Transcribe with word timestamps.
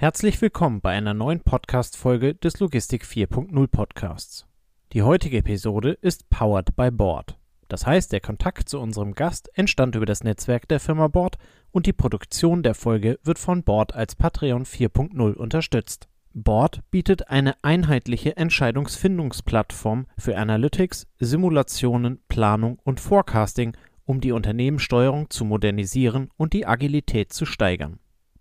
Herzlich 0.00 0.40
willkommen 0.40 0.80
bei 0.80 0.92
einer 0.92 1.12
neuen 1.12 1.40
Podcast-Folge 1.40 2.36
des 2.36 2.60
Logistik 2.60 3.02
4.0 3.02 3.66
Podcasts. 3.66 4.46
Die 4.92 5.02
heutige 5.02 5.38
Episode 5.38 5.90
ist 5.90 6.30
powered 6.30 6.76
by 6.76 6.92
Board. 6.92 7.36
Das 7.66 7.84
heißt, 7.84 8.12
der 8.12 8.20
Kontakt 8.20 8.68
zu 8.68 8.78
unserem 8.78 9.16
Gast 9.16 9.50
entstand 9.58 9.96
über 9.96 10.06
das 10.06 10.22
Netzwerk 10.22 10.68
der 10.68 10.78
Firma 10.78 11.08
Board 11.08 11.36
und 11.72 11.86
die 11.86 11.92
Produktion 11.92 12.62
der 12.62 12.76
Folge 12.76 13.18
wird 13.24 13.40
von 13.40 13.64
Board 13.64 13.92
als 13.92 14.14
Patreon 14.14 14.66
4.0 14.66 15.32
unterstützt. 15.32 16.06
Board 16.32 16.82
bietet 16.92 17.28
eine 17.28 17.56
einheitliche 17.64 18.36
Entscheidungsfindungsplattform 18.36 20.06
für 20.16 20.38
Analytics, 20.38 21.08
Simulationen, 21.18 22.20
Planung 22.28 22.78
und 22.84 23.00
Forecasting, 23.00 23.76
um 24.04 24.20
die 24.20 24.30
Unternehmenssteuerung 24.30 25.28
zu 25.28 25.44
modernisieren 25.44 26.30
und 26.36 26.52
die 26.52 26.66
Agilität 26.66 27.32
zu 27.32 27.46
steigern. 27.46 27.98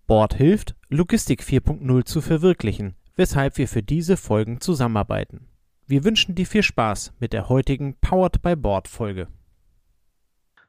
Board 0.07 0.35
hilft, 0.35 0.73
Logistik 0.87 1.41
4.0 1.41 2.05
zu 2.05 2.21
verwirklichen, 2.21 2.95
weshalb 3.17 3.57
wir 3.57 3.67
für 3.67 3.83
diese 3.83 4.15
Folgen 4.15 4.61
zusammenarbeiten. 4.61 5.49
Wir 5.85 6.05
wünschen 6.05 6.33
dir 6.33 6.45
viel 6.45 6.63
Spaß 6.63 7.11
mit 7.19 7.33
der 7.33 7.49
heutigen 7.49 7.99
Powered 7.99 8.41
by 8.41 8.55
Board 8.55 8.87
Folge. 8.87 9.27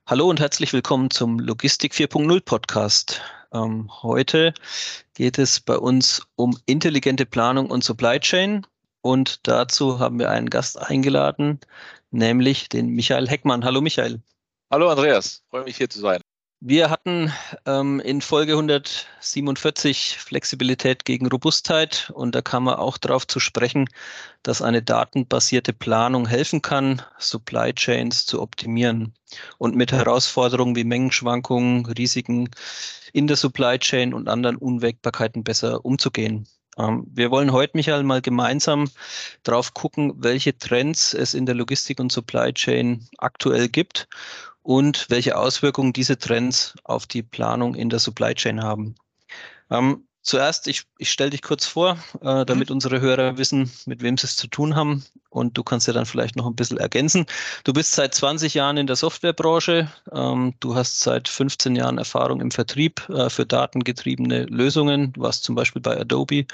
Hallo 0.07 0.29
und 0.29 0.41
herzlich 0.41 0.73
willkommen 0.73 1.11
zum 1.11 1.39
Logistik 1.39 1.93
4.0 1.93 2.41
Podcast. 2.41 3.23
Ähm, 3.53 3.89
heute 4.03 4.55
geht 5.15 5.39
es 5.39 5.61
bei 5.61 5.77
uns 5.79 6.27
um 6.35 6.59
intelligente 6.67 7.25
Planung 7.25 7.71
und 7.71 7.85
Supply 7.85 8.19
Chain 8.19 8.67
und 9.03 9.47
dazu 9.47 10.01
haben 10.01 10.19
wir 10.19 10.31
einen 10.31 10.51
Gast 10.51 10.77
eingeladen, 10.83 11.61
nämlich 12.11 12.69
den 12.71 12.89
Michael 12.89 13.29
Heckmann. 13.29 13.65
Hallo 13.65 13.81
Michael. 13.83 14.21
Hallo 14.69 14.89
Andreas, 14.89 15.45
freue 15.49 15.63
mich 15.63 15.77
hier 15.77 15.89
zu 15.89 16.01
sein. 16.01 16.21
Wir 16.61 16.91
hatten 16.91 17.33
ähm, 17.67 18.01
in 18.01 18.21
Folge 18.21 18.55
147 18.55 20.17
Flexibilität 20.19 21.05
gegen 21.05 21.29
Robustheit 21.29 22.11
und 22.17 22.35
da 22.35 22.43
kam 22.43 22.65
man 22.65 22.75
auch 22.75 22.99
darauf 22.99 23.29
zu 23.29 23.39
sprechen, 23.39 23.89
dass 24.43 24.61
eine 24.61 24.83
datenbasierte 24.83 25.73
Planung 25.73 26.27
helfen 26.27 26.61
kann, 26.61 27.01
Supply 27.19 27.73
Chains 27.75 28.27
zu 28.27 28.43
optimieren 28.43 29.15
und 29.59 29.77
mit 29.77 29.93
Herausforderungen 29.93 30.75
wie 30.75 30.83
Mengenschwankungen, 30.83 31.87
Risiken 31.87 32.51
in 33.13 33.29
der 33.29 33.37
Supply 33.37 33.79
Chain 33.79 34.13
und 34.13 34.29
anderen 34.29 34.57
Unwägbarkeiten 34.57 35.45
besser 35.45 35.85
umzugehen. 35.85 36.49
Ähm, 36.77 37.07
wir 37.09 37.31
wollen 37.31 37.53
heute, 37.53 37.77
Michael, 37.77 38.03
mal 38.03 38.21
gemeinsam 38.21 38.91
drauf 39.45 39.75
gucken, 39.75 40.13
welche 40.17 40.59
Trends 40.59 41.15
es 41.15 41.35
in 41.35 41.47
der 41.47 41.55
Logistik 41.55 42.01
und 42.01 42.11
Supply 42.11 42.53
Chain 42.53 43.07
aktuell 43.19 43.69
gibt 43.69 44.09
und 44.69 45.07
welche 45.09 45.39
Auswirkungen 45.39 45.95
diese 45.95 46.19
Trends 46.19 46.75
auf 46.85 47.07
die 47.07 47.23
Planung 47.23 47.75
in 47.75 47.89
der 47.89 48.01
Supply 48.01 48.35
Chain 48.35 48.63
haben. 48.63 48.97
Ähm, 49.71 50.07
zuerst, 50.21 50.69
ich, 50.69 50.83
ich 50.99 51.11
stelle 51.11 51.31
dich 51.31 51.41
kurz 51.41 51.65
vor, 51.65 51.97
äh, 52.21 52.45
damit 52.45 52.69
mhm. 52.69 52.75
unsere 52.75 53.01
Hörer 53.01 53.39
wissen, 53.39 53.73
mit 53.87 54.03
wem 54.03 54.19
sie 54.19 54.27
es 54.27 54.37
zu 54.37 54.47
tun 54.47 54.77
haben. 54.77 55.07
Und 55.31 55.57
du 55.57 55.63
kannst 55.63 55.87
ja 55.87 55.95
dann 55.95 56.05
vielleicht 56.05 56.37
noch 56.37 56.45
ein 56.45 56.55
bisschen 56.55 56.77
ergänzen. 56.77 57.25
Du 57.65 57.73
bist 57.73 57.95
seit 57.95 58.15
20 58.15 58.53
Jahren 58.53 58.77
in 58.77 58.87
der 58.87 58.97
Softwarebranche. 58.97 59.91
Ähm, 60.13 60.53
du 60.61 60.75
hast 60.75 61.01
seit 61.01 61.29
15 61.29 61.75
Jahren 61.75 61.97
Erfahrung 61.97 62.43
im 62.43 62.51
Vertrieb 62.51 63.09
äh, 63.09 63.31
für 63.31 63.47
datengetriebene 63.47 64.45
Lösungen. 64.45 65.15
Du 65.15 65.23
warst 65.23 65.45
zum 65.45 65.55
Beispiel 65.55 65.81
bei 65.81 65.99
Adobe 65.99 66.45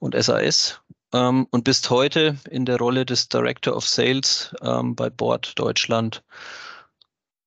und 0.00 0.20
SAS 0.20 0.80
ähm, 1.12 1.46
und 1.52 1.62
bist 1.62 1.90
heute 1.90 2.38
in 2.50 2.64
der 2.64 2.78
Rolle 2.78 3.06
des 3.06 3.28
Director 3.28 3.76
of 3.76 3.86
Sales 3.86 4.52
ähm, 4.62 4.96
bei 4.96 5.10
Board 5.10 5.56
Deutschland. 5.56 6.24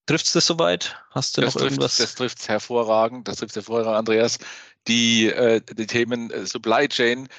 Trifft 0.05 0.25
es 0.25 0.33
das 0.33 0.45
soweit? 0.45 0.95
Hast 1.11 1.37
du 1.37 1.41
das 1.41 1.53
noch 1.53 1.61
trifft, 1.61 1.71
irgendwas? 1.71 1.97
Das 1.97 2.15
trifft 2.15 2.39
es 2.39 2.49
hervorragend. 2.49 3.27
Das 3.27 3.37
trifft 3.37 3.55
hervorragend, 3.55 3.95
Andreas. 3.95 4.37
Die, 4.87 5.27
äh, 5.27 5.61
die 5.61 5.87
Themen 5.87 6.29
äh, 6.31 6.45
Supply 6.45 6.87
Chain 6.89 7.29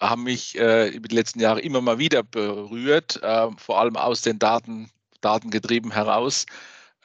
haben 0.00 0.24
mich 0.24 0.56
äh, 0.58 0.88
über 0.88 1.08
die 1.08 1.16
letzten 1.16 1.40
Jahre 1.40 1.60
immer 1.60 1.80
mal 1.80 1.98
wieder 1.98 2.22
berührt, 2.22 3.20
äh, 3.22 3.48
vor 3.56 3.80
allem 3.80 3.96
aus 3.96 4.22
den 4.22 4.38
Daten, 4.38 4.90
Datengetrieben 5.20 5.92
heraus. 5.92 6.46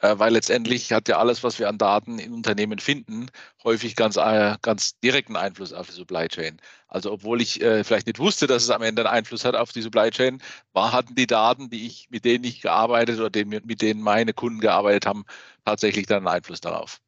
Äh, 0.00 0.18
weil 0.18 0.32
letztendlich 0.32 0.92
hat 0.92 1.08
ja 1.08 1.18
alles, 1.18 1.42
was 1.42 1.58
wir 1.58 1.68
an 1.68 1.78
Daten 1.78 2.18
in 2.18 2.32
Unternehmen 2.32 2.78
finden, 2.78 3.26
häufig 3.64 3.96
ganz, 3.96 4.16
äh, 4.16 4.56
ganz 4.62 4.98
direkten 5.00 5.36
Einfluss 5.36 5.72
auf 5.72 5.88
die 5.88 5.94
Supply 5.94 6.28
Chain. 6.28 6.60
Also 6.86 7.12
obwohl 7.12 7.40
ich 7.42 7.60
äh, 7.60 7.82
vielleicht 7.82 8.06
nicht 8.06 8.20
wusste, 8.20 8.46
dass 8.46 8.62
es 8.62 8.70
am 8.70 8.82
Ende 8.82 9.02
einen 9.02 9.18
Einfluss 9.18 9.44
hat 9.44 9.56
auf 9.56 9.72
die 9.72 9.82
Supply 9.82 10.10
Chain, 10.10 10.40
war, 10.72 10.92
hatten 10.92 11.16
die 11.16 11.26
Daten, 11.26 11.68
die 11.68 11.86
ich, 11.86 12.08
mit 12.10 12.24
denen 12.24 12.44
ich 12.44 12.60
gearbeitet 12.60 13.18
oder 13.18 13.30
den, 13.30 13.48
mit 13.48 13.82
denen 13.82 14.00
meine 14.00 14.32
Kunden 14.32 14.60
gearbeitet 14.60 15.06
haben, 15.06 15.24
tatsächlich 15.64 16.06
dann 16.06 16.18
einen 16.18 16.28
Einfluss 16.28 16.60
darauf. 16.60 17.00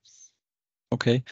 Okay. 0.90 1.22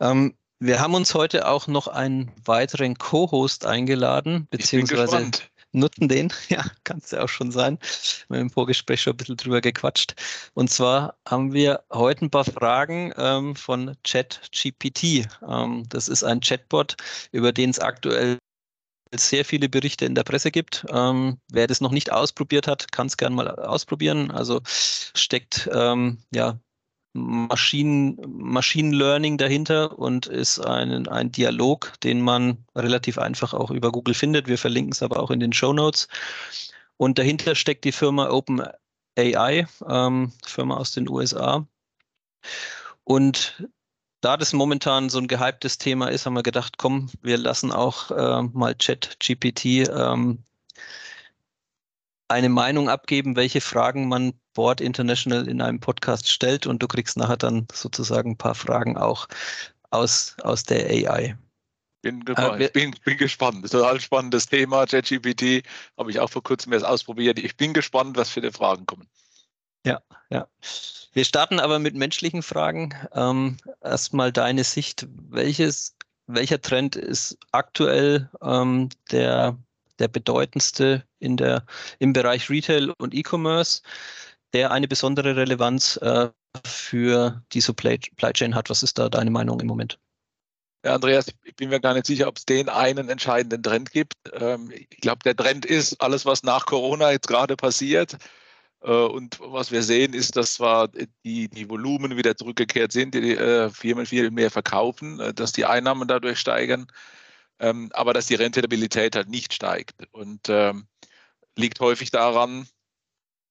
Ähm, 0.00 0.34
wir 0.58 0.80
haben 0.80 0.94
uns 0.94 1.14
heute 1.14 1.46
auch 1.46 1.66
noch 1.66 1.88
einen 1.88 2.32
weiteren 2.46 2.96
Co-Host 2.96 3.66
eingeladen, 3.66 4.46
beziehungsweise 4.48 5.30
nutzen 5.74 6.08
den. 6.08 6.32
Ja, 6.48 6.64
kann 6.84 6.98
es 6.98 7.10
ja 7.10 7.22
auch 7.22 7.28
schon 7.28 7.50
sein. 7.50 7.78
Wir 8.28 8.38
haben 8.38 8.46
im 8.46 8.50
Vorgespräch 8.50 9.02
schon 9.02 9.14
ein 9.14 9.16
bisschen 9.16 9.36
drüber 9.36 9.60
gequatscht. 9.60 10.14
Und 10.54 10.70
zwar 10.70 11.16
haben 11.26 11.52
wir 11.52 11.84
heute 11.92 12.26
ein 12.26 12.30
paar 12.30 12.44
Fragen 12.44 13.12
ähm, 13.16 13.56
von 13.56 13.96
ChatGPT. 14.04 15.26
Ähm, 15.48 15.84
das 15.88 16.08
ist 16.08 16.22
ein 16.22 16.40
Chatbot, 16.40 16.96
über 17.32 17.52
den 17.52 17.70
es 17.70 17.80
aktuell 17.80 18.38
sehr 19.16 19.44
viele 19.44 19.68
Berichte 19.68 20.04
in 20.04 20.14
der 20.14 20.24
Presse 20.24 20.50
gibt. 20.50 20.84
Ähm, 20.90 21.38
wer 21.50 21.66
das 21.66 21.80
noch 21.80 21.92
nicht 21.92 22.12
ausprobiert 22.12 22.66
hat, 22.66 22.90
kann 22.92 23.06
es 23.06 23.16
gerne 23.16 23.36
mal 23.36 23.48
ausprobieren. 23.48 24.30
Also 24.30 24.60
steckt 24.66 25.68
ähm, 25.72 26.18
ja 26.32 26.58
Machine, 27.14 28.16
Machine 28.26 28.94
Learning 28.94 29.38
dahinter 29.38 29.96
und 29.98 30.26
ist 30.26 30.58
ein, 30.58 31.06
ein 31.08 31.30
Dialog, 31.30 31.92
den 32.02 32.20
man 32.20 32.58
relativ 32.74 33.18
einfach 33.18 33.54
auch 33.54 33.70
über 33.70 33.92
Google 33.92 34.14
findet. 34.14 34.48
Wir 34.48 34.58
verlinken 34.58 34.92
es 34.92 35.02
aber 35.02 35.20
auch 35.20 35.30
in 35.30 35.38
den 35.38 35.52
Show 35.52 35.72
Notes. 35.72 36.08
Und 36.96 37.18
dahinter 37.18 37.54
steckt 37.54 37.84
die 37.84 37.92
Firma 37.92 38.30
OpenAI, 38.30 39.66
ähm, 39.88 40.32
Firma 40.44 40.76
aus 40.76 40.90
den 40.92 41.08
USA. 41.08 41.66
Und 43.04 43.64
da 44.20 44.36
das 44.36 44.52
momentan 44.52 45.08
so 45.08 45.18
ein 45.18 45.28
gehyptes 45.28 45.78
Thema 45.78 46.08
ist, 46.08 46.26
haben 46.26 46.34
wir 46.34 46.42
gedacht, 46.42 46.78
komm, 46.78 47.10
wir 47.22 47.38
lassen 47.38 47.70
auch 47.70 48.10
äh, 48.10 48.42
mal 48.42 48.74
ChatGPT 48.74 49.64
ähm, 49.88 50.42
eine 52.26 52.48
Meinung 52.48 52.88
abgeben, 52.88 53.36
welche 53.36 53.60
Fragen 53.60 54.08
man 54.08 54.32
Board 54.54 54.80
International 54.80 55.48
in 55.48 55.60
einem 55.60 55.80
Podcast 55.80 56.30
stellt 56.30 56.66
und 56.66 56.82
du 56.82 56.88
kriegst 56.88 57.16
nachher 57.16 57.36
dann 57.36 57.66
sozusagen 57.72 58.32
ein 58.32 58.36
paar 58.38 58.54
Fragen 58.54 58.96
auch 58.96 59.28
aus, 59.90 60.36
aus 60.42 60.62
der 60.62 60.86
AI. 60.86 61.36
Bin, 62.02 62.22
äh, 62.36 62.68
bin, 62.72 62.94
bin 63.04 63.16
gespannt. 63.16 63.64
Das 63.64 63.70
ist 63.70 63.74
ein 63.76 63.80
total 63.80 64.00
spannendes 64.00 64.46
Thema. 64.46 64.86
ChatGPT 64.86 65.66
habe 65.96 66.10
ich 66.10 66.20
auch 66.20 66.28
vor 66.28 66.42
kurzem 66.42 66.72
erst 66.74 66.84
ausprobiert. 66.84 67.38
Ich 67.38 67.56
bin 67.56 67.72
gespannt, 67.72 68.16
was 68.16 68.28
für 68.28 68.42
die 68.42 68.50
Fragen 68.50 68.84
kommen. 68.84 69.08
Ja, 69.86 70.02
ja. 70.28 70.46
Wir 71.14 71.24
starten 71.24 71.60
aber 71.60 71.78
mit 71.78 71.94
menschlichen 71.94 72.42
Fragen. 72.42 72.94
Ähm, 73.14 73.56
erstmal 73.82 74.32
deine 74.32 74.64
Sicht. 74.64 75.06
Welches, 75.30 75.96
welcher 76.26 76.60
Trend 76.60 76.96
ist 76.96 77.38
aktuell 77.52 78.28
ähm, 78.42 78.90
der, 79.10 79.56
der 79.98 80.08
bedeutendste 80.08 81.04
in 81.20 81.38
der, 81.38 81.64
im 82.00 82.12
Bereich 82.12 82.50
Retail 82.50 82.90
und 82.98 83.14
E-Commerce? 83.14 83.80
Der 84.54 84.70
eine 84.70 84.88
besondere 84.88 85.36
Relevanz 85.36 85.96
äh, 85.98 86.30
für 86.64 87.42
die 87.52 87.60
Supply 87.60 87.98
Chain 88.32 88.54
hat. 88.54 88.70
Was 88.70 88.82
ist 88.82 88.98
da 88.98 89.08
deine 89.08 89.30
Meinung 89.30 89.60
im 89.60 89.66
Moment? 89.66 89.98
Ja, 90.84 90.94
Andreas, 90.94 91.26
ich 91.44 91.56
bin 91.56 91.70
mir 91.70 91.80
gar 91.80 91.94
nicht 91.94 92.06
sicher, 92.06 92.28
ob 92.28 92.36
es 92.36 92.44
den 92.44 92.68
einen 92.68 93.08
entscheidenden 93.08 93.62
Trend 93.62 93.90
gibt. 93.90 94.14
Ähm, 94.32 94.70
ich 94.70 95.00
glaube, 95.00 95.20
der 95.24 95.34
Trend 95.34 95.66
ist 95.66 96.00
alles, 96.00 96.24
was 96.24 96.42
nach 96.42 96.66
Corona 96.66 97.10
jetzt 97.10 97.26
gerade 97.26 97.56
passiert. 97.56 98.16
Äh, 98.82 98.90
und 98.90 99.40
was 99.40 99.72
wir 99.72 99.82
sehen, 99.82 100.14
ist, 100.14 100.36
dass 100.36 100.54
zwar 100.54 100.88
die, 101.24 101.48
die 101.48 101.68
Volumen 101.70 102.16
wieder 102.16 102.36
zurückgekehrt 102.36 102.92
sind, 102.92 103.14
die 103.14 103.34
äh, 103.36 103.70
Firmen 103.70 104.06
viel 104.06 104.30
mehr 104.30 104.50
verkaufen, 104.50 105.20
äh, 105.20 105.34
dass 105.34 105.52
die 105.52 105.64
Einnahmen 105.64 106.06
dadurch 106.06 106.38
steigen, 106.38 106.86
ähm, 107.60 107.90
aber 107.94 108.12
dass 108.12 108.26
die 108.26 108.34
Rentabilität 108.34 109.16
halt 109.16 109.28
nicht 109.30 109.54
steigt. 109.54 110.06
Und 110.12 110.48
ähm, 110.48 110.86
liegt 111.56 111.80
häufig 111.80 112.10
daran, 112.10 112.68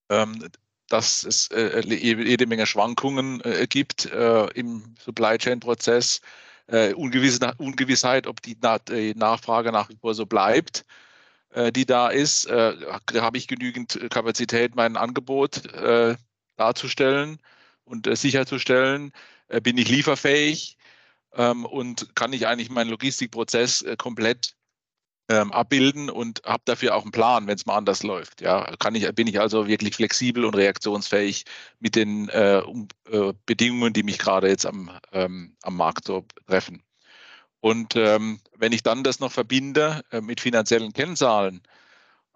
ähm, 0.09 0.49
dass 0.93 1.23
es 1.23 1.47
äh, 1.47 1.81
jede 1.87 2.45
Menge 2.45 2.67
Schwankungen 2.67 3.41
äh, 3.41 3.65
gibt 3.67 4.05
äh, 4.05 4.45
im 4.51 4.95
Supply 5.03 5.39
Chain 5.39 5.59
Prozess, 5.59 6.21
äh, 6.67 6.93
Ungewiss 6.93 7.39
Ungewissheit, 7.57 8.27
ob 8.27 8.43
die, 8.43 8.55
Na 8.61 8.77
die, 8.77 9.15
Nachfrage 9.15 9.71
nach 9.71 9.89
wie 9.89 9.97
vor 9.97 10.13
so 10.13 10.27
bleibt, 10.27 10.85
äh, 11.49 11.71
die 11.71 11.87
da 11.87 12.09
ist. 12.09 12.45
Äh, 12.45 12.75
habe 13.15 13.37
ich 13.39 13.47
genügend 13.47 13.99
Kapazität, 14.11 14.75
mein 14.75 14.95
Angebot 14.95 15.63
darzustellen 16.55 17.39
und 17.85 18.15
sicherzustellen? 18.15 19.11
bin 19.63 19.77
ich 19.77 19.89
lieferfähig? 19.89 20.77
Ähm, 21.35 21.65
und 21.65 22.15
kann 22.15 22.33
ich 22.33 22.45
eigentlich 22.45 22.69
meinen 22.69 22.91
Logistikprozess 22.91 23.83
komplett 23.97 24.53
ähm, 25.29 25.51
abbilden 25.51 26.09
und 26.09 26.41
habe 26.45 26.63
dafür 26.65 26.95
auch 26.95 27.03
einen 27.03 27.11
Plan, 27.11 27.47
wenn 27.47 27.55
es 27.55 27.65
mal 27.65 27.77
anders 27.77 28.03
läuft. 28.03 28.41
Ja, 28.41 28.75
kann 28.77 28.95
ich, 28.95 29.09
bin 29.15 29.27
ich 29.27 29.39
also 29.39 29.67
wirklich 29.67 29.95
flexibel 29.95 30.45
und 30.45 30.55
reaktionsfähig 30.55 31.45
mit 31.79 31.95
den 31.95 32.29
äh, 32.29 32.61
um, 32.65 32.87
äh, 33.09 33.33
Bedingungen, 33.45 33.93
die 33.93 34.03
mich 34.03 34.19
gerade 34.19 34.47
jetzt 34.49 34.65
am, 34.65 34.91
ähm, 35.11 35.55
am 35.61 35.77
Markt 35.77 36.05
so 36.07 36.25
treffen. 36.47 36.83
Und 37.61 37.95
ähm, 37.95 38.41
wenn 38.57 38.73
ich 38.73 38.83
dann 38.83 39.03
das 39.03 39.21
noch 39.21 39.31
verbinde 39.31 40.01
äh, 40.11 40.19
mit 40.19 40.41
finanziellen 40.41 40.91
Kennzahlen, 40.91 41.61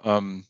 ähm, 0.04 0.46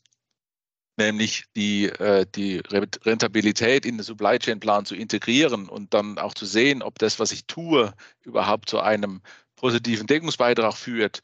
nämlich 0.96 1.46
die, 1.56 1.86
äh, 1.86 2.26
die 2.34 2.58
Rentabilität 2.58 3.84
in 3.86 3.96
den 3.96 4.04
Supply 4.04 4.38
Chain 4.38 4.60
Plan 4.60 4.84
zu 4.84 4.94
integrieren 4.94 5.68
und 5.68 5.94
dann 5.94 6.18
auch 6.18 6.34
zu 6.34 6.46
sehen, 6.46 6.82
ob 6.82 6.98
das, 6.98 7.18
was 7.18 7.32
ich 7.32 7.46
tue, 7.46 7.92
überhaupt 8.22 8.68
zu 8.68 8.80
einem 8.80 9.22
positiven 9.56 10.06
Deckungsbeitrag 10.06 10.74
führt, 10.74 11.22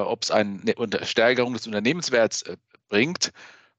ob 0.00 0.22
es 0.22 0.30
eine 0.30 0.60
Steigerung 1.02 1.52
des 1.52 1.66
Unternehmenswerts 1.66 2.42
äh, 2.42 2.56
bringt, 2.88 3.32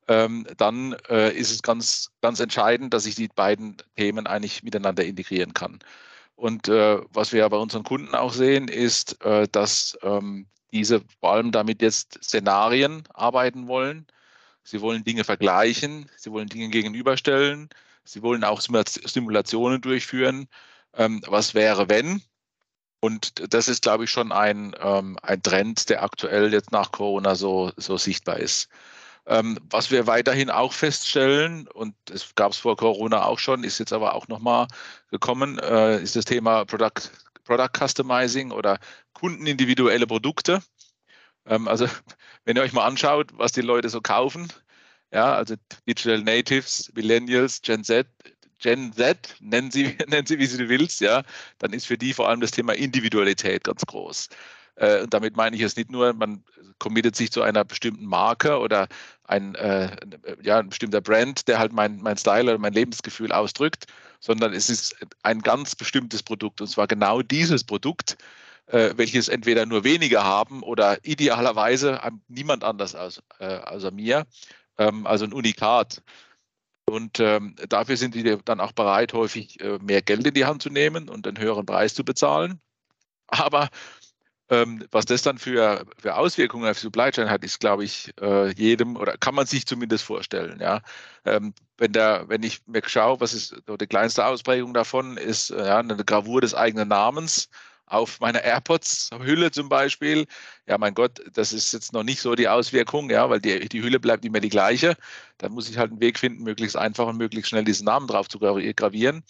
ähm, 0.08 0.46
dann 0.58 0.96
äh, 1.10 1.34
ist 1.36 1.52
es 1.52 1.62
ganz, 1.62 2.12
ganz 2.22 2.40
entscheidend, 2.40 2.94
dass 2.94 3.06
ich 3.06 3.16
die 3.16 3.30
beiden 3.30 3.78
Themen 3.96 4.28
eigentlich 4.28 4.64
miteinander 4.64 5.06
integrieren 5.06 5.54
kann. 5.54 5.80
Und 6.36 6.68
äh, 6.68 7.00
was 7.12 7.32
wir 7.32 7.42
ja 7.42 7.48
bei 7.48 7.58
unseren 7.58 7.84
Kunden 7.84 8.16
auch 8.16 8.34
sehen, 8.34 8.68
ist, 8.68 9.24
äh, 9.24 9.48
dass 9.52 9.98
ähm, 10.02 10.48
diese 10.72 11.02
vor 11.20 11.34
allem 11.34 11.52
damit 11.52 11.82
jetzt 11.82 12.20
Szenarien 12.24 13.04
arbeiten 13.14 13.68
wollen. 13.68 14.08
Sie 14.64 14.82
wollen 14.82 15.04
Dinge 15.04 15.24
vergleichen, 15.24 16.10
sie 16.18 16.32
wollen 16.32 16.48
Dinge 16.48 16.70
gegenüberstellen, 16.70 17.70
sie 18.04 18.22
wollen 18.24 18.44
auch 18.44 18.62
Simulationen 18.62 19.82
durchführen. 19.82 20.48
Ähm, 20.96 21.22
was 21.28 21.54
wäre, 21.54 21.90
wenn? 21.90 22.22
Und 23.04 23.54
das 23.54 23.68
ist, 23.68 23.82
glaube 23.84 24.06
ich, 24.06 24.12
schon 24.12 24.32
ein, 24.32 24.74
ähm, 24.80 25.18
ein 25.22 25.42
Trend, 25.42 25.90
der 25.90 26.04
aktuell 26.04 26.54
jetzt 26.54 26.72
nach 26.72 26.94
Corona 26.94 27.36
so, 27.36 27.74
so 27.76 27.98
sichtbar 27.98 28.38
ist. 28.38 28.70
Ähm, 29.26 29.60
was 29.70 29.92
wir 29.92 30.08
weiterhin 30.08 30.50
auch 30.50 30.72
feststellen, 30.72 31.68
und 31.68 31.96
es 32.10 32.34
gab 32.36 32.54
es 32.54 32.60
vor 32.60 32.78
Corona 32.78 33.26
auch 33.26 33.40
schon, 33.40 33.66
ist 33.66 33.80
jetzt 33.80 33.92
aber 33.92 34.16
auch 34.16 34.30
nochmal 34.30 34.68
gekommen, 35.12 35.60
äh, 35.60 36.02
ist 36.02 36.16
das 36.16 36.24
Thema 36.24 36.64
Product, 36.64 37.12
Product 37.44 37.72
Customizing 37.78 38.52
oder 38.52 38.80
kundenindividuelle 39.12 40.08
Produkte. 40.08 40.64
Ähm, 41.46 41.68
also 41.68 41.88
wenn 42.46 42.56
ihr 42.56 42.64
euch 42.64 42.74
mal 42.74 42.86
anschaut, 42.88 43.32
was 43.38 43.52
die 43.52 43.62
Leute 43.62 43.90
so 43.90 44.00
kaufen, 44.02 44.48
ja, 45.12 45.34
also 45.36 45.56
Digital 45.88 46.22
Natives, 46.24 46.90
Millennials, 46.96 47.62
Gen 47.62 47.84
Z, 47.84 48.08
Gen 48.64 48.94
Z, 48.94 49.36
nennen 49.42 49.72
sie, 49.72 49.96
nennen 50.08 50.26
sie, 50.26 50.40
wie 50.40 50.46
sie 50.48 50.70
willst, 50.70 51.02
ja, 51.02 51.24
dann 51.60 51.74
ist 51.74 51.86
für 51.86 51.98
die 51.98 52.14
vor 52.14 52.30
allem 52.30 52.42
das 52.42 52.52
Thema 52.52 52.74
Individualität 52.74 53.66
ganz 53.66 53.86
groß. 53.86 54.30
Äh, 54.76 55.08
damit 55.08 55.38
meine 55.38 55.56
ich 55.56 55.62
es 55.62 55.76
nicht 55.76 55.92
nur, 55.92 56.14
man 56.14 56.44
committet 56.80 57.16
sich 57.16 57.32
zu 57.32 57.44
einer 57.44 57.64
bestimmten 57.64 58.06
Marke 58.06 58.58
oder 58.58 58.88
ein, 59.26 59.54
äh, 59.56 59.96
ja, 60.42 60.60
ein 60.60 60.70
bestimmter 60.70 61.02
Brand, 61.02 61.48
der 61.48 61.60
halt 61.60 61.74
mein, 61.74 62.02
mein 62.02 62.18
Style 62.18 62.44
oder 62.44 62.58
mein 62.58 62.74
Lebensgefühl 62.74 63.32
ausdrückt, 63.32 63.86
sondern 64.20 64.54
es 64.54 64.70
ist 64.70 64.96
ein 65.22 65.42
ganz 65.42 65.76
bestimmtes 65.76 66.24
Produkt 66.24 66.62
und 66.62 66.68
zwar 66.68 66.88
genau 66.88 67.22
dieses 67.22 67.64
Produkt, 67.64 68.18
äh, 68.68 68.94
welches 68.96 69.28
entweder 69.28 69.66
nur 69.66 69.84
weniger 69.84 70.24
haben 70.24 70.64
oder 70.64 70.98
idealerweise 71.06 72.02
niemand 72.28 72.64
anders 72.64 72.96
als, 72.96 73.22
äh, 73.40 73.58
außer 73.58 73.92
mir, 73.92 74.26
ähm, 74.78 75.06
also 75.06 75.26
ein 75.26 75.34
Unikat. 75.34 76.02
Und 76.86 77.20
ähm, 77.20 77.56
dafür 77.70 77.98
sind 77.98 78.16
die 78.16 78.38
dann 78.46 78.60
auch 78.60 78.74
bereit, 78.74 79.14
häufig 79.14 79.60
äh, 79.62 79.80
mehr 79.80 80.02
Geld 80.02 80.28
in 80.28 80.34
die 80.34 80.46
Hand 80.46 80.62
zu 80.62 80.70
nehmen 80.70 81.10
und 81.10 81.28
einen 81.28 81.40
höheren 81.40 81.66
Preis 81.66 81.94
zu 81.94 82.04
bezahlen. 82.04 82.60
Aber 83.28 83.70
ähm, 84.50 84.86
was 84.92 85.06
das 85.06 85.22
dann 85.22 85.38
für, 85.38 85.86
für 85.98 86.16
Auswirkungen 86.16 86.70
auf 86.70 86.78
Supply 86.78 87.12
Chain 87.12 87.30
hat, 87.30 87.44
ist, 87.44 87.60
glaube 87.60 87.86
ich, 87.86 88.14
äh, 88.22 88.52
jedem 88.54 88.98
oder 88.98 89.18
kann 89.18 89.36
man 89.36 89.46
sich 89.46 89.66
zumindest 89.66 90.04
vorstellen. 90.04 90.60
Ja? 90.60 90.82
Ähm, 91.26 91.54
wenn, 91.78 91.94
der, 91.94 92.28
wenn 92.28 92.44
ich 92.44 92.62
mir 92.68 92.82
schaue, 92.86 93.20
was 93.22 93.34
ist 93.34 93.56
so 93.66 93.78
die 93.78 93.88
kleinste 93.88 94.26
Ausprägung 94.26 94.74
davon, 94.74 95.18
ist 95.18 95.52
äh, 95.52 95.66
ja, 95.66 95.80
eine 95.80 95.96
Gravur 95.96 96.42
des 96.42 96.54
eigenen 96.54 96.90
Namens 96.90 97.50
auf 97.86 98.20
meiner 98.20 98.44
AirPods-Hülle 98.44 99.52
zum 99.52 99.70
Beispiel. 99.70 100.26
Ja, 100.68 100.78
mein 100.78 100.94
Gott, 100.94 101.22
das 101.34 101.54
ist 101.54 101.74
jetzt 101.74 101.94
noch 101.94 102.04
nicht 102.04 102.22
so 102.22 102.36
die 102.36 102.48
Auswirkung, 102.48 103.10
ja, 103.10 103.30
weil 103.30 103.40
die, 103.42 103.68
die 103.70 103.84
Hülle 103.84 104.00
bleibt 104.00 104.26
immer 104.26 104.40
die 104.40 104.50
gleiche. 104.50 104.96
Da 105.38 105.50
muss 105.50 105.70
ich 105.70 105.78
halt 105.78 105.92
einen 105.92 106.00
Weg 106.02 106.20
finden, 106.20 106.44
möglichst 106.44 106.78
einfach 106.78 107.08
und 107.08 107.18
möglichst 107.18 107.50
schnell 107.50 107.64
diesen 107.66 107.86
Namen 107.86 108.08
drauf 108.08 108.30
zu 108.30 108.40
gravieren. 108.40 109.24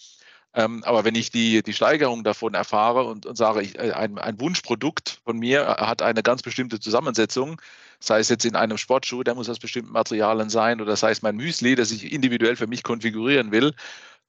Ähm, 0.56 0.84
aber 0.84 1.04
wenn 1.04 1.16
ich 1.16 1.30
die, 1.30 1.62
die 1.62 1.72
Steigerung 1.72 2.22
davon 2.22 2.54
erfahre 2.54 3.04
und, 3.04 3.26
und 3.26 3.36
sage, 3.36 3.62
ich, 3.62 3.76
äh, 3.76 3.92
ein, 3.92 4.18
ein 4.18 4.40
Wunschprodukt 4.40 5.20
von 5.24 5.36
mir 5.38 5.62
äh, 5.62 5.84
hat 5.84 6.00
eine 6.00 6.22
ganz 6.22 6.42
bestimmte 6.42 6.78
Zusammensetzung, 6.78 7.60
sei 7.98 8.20
es 8.20 8.28
jetzt 8.28 8.44
in 8.44 8.54
einem 8.54 8.78
Sportschuh, 8.78 9.24
der 9.24 9.34
muss 9.34 9.48
aus 9.48 9.58
bestimmten 9.58 9.92
Materialien 9.92 10.50
sein, 10.50 10.80
oder 10.80 10.94
sei 10.94 11.10
es 11.10 11.22
mein 11.22 11.36
Müsli, 11.36 11.74
das 11.74 11.90
ich 11.90 12.12
individuell 12.12 12.54
für 12.54 12.68
mich 12.68 12.84
konfigurieren 12.84 13.50
will, 13.50 13.74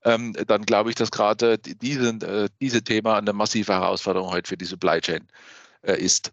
dann 0.05 0.65
glaube 0.65 0.89
ich, 0.91 0.95
dass 0.95 1.09
gerade 1.09 1.57
diese, 1.57 2.09
äh, 2.09 2.49
diese 2.61 2.83
Thema 2.83 3.17
eine 3.17 3.33
massive 3.33 3.73
Herausforderung 3.73 4.31
heute 4.31 4.47
für 4.47 4.57
die 4.57 4.65
Supply 4.65 5.01
Chain 5.01 5.27
äh, 5.81 5.99
ist. 5.99 6.31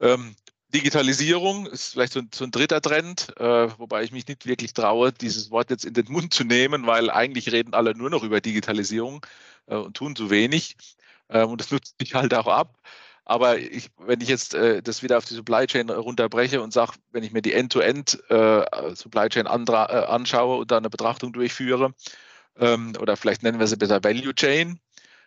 Ähm, 0.00 0.34
Digitalisierung 0.74 1.66
ist 1.66 1.92
vielleicht 1.92 2.12
so 2.12 2.20
ein, 2.20 2.30
so 2.34 2.44
ein 2.44 2.50
dritter 2.50 2.80
Trend, 2.80 3.34
äh, 3.38 3.68
wobei 3.78 4.02
ich 4.02 4.12
mich 4.12 4.26
nicht 4.26 4.46
wirklich 4.46 4.72
traue, 4.72 5.12
dieses 5.12 5.50
Wort 5.50 5.70
jetzt 5.70 5.84
in 5.84 5.94
den 5.94 6.06
Mund 6.10 6.32
zu 6.32 6.44
nehmen, 6.44 6.86
weil 6.86 7.10
eigentlich 7.10 7.50
reden 7.52 7.74
alle 7.74 7.94
nur 7.94 8.10
noch 8.10 8.22
über 8.22 8.40
Digitalisierung 8.40 9.24
äh, 9.66 9.76
und 9.76 9.96
tun 9.96 10.16
zu 10.16 10.30
wenig. 10.30 10.76
Äh, 11.28 11.44
und 11.44 11.60
das 11.60 11.70
nutzt 11.70 11.96
sich 11.98 12.14
halt 12.14 12.34
auch 12.34 12.46
ab. 12.46 12.78
Aber 13.24 13.58
ich, 13.58 13.90
wenn 13.98 14.20
ich 14.20 14.28
jetzt 14.28 14.54
äh, 14.54 14.82
das 14.82 15.02
wieder 15.02 15.18
auf 15.18 15.24
die 15.24 15.34
Supply 15.34 15.66
Chain 15.66 15.90
runterbreche 15.90 16.60
und 16.60 16.72
sage, 16.72 16.94
wenn 17.12 17.22
ich 17.22 17.32
mir 17.32 17.42
die 17.42 17.52
End-to-End 17.52 18.18
äh, 18.28 18.94
Supply 18.94 19.28
Chain 19.28 19.46
äh, 19.46 19.50
anschaue 19.50 20.58
und 20.58 20.70
da 20.70 20.78
eine 20.78 20.90
Betrachtung 20.90 21.32
durchführe, 21.32 21.94
ähm, 22.60 22.92
oder 23.00 23.16
vielleicht 23.16 23.42
nennen 23.42 23.58
wir 23.58 23.66
sie 23.66 23.76
besser 23.76 24.02
Value 24.04 24.34
Chain, 24.34 24.78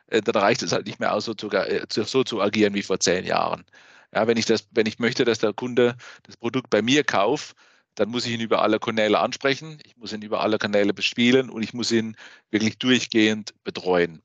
dann 0.07 0.35
reicht 0.35 0.61
es 0.63 0.71
halt 0.73 0.85
nicht 0.85 0.99
mehr 0.99 1.13
aus, 1.13 1.25
so 1.25 1.33
zu, 1.33 1.49
so 1.89 2.23
zu 2.23 2.41
agieren 2.41 2.73
wie 2.73 2.83
vor 2.83 2.99
zehn 2.99 3.25
Jahren. 3.25 3.65
Ja, 4.13 4.27
wenn 4.27 4.37
ich 4.37 4.45
das, 4.45 4.67
wenn 4.71 4.85
ich 4.85 4.99
möchte, 4.99 5.25
dass 5.25 5.39
der 5.39 5.53
Kunde 5.53 5.95
das 6.23 6.37
Produkt 6.37 6.69
bei 6.69 6.81
mir 6.81 7.03
kauft, 7.03 7.55
dann 7.95 8.09
muss 8.09 8.25
ich 8.25 8.33
ihn 8.33 8.41
über 8.41 8.61
alle 8.61 8.79
Kanäle 8.79 9.19
ansprechen, 9.19 9.79
ich 9.85 9.95
muss 9.97 10.13
ihn 10.13 10.21
über 10.21 10.41
alle 10.41 10.57
Kanäle 10.57 10.93
bespielen 10.93 11.49
und 11.49 11.63
ich 11.63 11.73
muss 11.73 11.91
ihn 11.91 12.15
wirklich 12.51 12.77
durchgehend 12.77 13.53
betreuen. 13.63 14.21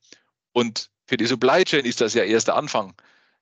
Und 0.53 0.91
für 1.07 1.17
die 1.17 1.27
Supply 1.27 1.65
Chain 1.65 1.85
ist 1.85 2.01
das 2.01 2.15
ja 2.15 2.25
erst 2.25 2.49
der 2.49 2.57
Anfang, 2.57 2.95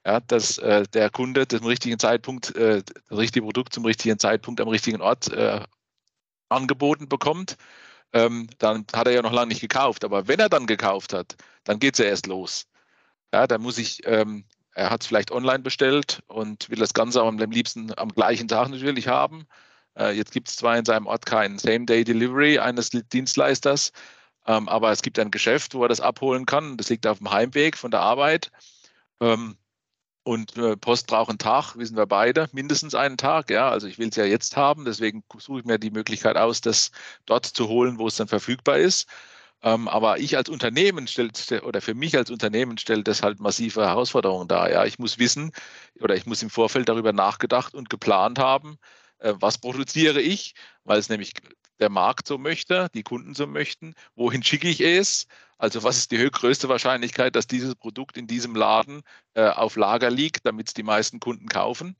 ja, 0.04 0.20
dass 0.20 0.58
äh, 0.58 0.84
der 0.92 1.10
Kunde 1.10 1.48
zum 1.48 1.66
richtigen 1.66 1.98
Zeitpunkt 1.98 2.54
äh, 2.54 2.82
das 3.08 3.18
richtige 3.18 3.44
Produkt 3.44 3.72
zum 3.72 3.84
richtigen 3.84 4.18
Zeitpunkt 4.18 4.60
am 4.60 4.68
richtigen 4.68 5.00
Ort 5.00 5.32
äh, 5.32 5.60
angeboten 6.48 7.08
bekommt. 7.08 7.56
Ähm, 8.16 8.48
dann 8.58 8.86
hat 8.94 9.06
er 9.06 9.12
ja 9.12 9.22
noch 9.22 9.32
lange 9.32 9.48
nicht 9.48 9.60
gekauft. 9.60 10.04
Aber 10.04 10.28
wenn 10.28 10.40
er 10.40 10.48
dann 10.48 10.66
gekauft 10.66 11.12
hat, 11.12 11.36
dann 11.64 11.78
geht 11.78 11.94
es 11.94 11.98
ja 11.98 12.06
erst 12.06 12.26
los. 12.26 12.66
Ja, 13.32 13.46
dann 13.46 13.62
muss 13.62 13.78
ich 13.78 14.00
ähm, 14.06 14.44
er 14.76 14.90
hat 14.90 15.00
es 15.00 15.06
vielleicht 15.06 15.32
online 15.32 15.60
bestellt 15.60 16.22
und 16.26 16.68
will 16.68 16.78
das 16.78 16.92
Ganze 16.92 17.22
am 17.22 17.38
liebsten 17.38 17.92
am 17.98 18.10
gleichen 18.10 18.46
Tag 18.46 18.68
natürlich 18.68 19.08
haben. 19.08 19.46
Äh, 19.98 20.12
jetzt 20.12 20.32
gibt 20.32 20.48
es 20.48 20.56
zwar 20.56 20.76
in 20.76 20.84
seinem 20.84 21.06
Ort 21.06 21.24
keinen 21.24 21.58
Same-Day-Delivery 21.58 22.58
eines 22.58 22.90
Dienstleisters, 22.90 23.92
ähm, 24.46 24.68
aber 24.68 24.92
es 24.92 25.00
gibt 25.00 25.18
ein 25.18 25.30
Geschäft, 25.30 25.74
wo 25.74 25.82
er 25.84 25.88
das 25.88 26.02
abholen 26.02 26.44
kann. 26.44 26.76
Das 26.76 26.90
liegt 26.90 27.06
auf 27.06 27.18
dem 27.18 27.30
Heimweg 27.30 27.78
von 27.78 27.90
der 27.90 28.00
Arbeit. 28.00 28.52
Ähm, 29.20 29.56
und 30.26 30.56
äh, 30.58 30.76
Post 30.76 31.06
braucht 31.06 31.28
einen 31.28 31.38
Tag, 31.38 31.76
wissen 31.76 31.96
wir 31.96 32.06
beide, 32.06 32.48
mindestens 32.52 32.96
einen 32.96 33.16
Tag. 33.16 33.48
Ja, 33.48 33.70
also 33.70 33.86
ich 33.86 33.96
will 33.98 34.08
es 34.08 34.16
ja 34.16 34.24
jetzt 34.24 34.56
haben, 34.56 34.84
deswegen 34.84 35.22
suche 35.38 35.60
ich 35.60 35.64
mir 35.64 35.78
die 35.78 35.92
Möglichkeit 35.92 36.36
aus, 36.36 36.60
das 36.60 36.90
dort 37.26 37.46
zu 37.46 37.68
holen, 37.68 37.98
wo 38.00 38.08
es 38.08 38.16
dann 38.16 38.26
verfügbar 38.26 38.78
ist. 38.78 39.08
Ähm, 39.62 39.86
aber 39.86 40.18
ich 40.18 40.36
als 40.36 40.48
Unternehmen 40.48 41.06
stellt 41.06 41.62
oder 41.62 41.80
für 41.80 41.94
mich 41.94 42.16
als 42.16 42.30
Unternehmen 42.32 42.76
stellt 42.76 43.06
das 43.06 43.22
halt 43.22 43.38
massive 43.38 43.86
Herausforderungen 43.86 44.48
dar. 44.48 44.68
Ja, 44.70 44.84
ich 44.84 44.98
muss 44.98 45.18
wissen 45.18 45.52
oder 46.00 46.16
ich 46.16 46.26
muss 46.26 46.42
im 46.42 46.50
Vorfeld 46.50 46.88
darüber 46.88 47.12
nachgedacht 47.12 47.74
und 47.74 47.88
geplant 47.88 48.40
haben, 48.40 48.78
äh, 49.20 49.34
was 49.38 49.58
produziere 49.58 50.20
ich, 50.20 50.54
weil 50.82 50.98
es 50.98 51.08
nämlich 51.08 51.34
der 51.78 51.90
Markt 51.90 52.26
so 52.26 52.36
möchte, 52.36 52.88
die 52.94 53.04
Kunden 53.04 53.34
so 53.34 53.46
möchten. 53.46 53.94
Wohin 54.16 54.42
schicke 54.42 54.68
ich 54.68 54.80
es? 54.80 55.28
Also 55.58 55.82
was 55.82 55.96
ist 55.98 56.10
die 56.10 56.18
größte 56.30 56.68
Wahrscheinlichkeit, 56.68 57.36
dass 57.36 57.46
dieses 57.46 57.74
Produkt 57.74 58.16
in 58.16 58.26
diesem 58.26 58.54
Laden 58.54 59.02
äh, 59.34 59.48
auf 59.48 59.76
Lager 59.76 60.10
liegt, 60.10 60.46
damit 60.46 60.68
es 60.68 60.74
die 60.74 60.82
meisten 60.82 61.20
Kunden 61.20 61.48
kaufen? 61.48 61.96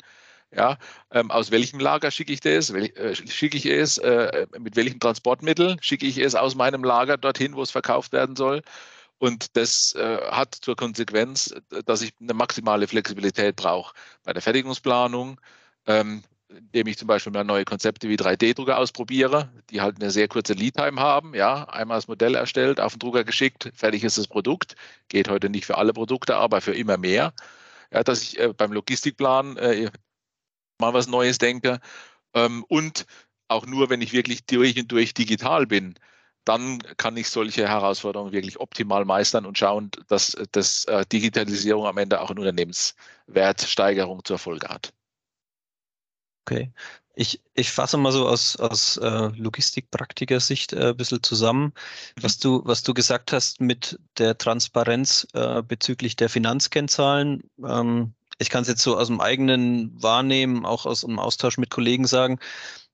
Ja, 0.53 0.79
ähm, 1.11 1.31
aus 1.31 1.51
welchem 1.51 1.81
Lager 1.81 2.11
schicke 2.11 2.33
ich 2.33 2.41
das? 2.41 2.73
Wel 2.73 2.87
äh, 2.97 3.15
schicke 3.17 3.57
ich 3.57 3.67
es? 3.67 3.99
Äh, 3.99 4.47
mit 4.59 4.77
welchem 4.77 5.01
Transportmittel 5.01 5.77
schicke 5.81 6.07
ich 6.07 6.19
es 6.19 6.35
aus 6.35 6.55
meinem 6.55 6.85
Lager 6.85 7.17
dorthin, 7.17 7.55
wo 7.57 7.63
es 7.63 7.71
verkauft 7.71 8.13
werden 8.13 8.37
soll? 8.37 8.63
Und 9.19 9.57
das 9.57 9.95
äh, 9.95 10.19
hat 10.31 10.55
zur 10.55 10.77
Konsequenz, 10.77 11.55
dass 11.87 12.03
ich 12.03 12.13
eine 12.21 12.35
maximale 12.35 12.87
Flexibilität 12.87 13.57
brauche 13.57 13.95
bei 14.25 14.33
der 14.33 14.43
Fertigungsplanung, 14.43 15.41
ähm, 15.87 16.23
indem 16.49 16.87
ich 16.87 16.99
zum 16.99 17.09
Beispiel 17.09 17.33
mal 17.33 17.45
neue 17.45 17.65
Konzepte 17.65 18.09
wie 18.09 18.17
3D-Drucker 18.17 18.79
ausprobiere, 18.79 19.51
die 19.71 19.81
halt 19.81 20.01
eine 20.01 20.11
sehr 20.11 20.29
kurze 20.29 20.53
Lead-Time 20.53 21.01
haben. 21.01 21.35
Ja, 21.35 21.65
einmal 21.65 21.99
das 21.99 22.09
Modell 22.09 22.35
erstellt, 22.35 22.81
auf 22.81 22.95
den 22.95 23.01
Drucker 23.01 23.25
geschickt, 23.25 23.71
fertig 23.75 24.05
ist 24.05 24.19
das 24.19 24.29
Produkt. 24.29 24.77
Geht 25.09 25.29
heute 25.29 25.51
nicht 25.51 25.67
für 25.67 25.79
alle 25.79 25.93
Produkte, 25.93 26.37
aber 26.37 26.61
für 26.61 26.75
immer 26.75 26.97
mehr. 26.99 27.33
Ja, 27.93 28.03
dass 28.05 28.23
ich 28.23 28.39
äh, 28.39 28.53
beim 28.53 28.73
Logistikplan 28.73 29.57
äh, 29.57 29.91
mal 30.81 30.95
was 30.95 31.09
Neues 31.09 31.39
denke. 31.39 31.81
Ähm, 32.35 32.65
und 32.69 33.07
auch 33.49 33.67
nur, 33.67 33.91
wenn 33.91 34.03
ich 34.03 34.13
wirklich 34.13 34.47
durch 34.47 34.79
und 34.79 34.93
durch 34.93 35.15
digital 35.15 35.67
bin. 35.67 35.95
dann 36.47 36.79
kann 36.97 37.17
ich 37.17 37.29
solche 37.29 37.69
Herausforderungen 37.69 38.33
wirklich 38.33 38.61
optimal 38.61 39.05
meistern 39.05 39.47
und 39.47 39.59
schauen, 39.59 39.91
dass, 40.09 40.37
dass 40.53 40.85
äh, 40.87 41.05
Digitalisierung 41.07 41.87
am 41.87 41.99
Ende 41.99 42.21
auch 42.21 42.31
eine 42.31 42.41
Unternehmenswertsteigerung 42.41 44.25
zur 44.25 44.39
Folge 44.39 44.69
hat. 44.69 44.93
Okay. 46.47 46.73
Ich, 47.17 47.41
ich 47.55 47.73
fasse 47.73 47.97
mal 47.97 48.13
so 48.13 48.29
aus, 48.29 48.57
aus 48.57 48.99
äh, 48.99 49.31
Logistikpraktiker-Sicht 49.37 50.75
äh, 50.75 50.91
ein 50.91 50.97
bisschen 50.97 51.23
zusammen, 51.23 51.73
mhm. 52.17 52.23
was 52.23 52.39
du, 52.39 52.63
was 52.65 52.83
du 52.83 52.95
gesagt 52.95 53.33
hast 53.33 53.61
mit 53.61 53.99
der 54.19 54.39
Transparenz 54.39 55.27
äh, 55.33 55.63
bezüglich 55.63 56.15
der 56.15 56.29
Finanzkennzahlen. 56.29 57.43
Ähm, 57.67 58.15
ich 58.39 58.51
kann 58.51 58.63
es 58.63 58.69
jetzt 58.69 58.83
so 58.83 58.97
aus 58.97 59.09
dem 59.09 59.21
eigenen 59.21 60.01
Wahrnehmen, 60.01 60.67
auch 60.67 60.87
aus 60.87 61.01
dem 61.01 61.19
Austausch 61.19 61.59
mit 61.59 61.71
Kollegen 61.71 62.07
sagen, 62.07 62.39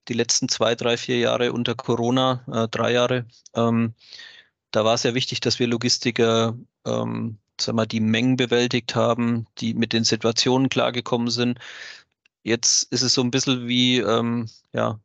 die 0.08 0.14
letzten 0.14 0.48
zwei, 0.48 0.76
drei, 0.76 0.96
vier 0.96 1.18
Jahre 1.18 1.52
unter 1.52 1.74
Corona, 1.74 2.44
äh, 2.50 2.68
drei 2.68 2.92
Jahre, 2.92 3.26
ähm, 3.54 3.94
da 4.70 4.84
war 4.84 4.94
es 4.94 5.02
ja 5.02 5.14
wichtig, 5.14 5.40
dass 5.40 5.58
wir 5.58 5.66
Logistiker 5.66 6.56
ähm, 6.86 7.38
sag 7.60 7.74
mal, 7.74 7.86
die 7.86 8.00
Mengen 8.00 8.36
bewältigt 8.36 8.94
haben, 8.94 9.46
die 9.58 9.74
mit 9.74 9.92
den 9.92 10.04
Situationen 10.04 10.68
klargekommen 10.68 11.30
sind. 11.30 11.58
Jetzt 12.42 12.84
ist 12.92 13.02
es 13.02 13.14
so 13.14 13.22
ein 13.22 13.30
bisschen 13.30 13.68
wie, 13.68 13.98
ähm, 13.98 14.48
ja, 14.72 15.00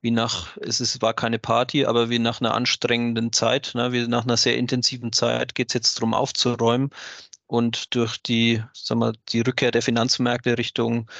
wie 0.00 0.10
nach, 0.10 0.56
es 0.58 0.80
ist, 0.80 1.00
war 1.02 1.14
keine 1.14 1.38
Party, 1.38 1.86
aber 1.86 2.10
wie 2.10 2.18
nach 2.18 2.40
einer 2.40 2.54
anstrengenden 2.54 3.32
Zeit, 3.32 3.72
ne, 3.74 3.92
wie 3.92 4.06
nach 4.06 4.24
einer 4.24 4.36
sehr 4.36 4.56
intensiven 4.58 5.12
Zeit 5.12 5.54
geht 5.54 5.70
es 5.70 5.74
jetzt 5.74 5.96
darum 5.96 6.14
aufzuräumen. 6.14 6.90
Und 7.46 7.94
durch 7.94 8.18
die, 8.18 8.62
sag 8.72 8.98
mal, 8.98 9.14
die 9.30 9.40
Rückkehr 9.40 9.70
der 9.70 9.82
Finanzmärkte 9.82 10.58
Richtung 10.58 11.10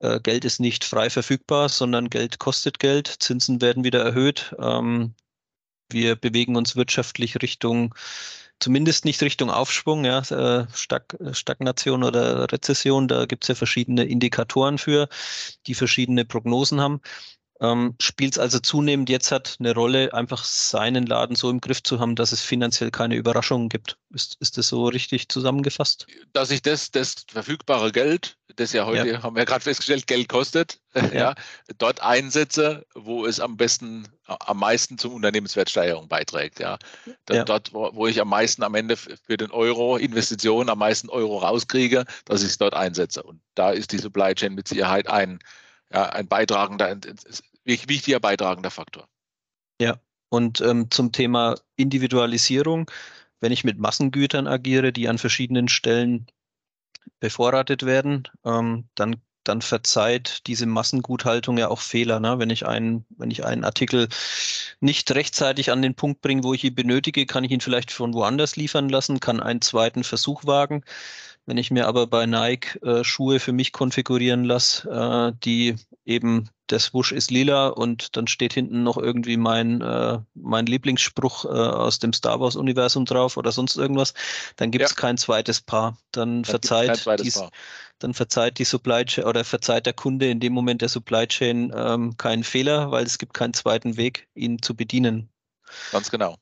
äh, 0.00 0.20
Geld 0.20 0.44
ist 0.44 0.60
nicht 0.60 0.84
frei 0.84 1.10
verfügbar, 1.10 1.68
sondern 1.68 2.10
Geld 2.10 2.38
kostet 2.38 2.78
Geld, 2.78 3.06
Zinsen 3.08 3.60
werden 3.60 3.84
wieder 3.84 4.04
erhöht. 4.04 4.54
Ähm, 4.58 5.14
wir 5.90 6.16
bewegen 6.16 6.56
uns 6.56 6.76
wirtschaftlich 6.76 7.40
Richtung, 7.42 7.94
zumindest 8.62 9.04
nicht 9.04 9.22
Richtung 9.22 9.50
Aufschwung, 9.50 10.04
ja, 10.04 10.20
äh, 10.20 10.66
Stag 10.74 11.16
Stagnation 11.32 12.04
oder 12.04 12.50
Rezession. 12.52 13.08
Da 13.08 13.26
gibt 13.26 13.44
es 13.44 13.48
ja 13.48 13.54
verschiedene 13.54 14.04
Indikatoren 14.04 14.78
für, 14.78 15.08
die 15.66 15.74
verschiedene 15.74 16.24
Prognosen 16.24 16.80
haben 16.80 17.00
ähm, 17.62 17.94
spielt 18.00 18.32
es 18.32 18.38
also 18.38 18.58
zunehmend 18.58 19.08
jetzt 19.08 19.30
hat 19.30 19.56
eine 19.60 19.72
Rolle, 19.72 20.12
einfach 20.12 20.44
seinen 20.44 21.06
Laden 21.06 21.36
so 21.36 21.48
im 21.48 21.60
Griff 21.60 21.82
zu 21.82 22.00
haben, 22.00 22.16
dass 22.16 22.32
es 22.32 22.42
finanziell 22.42 22.90
keine 22.90 23.14
Überraschungen 23.14 23.68
gibt. 23.68 23.98
Ist, 24.10 24.36
ist 24.40 24.58
das 24.58 24.68
so 24.68 24.86
richtig 24.86 25.28
zusammengefasst? 25.28 26.06
Dass 26.32 26.50
ich 26.50 26.60
das, 26.60 26.90
das 26.90 27.24
verfügbare 27.28 27.92
Geld, 27.92 28.36
das 28.56 28.72
ja 28.72 28.86
heute, 28.86 29.08
ja. 29.08 29.22
haben 29.22 29.36
wir 29.36 29.44
gerade 29.44 29.62
festgestellt, 29.62 30.06
Geld 30.06 30.28
kostet, 30.28 30.80
ja. 30.94 31.14
ja. 31.14 31.34
dort 31.78 32.00
einsetze, 32.02 32.86
wo 32.94 33.26
es 33.26 33.40
am 33.40 33.56
besten, 33.56 34.08
am 34.26 34.58
meisten 34.58 34.98
zum 34.98 35.14
Unternehmenswertsteigerung 35.14 36.08
beiträgt. 36.08 36.58
Ja. 36.60 36.78
ja. 37.30 37.44
Dort, 37.44 37.72
wo, 37.72 38.06
ich 38.06 38.20
am 38.20 38.28
meisten 38.28 38.62
am 38.62 38.74
Ende 38.74 38.96
für 38.96 39.36
den 39.36 39.50
Euro 39.50 39.96
Investitionen 39.96 40.68
am 40.68 40.78
meisten 40.78 41.08
Euro 41.08 41.38
rauskriege, 41.38 42.04
dass 42.24 42.42
ich 42.42 42.48
es 42.48 42.58
dort 42.58 42.74
einsetze. 42.74 43.22
Und 43.22 43.40
da 43.54 43.70
ist 43.70 43.92
die 43.92 43.98
Supply 43.98 44.34
Chain 44.34 44.54
mit 44.54 44.68
Sicherheit 44.68 45.08
ein, 45.08 45.38
ja, 45.92 46.06
ein 46.10 46.28
beitragender 46.28 46.96
wichtiger 47.64 48.20
beitragender 48.20 48.70
Faktor. 48.70 49.08
Ja, 49.80 49.98
und 50.28 50.60
ähm, 50.62 50.90
zum 50.90 51.12
Thema 51.12 51.56
Individualisierung, 51.76 52.90
wenn 53.40 53.52
ich 53.52 53.64
mit 53.64 53.78
Massengütern 53.78 54.46
agiere, 54.46 54.92
die 54.92 55.08
an 55.08 55.18
verschiedenen 55.18 55.68
Stellen 55.68 56.26
bevorratet 57.22 57.86
werden, 57.86 58.28
ähm, 58.44 58.88
dann 58.96 59.16
dann 59.44 59.60
verzeiht 59.60 60.46
diese 60.46 60.66
Massenguthaltung 60.66 61.58
ja 61.58 61.68
auch 61.68 61.80
Fehler. 61.80 62.20
Ne? 62.20 62.38
Wenn 62.38 62.50
ich 62.50 62.66
einen, 62.66 63.04
wenn 63.16 63.30
ich 63.30 63.44
einen 63.44 63.64
Artikel 63.64 64.08
nicht 64.80 65.10
rechtzeitig 65.10 65.70
an 65.72 65.82
den 65.82 65.94
Punkt 65.94 66.20
bringe, 66.20 66.44
wo 66.44 66.54
ich 66.54 66.62
ihn 66.62 66.74
benötige, 66.74 67.26
kann 67.26 67.42
ich 67.42 67.50
ihn 67.50 67.60
vielleicht 67.60 67.90
von 67.90 68.14
woanders 68.14 68.56
liefern 68.56 68.88
lassen, 68.88 69.20
kann 69.20 69.40
einen 69.40 69.60
zweiten 69.60 70.04
Versuch 70.04 70.46
wagen. 70.46 70.84
Wenn 71.44 71.58
ich 71.58 71.72
mir 71.72 71.88
aber 71.88 72.06
bei 72.06 72.26
Nike 72.26 72.80
äh, 72.82 73.02
Schuhe 73.02 73.40
für 73.40 73.52
mich 73.52 73.72
konfigurieren 73.72 74.44
lasse, 74.44 74.88
äh, 74.88 75.36
die 75.44 75.74
eben 76.04 76.48
der 76.72 76.80
Swoosh 76.80 77.12
ist 77.12 77.30
lila 77.30 77.68
und 77.68 78.16
dann 78.16 78.26
steht 78.26 78.54
hinten 78.54 78.82
noch 78.82 78.96
irgendwie 78.96 79.36
mein, 79.36 79.80
äh, 79.80 80.18
mein 80.34 80.66
Lieblingsspruch 80.66 81.44
äh, 81.44 81.48
aus 81.48 81.98
dem 81.98 82.12
Star 82.12 82.40
Wars 82.40 82.56
Universum 82.56 83.04
drauf 83.04 83.36
oder 83.36 83.52
sonst 83.52 83.76
irgendwas, 83.76 84.14
dann 84.56 84.70
gibt 84.70 84.84
es 84.84 84.90
ja. 84.90 84.96
kein 84.96 85.18
zweites 85.18 85.60
Paar. 85.60 85.96
Dann, 86.10 86.42
dann 86.42 86.44
verzeiht 86.44 87.06
dies, 87.20 87.34
Paar. 87.34 87.50
dann 87.98 88.14
verzeiht 88.14 88.58
die 88.58 88.64
Supply 88.64 89.04
Chain 89.04 89.24
oder 89.24 89.44
verzeiht 89.44 89.86
der 89.86 89.92
Kunde 89.92 90.28
in 90.30 90.40
dem 90.40 90.52
Moment 90.52 90.82
der 90.82 90.88
Supply 90.88 91.26
Chain 91.28 91.72
ähm, 91.76 92.16
keinen 92.16 92.42
Fehler, 92.42 92.90
weil 92.90 93.04
es 93.04 93.18
gibt 93.18 93.34
keinen 93.34 93.54
zweiten 93.54 93.96
Weg, 93.96 94.28
ihn 94.34 94.60
zu 94.60 94.74
bedienen. 94.74 95.28
Ganz 95.92 96.10
genau. 96.10 96.36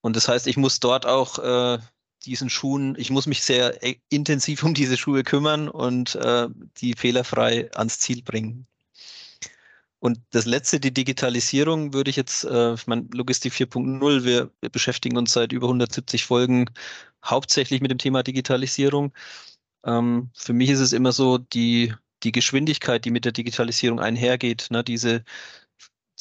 Und 0.00 0.16
das 0.16 0.28
heißt, 0.28 0.46
ich 0.46 0.56
muss 0.56 0.80
dort 0.80 1.06
auch 1.06 1.38
äh, 1.38 1.78
diesen 2.24 2.50
Schuhen, 2.50 2.96
ich 2.98 3.10
muss 3.10 3.26
mich 3.26 3.42
sehr 3.42 3.82
äh, 3.82 3.96
intensiv 4.08 4.62
um 4.64 4.74
diese 4.74 4.96
Schuhe 4.96 5.22
kümmern 5.22 5.68
und 5.68 6.16
äh, 6.16 6.48
die 6.78 6.94
fehlerfrei 6.94 7.70
ans 7.74 8.00
Ziel 8.00 8.22
bringen. 8.22 8.66
Und 10.00 10.20
das 10.30 10.46
letzte, 10.46 10.78
die 10.80 10.94
Digitalisierung, 10.94 11.92
würde 11.92 12.10
ich 12.10 12.16
jetzt, 12.16 12.44
äh, 12.44 12.74
ich 12.74 12.86
meine, 12.86 13.08
Logistik 13.12 13.52
4.0, 13.52 14.24
wir, 14.24 14.50
wir 14.60 14.70
beschäftigen 14.70 15.16
uns 15.16 15.32
seit 15.32 15.52
über 15.52 15.66
170 15.66 16.24
Folgen 16.24 16.66
hauptsächlich 17.24 17.80
mit 17.80 17.90
dem 17.90 17.98
Thema 17.98 18.22
Digitalisierung. 18.22 19.12
Ähm, 19.84 20.30
für 20.34 20.52
mich 20.52 20.70
ist 20.70 20.80
es 20.80 20.92
immer 20.92 21.12
so, 21.12 21.38
die, 21.38 21.94
die 22.22 22.32
Geschwindigkeit, 22.32 23.04
die 23.04 23.10
mit 23.10 23.24
der 23.24 23.32
Digitalisierung 23.32 24.00
einhergeht, 24.00 24.68
ne, 24.70 24.84
diese, 24.84 25.24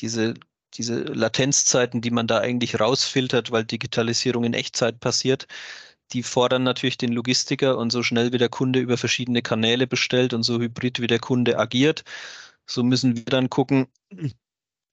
diese, 0.02 0.36
diese 0.76 1.02
Latenzzeiten, 1.02 2.02
die 2.02 2.12
man 2.12 2.28
da 2.28 2.40
eigentlich 2.40 2.80
rausfiltert, 2.80 3.52
weil 3.52 3.66
Digitalisierung 3.66 4.44
in 4.44 4.54
Echtzeit 4.54 5.00
passiert, 5.00 5.48
die 6.14 6.24
fordern 6.24 6.64
natürlich 6.64 6.98
den 6.98 7.12
Logistiker 7.14 7.78
und 7.78 7.92
so 7.92 8.04
schnell 8.04 8.32
wie 8.34 8.38
der 8.38 8.50
Kunde 8.50 8.80
über 8.80 8.98
verschiedene 8.98 9.42
Kanäle 9.42 9.88
bestellt 9.88 10.34
und 10.34 10.44
so 10.44 10.60
hybrid 10.60 11.02
wie 11.02 11.08
der 11.08 11.20
Kunde 11.20 11.60
agiert, 11.60 12.04
so 12.70 12.84
müssen 12.84 13.16
wir 13.16 13.26
dann 13.26 13.50
gucken, 13.50 13.88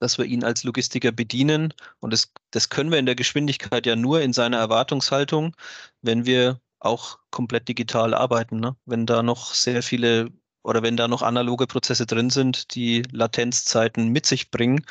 dass 0.00 0.18
wir 0.18 0.24
ihn 0.24 0.44
als 0.44 0.64
Logistiker 0.64 1.12
bedienen. 1.12 1.72
Und 2.00 2.12
das, 2.12 2.32
das 2.50 2.68
können 2.68 2.90
wir 2.90 2.98
in 2.98 3.06
der 3.06 3.14
Geschwindigkeit 3.14 3.86
ja 3.86 3.96
nur 3.96 4.20
in 4.20 4.32
seiner 4.32 4.58
Erwartungshaltung, 4.58 5.56
wenn 6.02 6.26
wir 6.26 6.60
auch 6.80 7.18
komplett 7.30 7.68
digital 7.68 8.14
arbeiten. 8.14 8.60
Ne? 8.60 8.76
Wenn 8.84 9.06
da 9.06 9.22
noch 9.22 9.54
sehr 9.54 9.82
viele 9.82 10.30
oder 10.62 10.82
wenn 10.82 10.96
da 10.96 11.08
noch 11.08 11.22
analoge 11.22 11.66
Prozesse 11.66 12.06
drin 12.06 12.30
sind, 12.30 12.74
die 12.74 13.02
Latenzzeiten 13.10 14.08
mit 14.08 14.26
sich 14.26 14.50
bringen, 14.50 14.84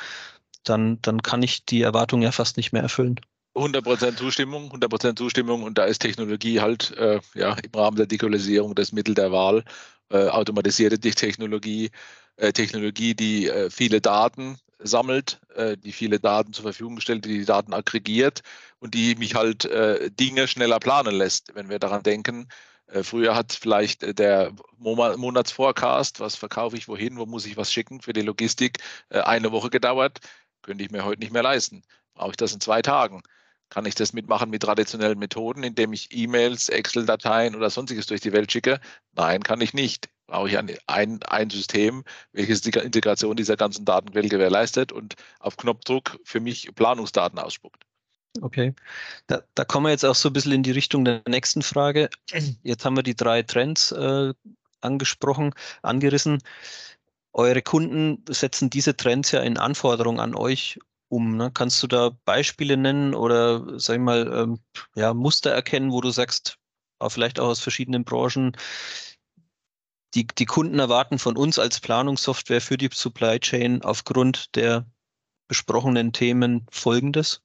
dann, 0.62 1.00
dann 1.02 1.22
kann 1.22 1.42
ich 1.42 1.64
die 1.66 1.82
Erwartung 1.82 2.22
ja 2.22 2.32
fast 2.32 2.56
nicht 2.56 2.72
mehr 2.72 2.82
erfüllen. 2.82 3.20
100% 3.54 4.16
Zustimmung, 4.16 4.72
100% 4.72 5.16
Zustimmung 5.16 5.62
und 5.62 5.78
da 5.78 5.84
ist 5.84 6.00
Technologie 6.00 6.60
halt 6.60 6.90
äh, 6.96 7.20
ja, 7.34 7.54
im 7.54 7.70
Rahmen 7.72 7.96
der 7.96 8.06
Digitalisierung 8.06 8.74
das 8.74 8.92
Mittel 8.92 9.14
der 9.14 9.30
Wahl, 9.30 9.64
äh, 10.10 10.28
automatisierte 10.28 10.98
Technologie, 10.98 11.90
Technologie, 12.36 13.14
die 13.14 13.48
äh, 13.48 13.70
viele 13.70 14.00
Daten 14.00 14.58
sammelt, 14.78 15.40
äh, 15.54 15.76
die 15.76 15.92
viele 15.92 16.20
Daten 16.20 16.52
zur 16.52 16.64
Verfügung 16.64 17.00
stellt, 17.00 17.24
die 17.24 17.38
die 17.38 17.44
Daten 17.44 17.72
aggregiert 17.72 18.42
und 18.80 18.94
die 18.94 19.14
mich 19.14 19.34
halt 19.34 19.68
Dinge 20.20 20.46
schneller 20.46 20.78
planen 20.78 21.14
lässt. 21.14 21.54
Wenn 21.54 21.70
wir 21.70 21.78
daran 21.78 22.02
denken, 22.02 22.48
früher 23.02 23.34
hat 23.34 23.52
vielleicht 23.52 24.18
der 24.18 24.52
Monatsforecast, 24.76 26.20
was 26.20 26.36
verkaufe 26.36 26.76
ich 26.76 26.86
wohin, 26.86 27.16
wo 27.16 27.24
muss 27.24 27.46
ich 27.46 27.56
was 27.56 27.72
schicken 27.72 28.02
für 28.02 28.12
die 28.12 28.20
Logistik, 28.20 28.80
eine 29.08 29.52
Woche 29.52 29.70
gedauert, 29.70 30.18
könnte 30.60 30.84
ich 30.84 30.90
mir 30.90 31.06
heute 31.06 31.20
nicht 31.20 31.32
mehr 31.32 31.42
leisten. 31.42 31.82
Brauche 32.12 32.32
ich 32.32 32.36
das 32.36 32.52
in 32.52 32.60
zwei 32.60 32.82
Tagen? 32.82 33.22
Kann 33.74 33.86
ich 33.86 33.96
das 33.96 34.12
mitmachen 34.12 34.50
mit 34.50 34.62
traditionellen 34.62 35.18
Methoden, 35.18 35.64
indem 35.64 35.92
ich 35.92 36.16
E-Mails, 36.16 36.68
Excel-Dateien 36.68 37.56
oder 37.56 37.70
sonstiges 37.70 38.06
durch 38.06 38.20
die 38.20 38.32
Welt 38.32 38.52
schicke? 38.52 38.80
Nein, 39.16 39.42
kann 39.42 39.60
ich 39.60 39.74
nicht 39.74 40.08
brauche 40.26 40.48
ich 40.48 40.58
ein, 40.58 40.70
ein, 40.86 41.22
ein 41.24 41.50
System, 41.50 42.04
welches 42.32 42.60
die 42.60 42.70
Integration 42.70 43.36
dieser 43.36 43.56
ganzen 43.56 43.84
Datenquellen 43.84 44.30
gewährleistet 44.30 44.92
und 44.92 45.16
auf 45.38 45.56
Knopfdruck 45.56 46.18
für 46.24 46.40
mich 46.40 46.74
Planungsdaten 46.74 47.38
ausspuckt. 47.38 47.84
Okay, 48.40 48.74
da, 49.26 49.42
da 49.54 49.64
kommen 49.64 49.86
wir 49.86 49.90
jetzt 49.90 50.04
auch 50.04 50.14
so 50.14 50.28
ein 50.28 50.32
bisschen 50.32 50.52
in 50.52 50.62
die 50.62 50.72
Richtung 50.72 51.04
der 51.04 51.22
nächsten 51.28 51.62
Frage. 51.62 52.10
Jetzt 52.62 52.84
haben 52.84 52.96
wir 52.96 53.02
die 53.02 53.14
drei 53.14 53.42
Trends 53.42 53.92
äh, 53.92 54.32
angesprochen, 54.80 55.54
angerissen. 55.82 56.42
Eure 57.32 57.62
Kunden 57.62 58.24
setzen 58.28 58.70
diese 58.70 58.96
Trends 58.96 59.30
ja 59.30 59.40
in 59.40 59.58
Anforderungen 59.58 60.20
an 60.20 60.34
euch 60.34 60.78
um. 61.08 61.36
Ne? 61.36 61.50
Kannst 61.52 61.82
du 61.82 61.86
da 61.86 62.10
Beispiele 62.24 62.76
nennen 62.76 63.14
oder, 63.14 63.78
sag 63.78 63.96
ich 63.96 64.02
mal, 64.02 64.30
ähm, 64.32 64.58
ja, 64.94 65.14
Muster 65.14 65.50
erkennen, 65.50 65.92
wo 65.92 66.00
du 66.00 66.10
sagst, 66.10 66.58
vielleicht 67.08 67.38
auch 67.38 67.48
aus 67.48 67.60
verschiedenen 67.60 68.04
Branchen, 68.04 68.56
die, 70.14 70.26
die 70.26 70.46
Kunden 70.46 70.78
erwarten 70.78 71.18
von 71.18 71.36
uns 71.36 71.58
als 71.58 71.80
Planungssoftware 71.80 72.60
für 72.60 72.76
die 72.76 72.88
Supply 72.92 73.38
Chain 73.40 73.82
aufgrund 73.82 74.54
der 74.54 74.86
besprochenen 75.48 76.12
Themen 76.12 76.66
Folgendes? 76.70 77.42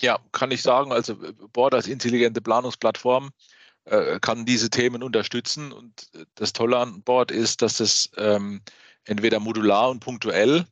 Ja, 0.00 0.18
kann 0.30 0.50
ich 0.50 0.62
sagen. 0.62 0.92
Also 0.92 1.16
Board 1.52 1.74
als 1.74 1.88
intelligente 1.88 2.40
Planungsplattform 2.40 3.30
äh, 3.84 4.20
kann 4.20 4.46
diese 4.46 4.70
Themen 4.70 5.02
unterstützen. 5.02 5.72
Und 5.72 6.10
das 6.36 6.52
Tolle 6.52 6.78
an 6.78 7.02
Board 7.02 7.30
ist, 7.30 7.62
dass 7.62 7.80
es 7.80 8.10
ähm, 8.16 8.62
entweder 9.04 9.40
modular 9.40 9.90
und 9.90 10.00
punktuell 10.00 10.66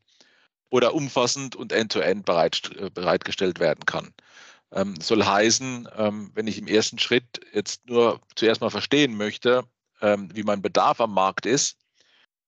oder 0.70 0.94
umfassend 0.94 1.56
und 1.56 1.72
end-to-end 1.72 2.28
-end 2.28 2.78
äh, 2.78 2.90
bereitgestellt 2.90 3.60
werden 3.60 3.84
kann. 3.86 4.12
Ähm, 4.72 4.94
soll 5.00 5.24
heißen, 5.24 5.88
ähm, 5.96 6.30
wenn 6.34 6.46
ich 6.46 6.58
im 6.58 6.68
ersten 6.68 6.98
Schritt 6.98 7.40
jetzt 7.52 7.86
nur 7.88 8.20
zuerst 8.36 8.60
mal 8.60 8.70
verstehen 8.70 9.16
möchte, 9.16 9.64
ähm, 10.00 10.30
wie 10.32 10.44
mein 10.44 10.62
Bedarf 10.62 11.00
am 11.00 11.12
Markt 11.12 11.44
ist, 11.44 11.76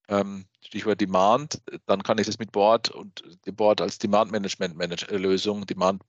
ähm, 0.09 0.47
Stichwort 0.61 1.01
Demand, 1.01 1.61
dann 1.87 2.03
kann 2.03 2.19
ich 2.19 2.27
das 2.27 2.39
mit 2.39 2.53
Board 2.53 2.91
und 2.91 3.23
dem 3.47 3.57
Board 3.57 3.81
als 3.81 3.99
Demand 3.99 4.31
Management 4.31 4.77
Lösung, 5.11 5.67
Demand 5.67 6.03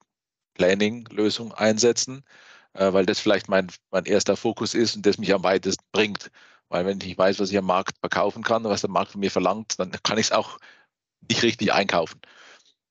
Planning 0.53 1.05
Lösung 1.11 1.51
einsetzen, 1.53 2.23
äh, 2.73 2.93
weil 2.93 3.05
das 3.05 3.19
vielleicht 3.19 3.49
mein, 3.49 3.71
mein 3.91 4.05
erster 4.05 4.37
Fokus 4.37 4.73
ist 4.75 4.95
und 4.95 5.05
das 5.05 5.17
mich 5.17 5.33
am 5.33 5.43
weitesten 5.43 5.83
bringt. 5.91 6.31
Weil 6.69 6.85
wenn 6.85 7.01
ich 7.01 7.17
weiß, 7.17 7.39
was 7.39 7.51
ich 7.51 7.57
am 7.57 7.65
Markt 7.65 7.97
verkaufen 7.99 8.43
kann, 8.43 8.63
was 8.63 8.81
der 8.81 8.89
Markt 8.89 9.11
von 9.11 9.19
mir 9.19 9.31
verlangt, 9.31 9.79
dann 9.79 9.91
kann 10.03 10.17
ich 10.17 10.27
es 10.27 10.31
auch 10.31 10.59
nicht 11.29 11.43
richtig 11.43 11.73
einkaufen. 11.73 12.19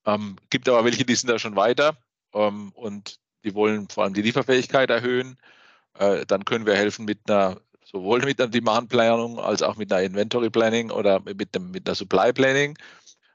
Ähm, 0.07 0.37
gibt 0.51 0.69
aber 0.69 0.85
welche, 0.85 1.05
die 1.05 1.15
sind 1.15 1.29
da 1.31 1.39
schon 1.39 1.57
weiter 1.57 1.97
ähm, 2.35 2.73
und 2.75 3.19
die 3.45 3.55
wollen 3.55 3.89
vor 3.89 4.05
allem 4.05 4.15
die 4.15 4.23
Lieferfähigkeit 4.23 4.91
erhöhen. 4.91 5.37
Äh, 5.99 6.27
dann 6.27 6.45
können 6.45 6.67
wir 6.67 6.75
helfen 6.75 7.05
mit 7.05 7.19
einer 7.29 7.61
sowohl 7.85 8.21
mit 8.21 8.41
einer 8.41 8.51
Demand 8.51 8.89
Planung 8.89 9.39
als 9.39 9.63
auch 9.63 9.77
mit 9.77 9.93
einer 9.93 10.03
Inventory 10.03 10.51
Planning 10.51 10.91
oder 10.91 11.21
mit, 11.21 11.55
dem, 11.55 11.71
mit 11.71 11.87
einer 11.87 11.95
Supply 11.95 12.33
Planning. 12.33 12.79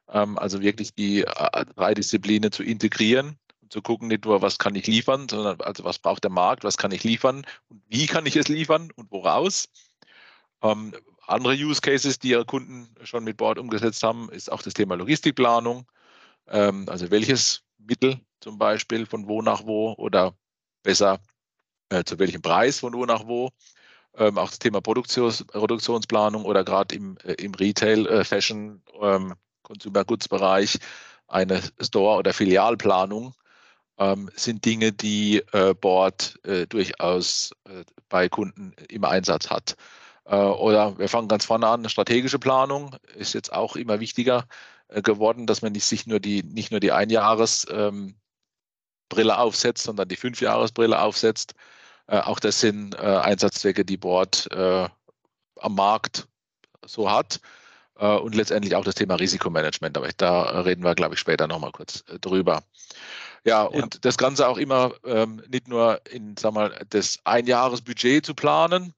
Ähm, 0.09 0.37
also 0.37 0.61
wirklich 0.61 0.93
die 0.93 1.21
äh, 1.21 1.65
drei 1.75 1.93
Disziplinen 1.93 2.51
zu 2.51 2.63
integrieren 2.63 3.37
und 3.61 3.71
zu 3.71 3.81
gucken, 3.81 4.07
nicht 4.07 4.25
nur, 4.25 4.41
was 4.41 4.57
kann 4.57 4.75
ich 4.75 4.87
liefern, 4.87 5.29
sondern 5.29 5.61
also 5.61 5.83
was 5.83 5.99
braucht 5.99 6.23
der 6.23 6.31
Markt, 6.31 6.63
was 6.63 6.77
kann 6.77 6.91
ich 6.91 7.03
liefern 7.03 7.45
und 7.69 7.81
wie 7.87 8.07
kann 8.07 8.25
ich 8.25 8.35
es 8.35 8.47
liefern 8.47 8.91
und 8.95 9.11
woraus. 9.11 9.69
Ähm, 10.63 10.93
andere 11.27 11.53
Use 11.53 11.81
Cases, 11.81 12.19
die 12.19 12.29
Ihre 12.29 12.45
Kunden 12.45 12.89
schon 13.03 13.23
mit 13.23 13.37
Bord 13.37 13.59
umgesetzt 13.59 14.03
haben, 14.03 14.29
ist 14.29 14.51
auch 14.51 14.61
das 14.61 14.73
Thema 14.73 14.95
Logistikplanung. 14.95 15.85
Ähm, 16.47 16.85
also 16.87 17.11
welches 17.11 17.63
Mittel 17.77 18.19
zum 18.39 18.57
Beispiel 18.57 19.05
von 19.05 19.27
wo 19.27 19.41
nach 19.41 19.65
wo 19.65 19.93
oder 19.97 20.35
besser 20.83 21.19
äh, 21.89 22.03
zu 22.03 22.19
welchem 22.19 22.41
Preis 22.41 22.79
von 22.79 22.93
wo 22.93 23.05
nach 23.05 23.27
wo. 23.27 23.49
Ähm, 24.15 24.37
auch 24.37 24.49
das 24.49 24.59
Thema 24.59 24.81
Produktions 24.81 25.43
Produktionsplanung 25.45 26.45
oder 26.45 26.63
gerade 26.63 26.95
im, 26.95 27.17
äh, 27.23 27.33
im 27.33 27.53
Retail, 27.53 28.07
äh, 28.07 28.23
Fashion, 28.23 28.81
ähm, 29.01 29.35
Consumer 29.63 30.05
Goods 30.05 30.27
Bereich 30.27 30.79
eine 31.27 31.61
Store- 31.81 32.19
oder 32.19 32.33
Filialplanung 32.33 33.33
ähm, 33.97 34.29
sind 34.35 34.65
Dinge, 34.65 34.91
die 34.93 35.43
äh, 35.51 35.73
Board 35.73 36.39
äh, 36.45 36.67
durchaus 36.67 37.51
äh, 37.65 37.83
bei 38.09 38.29
Kunden 38.29 38.73
im 38.89 39.03
Einsatz 39.03 39.49
hat. 39.49 39.75
Äh, 40.27 40.35
oder 40.35 40.97
wir 40.97 41.09
fangen 41.09 41.27
ganz 41.27 41.45
vorne 41.45 41.67
an, 41.67 41.87
strategische 41.89 42.39
Planung 42.39 42.95
ist 43.15 43.33
jetzt 43.33 43.51
auch 43.53 43.75
immer 43.75 43.99
wichtiger 43.99 44.45
äh, 44.89 45.01
geworden, 45.01 45.47
dass 45.47 45.61
man 45.61 45.71
nicht 45.71 45.85
sich 45.85 46.05
nur 46.05 46.19
die, 46.19 46.43
nicht 46.43 46.71
nur 46.71 46.79
die 46.79 46.91
Einjahresbrille 46.91 48.13
ähm, 49.11 49.31
aufsetzt, 49.31 49.83
sondern 49.83 50.07
die 50.09 50.15
Fünfjahresbrille 50.17 50.99
aufsetzt. 50.99 51.53
Äh, 52.07 52.19
auch 52.19 52.39
das 52.39 52.59
sind 52.59 52.97
Einsatzzwecke, 52.99 53.85
die 53.85 53.97
Board 53.97 54.49
am 54.51 55.75
Markt 55.75 56.27
so 56.85 57.09
hat. 57.11 57.39
Und 57.95 58.35
letztendlich 58.35 58.75
auch 58.75 58.83
das 58.83 58.93
Thema 58.93 59.15
Risikomanagement, 59.15 59.97
aber 59.97 60.07
da 60.15 60.61
reden 60.61 60.83
wir, 60.83 60.93
glaube 60.93 61.15
ich, 61.15 61.19
später 61.19 61.47
nochmal 61.47 61.71
kurz 61.71 62.03
drüber. 62.21 62.61
Ja, 63.43 63.63
und 63.63 63.95
ja. 63.95 63.99
das 64.01 64.19
Ganze 64.19 64.47
auch 64.47 64.57
immer 64.57 64.93
ähm, 65.03 65.41
nicht 65.49 65.67
nur 65.67 65.99
in, 66.11 66.37
sag 66.37 66.53
mal, 66.53 66.79
das 66.91 67.17
Einjahresbudget 67.23 68.23
zu 68.23 68.35
planen, 68.35 68.93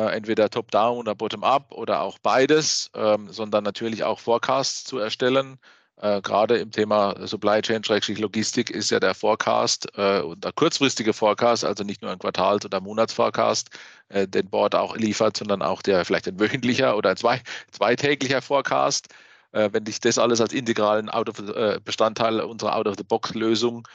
entweder 0.00 0.50
top-down 0.50 0.98
oder 0.98 1.14
bottom-up 1.14 1.72
oder 1.72 2.00
auch 2.02 2.18
beides, 2.18 2.90
ähm, 2.94 3.28
sondern 3.30 3.64
natürlich 3.64 4.04
auch 4.04 4.20
Forecasts 4.20 4.84
zu 4.84 4.98
erstellen. 4.98 5.58
Äh, 5.98 6.20
gerade 6.20 6.58
im 6.58 6.70
Thema 6.70 7.14
Supply 7.26 7.62
Chain, 7.62 7.82
Logistik 8.18 8.70
ist 8.70 8.90
ja 8.90 9.00
der 9.00 9.14
Forecast 9.14 9.88
äh, 9.96 10.20
und 10.20 10.44
der 10.44 10.52
kurzfristige 10.52 11.14
Forecast, 11.14 11.64
also 11.64 11.84
nicht 11.84 12.02
nur 12.02 12.10
ein 12.10 12.18
Quartals- 12.18 12.66
oder 12.66 12.80
Monatsforecast, 12.80 13.70
äh, 14.10 14.28
den 14.28 14.50
Board 14.50 14.74
auch 14.74 14.96
liefert, 14.96 15.38
sondern 15.38 15.62
auch 15.62 15.80
der 15.80 16.04
vielleicht 16.04 16.28
ein 16.28 16.38
wöchentlicher 16.38 16.96
oder 16.96 17.10
ein 17.10 17.16
zwei, 17.16 17.40
zweitäglicher 17.72 18.42
Forecast. 18.42 19.08
Äh, 19.52 19.70
wenn 19.72 19.86
ich 19.86 20.00
das 20.00 20.18
alles 20.18 20.40
als 20.42 20.52
integralen 20.52 21.08
äh, 21.08 21.80
Bestandteil 21.82 22.40
unserer 22.40 22.76
Out-of-the-Box-Lösung 22.76 23.86
äh, 23.88 23.90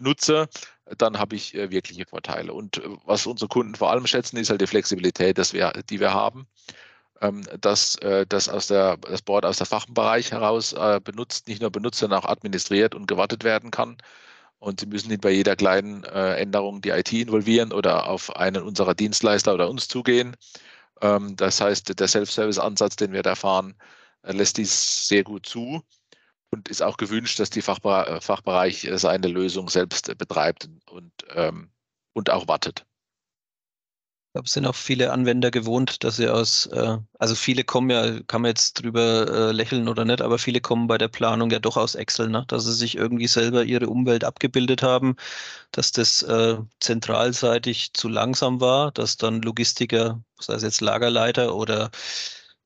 nutze, 0.00 0.48
dann 0.98 1.18
habe 1.18 1.36
ich 1.36 1.54
äh, 1.54 1.70
wirkliche 1.70 2.06
Vorteile. 2.06 2.52
Und 2.52 2.78
äh, 2.78 2.88
was 3.04 3.26
unsere 3.26 3.48
Kunden 3.48 3.74
vor 3.74 3.90
allem 3.90 4.06
schätzen, 4.06 4.36
ist 4.36 4.50
halt 4.50 4.60
die 4.60 4.66
Flexibilität, 4.66 5.38
dass 5.38 5.52
wir, 5.52 5.72
die 5.88 6.00
wir 6.00 6.12
haben. 6.12 6.46
Ähm, 7.20 7.42
dass 7.60 7.96
äh, 7.96 8.26
das, 8.26 8.48
aus 8.48 8.66
der, 8.68 8.96
das 8.98 9.22
Board 9.22 9.44
aus 9.46 9.58
der 9.58 9.66
Fachbereich 9.66 10.32
heraus 10.32 10.72
äh, 10.72 11.00
benutzt, 11.02 11.48
nicht 11.48 11.62
nur 11.62 11.70
benutzt, 11.70 12.00
sondern 12.00 12.20
auch 12.20 12.28
administriert 12.28 12.94
und 12.94 13.06
gewartet 13.06 13.44
werden 13.44 13.70
kann. 13.70 13.96
Und 14.58 14.80
Sie 14.80 14.86
müssen 14.86 15.08
nicht 15.08 15.20
bei 15.22 15.30
jeder 15.30 15.56
kleinen 15.56 16.04
äh, 16.04 16.36
Änderung 16.36 16.80
die 16.82 16.90
IT 16.90 17.12
involvieren 17.12 17.72
oder 17.72 18.08
auf 18.08 18.34
einen 18.36 18.62
unserer 18.62 18.94
Dienstleister 18.94 19.54
oder 19.54 19.68
uns 19.70 19.88
zugehen. 19.88 20.36
Ähm, 21.02 21.36
das 21.36 21.60
heißt, 21.60 21.98
der 21.98 22.08
Self-Service-Ansatz, 22.08 22.96
den 22.96 23.12
wir 23.12 23.22
da 23.22 23.34
fahren, 23.34 23.74
äh, 24.22 24.32
lässt 24.32 24.58
dies 24.58 25.08
sehr 25.08 25.24
gut 25.24 25.46
zu 25.46 25.82
und 26.54 26.68
ist 26.68 26.82
auch 26.82 26.96
gewünscht, 26.96 27.38
dass 27.40 27.50
die 27.50 27.62
Fachbere 27.62 28.06
äh, 28.08 28.20
Fachbereich 28.20 28.84
äh, 28.84 28.98
seine 28.98 29.28
Lösung 29.28 29.68
selbst 29.68 30.08
äh, 30.08 30.14
betreibt 30.14 30.68
und, 30.90 31.12
ähm, 31.34 31.70
und 32.14 32.30
auch 32.30 32.48
wartet. 32.48 32.86
Ich 34.28 34.36
glaube, 34.36 34.46
es 34.46 34.52
sind 34.52 34.66
auch 34.66 34.74
viele 34.74 35.12
Anwender 35.12 35.52
gewohnt, 35.52 36.02
dass 36.02 36.16
sie 36.16 36.28
aus, 36.28 36.66
äh, 36.66 36.98
also 37.20 37.34
viele 37.36 37.62
kommen 37.62 37.90
ja, 37.90 38.20
kann 38.26 38.42
man 38.42 38.48
jetzt 38.48 38.82
drüber 38.82 39.28
äh, 39.50 39.52
lächeln 39.52 39.88
oder 39.88 40.04
nicht, 40.04 40.22
aber 40.22 40.38
viele 40.38 40.60
kommen 40.60 40.88
bei 40.88 40.98
der 40.98 41.06
Planung 41.06 41.50
ja 41.50 41.60
doch 41.60 41.76
aus 41.76 41.94
Excel, 41.94 42.28
ne? 42.28 42.44
dass 42.48 42.64
sie 42.64 42.72
sich 42.72 42.96
irgendwie 42.96 43.28
selber 43.28 43.62
ihre 43.64 43.88
Umwelt 43.88 44.24
abgebildet 44.24 44.82
haben, 44.82 45.14
dass 45.70 45.92
das 45.92 46.22
äh, 46.22 46.56
zentralseitig 46.80 47.92
zu 47.94 48.08
langsam 48.08 48.60
war, 48.60 48.90
dass 48.90 49.16
dann 49.16 49.40
Logistiker, 49.42 50.20
sei 50.40 50.54
es 50.54 50.62
jetzt 50.64 50.80
Lagerleiter 50.80 51.54
oder 51.54 51.90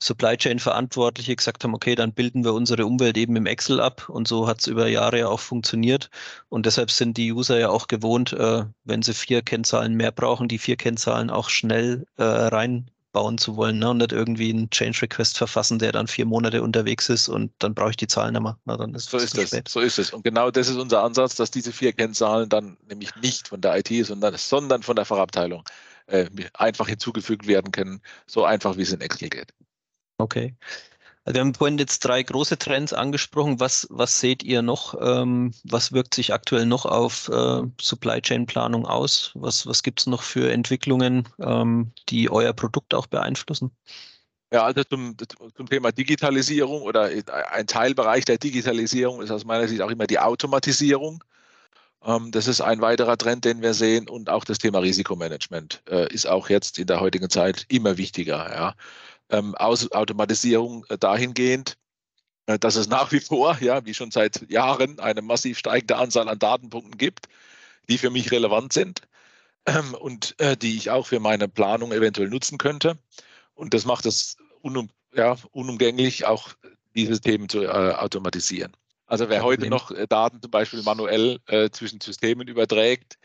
Supply 0.00 0.37
Chain 0.37 0.58
Verantwortliche 0.58 1.34
gesagt 1.34 1.64
haben, 1.64 1.74
okay, 1.74 1.94
dann 1.94 2.12
bilden 2.12 2.44
wir 2.44 2.54
unsere 2.54 2.87
Umwelt 2.87 3.16
eben 3.16 3.34
im 3.37 3.46
Excel 3.46 3.80
ab 3.80 4.08
und 4.08 4.28
so 4.28 4.46
hat 4.46 4.61
es 4.61 4.66
über 4.68 4.87
Jahre 4.87 5.18
ja 5.18 5.28
auch 5.28 5.40
funktioniert 5.40 6.11
und 6.48 6.66
deshalb 6.66 6.90
sind 6.90 7.16
die 7.16 7.32
User 7.32 7.58
ja 7.58 7.70
auch 7.70 7.88
gewohnt, 7.88 8.32
äh, 8.32 8.64
wenn 8.84 9.02
sie 9.02 9.14
vier 9.14 9.42
Kennzahlen 9.42 9.94
mehr 9.94 10.12
brauchen, 10.12 10.46
die 10.48 10.58
vier 10.58 10.76
Kennzahlen 10.76 11.30
auch 11.30 11.50
schnell 11.50 12.06
äh, 12.16 12.22
reinbauen 12.22 13.38
zu 13.38 13.56
wollen 13.56 13.80
ne? 13.80 13.90
und 13.90 13.98
nicht 13.98 14.12
irgendwie 14.12 14.50
einen 14.50 14.70
Change 14.70 15.02
Request 15.02 15.37
verfassen, 15.37 15.80
der 15.80 15.90
dann 15.90 16.06
vier 16.06 16.26
Monate 16.26 16.62
unterwegs 16.62 17.08
ist 17.08 17.28
und 17.28 17.50
dann 17.58 17.74
brauche 17.74 17.90
ich 17.90 17.96
die 17.96 18.06
Zahlen 18.06 18.40
mehr. 18.40 18.56
Na, 18.66 18.76
dann 18.76 18.94
ist 18.94 19.11
so 19.11 19.18
ist 19.18 19.37
es. 19.37 19.50
So 19.66 19.80
ist 19.80 19.98
es. 19.98 20.12
Und 20.12 20.22
genau 20.22 20.52
das 20.52 20.68
ist 20.68 20.76
unser 20.76 21.02
Ansatz, 21.02 21.34
dass 21.34 21.50
diese 21.50 21.72
vier 21.72 21.92
Kennzahlen 21.92 22.48
dann 22.48 22.76
nämlich 22.88 23.16
nicht 23.16 23.48
von 23.48 23.61
der 23.61 23.76
IT, 23.78 24.06
sondern, 24.06 24.37
sondern 24.37 24.84
von 24.84 24.94
der 24.94 25.04
Fachabteilung 25.04 25.64
äh, 26.06 26.26
einfach 26.54 26.88
hinzugefügt 26.88 27.46
werden 27.46 27.72
können, 27.72 28.00
so 28.26 28.44
einfach 28.44 28.76
wie 28.76 28.82
es 28.82 28.92
in 28.92 29.00
Excel 29.00 29.28
geht. 29.28 29.52
Okay. 30.18 30.54
Also 31.24 31.35
wir 31.35 31.40
haben 31.42 31.54
vorhin 31.54 31.78
jetzt 31.78 32.00
drei 32.00 32.22
große 32.22 32.57
Trends 32.59 32.92
angesprochen. 32.92 33.61
Was, 33.61 33.87
was 33.90 34.18
seht 34.18 34.42
ihr 34.42 34.62
noch? 34.62 34.94
Ähm, 35.00 35.52
was 35.62 35.92
wirkt 35.92 36.14
sich 36.14 36.33
aktuell 36.33 36.64
noch 36.64 36.87
auf 36.87 37.28
äh, 37.28 37.62
Supply 37.81 38.22
Chain 38.22 38.46
Planung 38.46 38.87
aus? 38.87 39.33
Was, 39.35 39.66
was 39.66 39.83
gibt 39.83 40.00
es 40.00 40.07
noch 40.07 40.22
für 40.22 40.50
Entwicklungen, 40.50 41.28
ähm, 41.38 41.92
die 42.09 42.31
euer 42.31 42.54
Produkt 42.54 42.94
auch 42.94 43.07
beeinflussen? 43.07 43.70
Ja, 44.50 44.64
also 44.64 44.83
zum, 44.85 45.16
zum 45.54 45.68
Thema 45.68 45.92
Digitalisierung 45.92 46.81
oder 46.81 47.11
ein 47.52 47.66
Teilbereich 47.66 48.24
der 48.24 48.38
Digitalisierung 48.38 49.20
ist 49.20 49.31
aus 49.31 49.44
meiner 49.44 49.68
Sicht 49.68 49.83
auch 49.83 49.90
immer 49.90 50.07
die 50.07 50.18
Automatisierung. 50.18 51.22
Ähm, 52.04 52.31
das 52.31 52.46
ist 52.46 52.62
ein 52.62 52.81
weiterer 52.81 53.18
Trend, 53.18 53.44
den 53.44 53.61
wir 53.61 53.74
sehen. 53.74 54.09
Und 54.09 54.31
auch 54.31 54.44
das 54.44 54.59
Thema 54.59 54.78
Risikomanagement 54.78 55.83
äh, 55.90 56.11
ist 56.11 56.26
auch 56.26 56.48
jetzt 56.48 56.78
in 56.78 56.87
der 56.87 57.00
heutigen 57.00 57.28
Zeit 57.28 57.66
immer 57.68 57.98
wichtiger. 57.98 58.74
Ähm, 59.31 59.55
Aus 59.55 59.91
Automatisierung 59.93 60.85
äh, 60.88 60.99
dahingehend, 60.99 61.77
äh, 62.47 62.59
dass 62.59 62.77
es 62.77 62.88
nach 62.88 63.12
wie 63.12 63.21
vor, 63.21 63.59
ja, 63.61 63.85
wie 63.85 63.95
schon 63.95 64.11
seit 64.11 64.51
Jahren, 64.51 64.99
eine 65.01 65.23
massiv 65.23 65.59
steigende 65.59 65.97
Anzahl 65.97 66.29
an 66.29 66.38
Datenpunkten 66.38 66.99
gibt, 66.99 67.29
die 67.88 67.99
für 67.99 68.11
mich 68.11 68.31
relevant 68.33 68.73
sind 68.73 69.03
ähm, 69.67 69.95
und 69.95 70.35
äh, 70.41 70.57
die 70.57 70.77
ich 70.77 70.91
auch 70.91 71.07
für 71.07 71.21
meine 71.21 71.49
Planung 71.49 71.93
eventuell 71.93 72.29
nutzen 72.29 72.59
könnte. 72.59 72.99
Und 73.55 73.75
das 73.75 73.85
macht 73.85 74.07
es 74.07 74.37
unum, 74.62 74.88
ja, 75.14 75.37
unumgänglich, 75.53 76.27
auch 76.27 76.55
diese 76.95 77.21
Themen 77.21 77.49
zu 77.49 77.62
äh, 77.62 77.69
automatisieren. 77.69 78.73
Also 79.07 79.29
wer 79.29 79.43
heute 79.43 79.69
noch 79.69 79.91
äh, 79.91 80.07
Daten 80.07 80.41
zum 80.43 80.51
Beispiel 80.51 80.83
manuell 80.83 81.38
äh, 81.47 81.71
zwischen 81.71 82.01
Systemen 82.01 82.49
überträgt, 82.49 83.19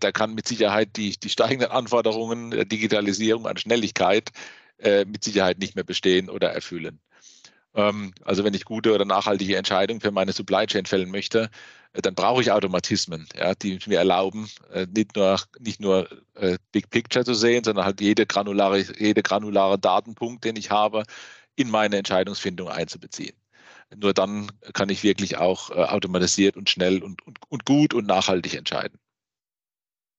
da 0.00 0.12
kann 0.12 0.32
mit 0.32 0.48
Sicherheit 0.48 0.96
die, 0.96 1.10
die 1.10 1.28
steigenden 1.28 1.70
Anforderungen 1.70 2.52
der 2.52 2.64
Digitalisierung 2.64 3.46
an 3.46 3.58
Schnelligkeit 3.58 4.30
äh, 4.78 5.04
mit 5.04 5.24
Sicherheit 5.24 5.58
nicht 5.58 5.74
mehr 5.74 5.84
bestehen 5.84 6.28
oder 6.30 6.50
erfüllen. 6.50 7.00
Ähm, 7.74 8.12
also 8.24 8.44
wenn 8.44 8.54
ich 8.54 8.64
gute 8.64 8.94
oder 8.94 9.04
nachhaltige 9.04 9.56
Entscheidungen 9.56 10.00
für 10.00 10.12
meine 10.12 10.32
Supply 10.32 10.66
Chain 10.66 10.86
fällen 10.86 11.10
möchte, 11.10 11.50
äh, 11.92 12.02
dann 12.02 12.14
brauche 12.14 12.40
ich 12.40 12.52
Automatismen, 12.52 13.28
ja, 13.36 13.54
die 13.54 13.78
mir 13.86 13.98
erlauben, 13.98 14.48
äh, 14.72 14.86
nicht 14.94 15.16
nur, 15.16 15.40
nicht 15.58 15.80
nur 15.80 16.08
äh, 16.34 16.58
Big 16.72 16.90
Picture 16.90 17.24
zu 17.24 17.34
sehen, 17.34 17.64
sondern 17.64 17.84
halt 17.84 18.00
jede 18.00 18.26
granulare, 18.26 18.80
jede 18.98 19.22
granulare 19.22 19.78
Datenpunkt, 19.78 20.44
den 20.44 20.56
ich 20.56 20.70
habe, 20.70 21.04
in 21.56 21.70
meine 21.70 21.96
Entscheidungsfindung 21.96 22.68
einzubeziehen. 22.68 23.36
nur 23.96 24.12
dann 24.14 24.50
kann 24.72 24.88
ich 24.88 25.02
wirklich 25.02 25.36
auch 25.36 25.70
äh, 25.70 25.74
automatisiert 25.74 26.56
und 26.56 26.70
schnell 26.70 27.02
und, 27.02 27.26
und, 27.26 27.38
und 27.48 27.64
gut 27.64 27.94
und 27.94 28.06
nachhaltig 28.06 28.54
entscheiden. 28.54 28.98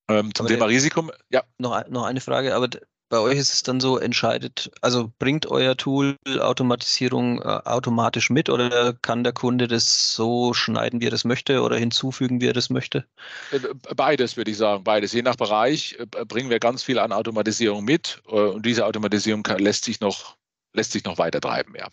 Ähm, 0.07 0.33
zum 0.35 0.45
aber 0.45 0.53
Thema 0.53 0.65
Risiko, 0.65 1.11
ja. 1.29 1.43
Noch, 1.57 1.87
noch 1.87 2.03
eine 2.03 2.21
Frage, 2.21 2.53
aber 2.53 2.69
bei 3.09 3.19
euch 3.19 3.37
ist 3.37 3.53
es 3.53 3.63
dann 3.63 3.79
so, 3.79 3.97
entscheidet, 3.97 4.71
also 4.81 5.11
bringt 5.19 5.45
euer 5.45 5.77
Tool 5.77 6.17
Automatisierung 6.39 7.41
äh, 7.41 7.61
automatisch 7.65 8.29
mit 8.29 8.49
oder 8.49 8.93
kann 8.93 9.23
der 9.23 9.33
Kunde 9.33 9.67
das 9.67 10.13
so 10.13 10.53
schneiden, 10.53 11.01
wie 11.01 11.07
er 11.07 11.11
das 11.11 11.23
möchte 11.23 11.61
oder 11.61 11.77
hinzufügen, 11.77 12.41
wie 12.41 12.47
er 12.47 12.53
das 12.53 12.69
möchte? 12.69 13.05
Äh, 13.51 13.59
beides 13.95 14.37
würde 14.37 14.51
ich 14.51 14.57
sagen, 14.57 14.83
beides. 14.83 15.13
Je 15.13 15.21
nach 15.21 15.35
Bereich 15.35 15.97
äh, 15.99 16.25
bringen 16.25 16.49
wir 16.49 16.59
ganz 16.59 16.83
viel 16.83 16.99
an 16.99 17.11
Automatisierung 17.11 17.83
mit 17.83 18.21
äh, 18.27 18.31
und 18.31 18.65
diese 18.65 18.85
Automatisierung 18.85 19.43
kann, 19.43 19.59
lässt 19.59 19.85
sich 19.85 19.99
noch, 19.99 20.35
lässt 20.73 20.91
sich 20.91 21.03
noch 21.03 21.17
weiter 21.17 21.41
treiben, 21.41 21.75
ja. 21.77 21.87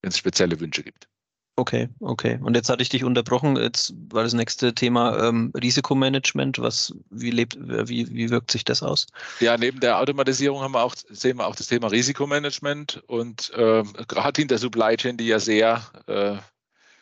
Wenn 0.00 0.10
es 0.10 0.18
spezielle 0.18 0.58
Wünsche 0.60 0.82
gibt. 0.82 1.08
Okay, 1.58 1.88
okay. 1.98 2.38
Und 2.40 2.54
jetzt 2.54 2.68
hatte 2.68 2.82
ich 2.82 2.88
dich 2.88 3.02
unterbrochen. 3.02 3.56
Jetzt 3.56 3.92
war 4.12 4.22
das 4.22 4.32
nächste 4.32 4.76
Thema 4.76 5.26
ähm, 5.26 5.52
Risikomanagement. 5.60 6.60
Was, 6.60 6.94
wie 7.10 7.32
lebt, 7.32 7.58
wie, 7.58 8.08
wie 8.14 8.30
wirkt 8.30 8.52
sich 8.52 8.62
das 8.62 8.80
aus? 8.80 9.08
Ja, 9.40 9.56
neben 9.58 9.80
der 9.80 9.98
Automatisierung 9.98 10.60
haben 10.60 10.74
wir 10.74 10.84
auch, 10.84 10.94
sehen 11.10 11.38
wir 11.38 11.48
auch 11.48 11.56
das 11.56 11.66
Thema 11.66 11.88
Risikomanagement 11.88 13.02
und 13.08 13.50
ähm, 13.56 13.92
gerade 14.06 14.40
in 14.40 14.46
der 14.46 14.58
Supply 14.58 14.96
Chain, 14.96 15.16
die 15.16 15.26
ja 15.26 15.40
sehr, 15.40 15.82
äh, 16.06 16.36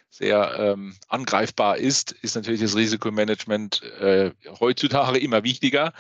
sehr 0.09 0.55
ähm, 0.59 0.97
angreifbar 1.09 1.77
ist, 1.77 2.13
ist 2.13 2.35
natürlich 2.35 2.63
das 2.63 2.77
Risikomanagement 2.77 3.83
äh, 4.01 4.31
heutzutage 4.59 5.19
immer 5.19 5.45
wichtiger. 5.45 5.93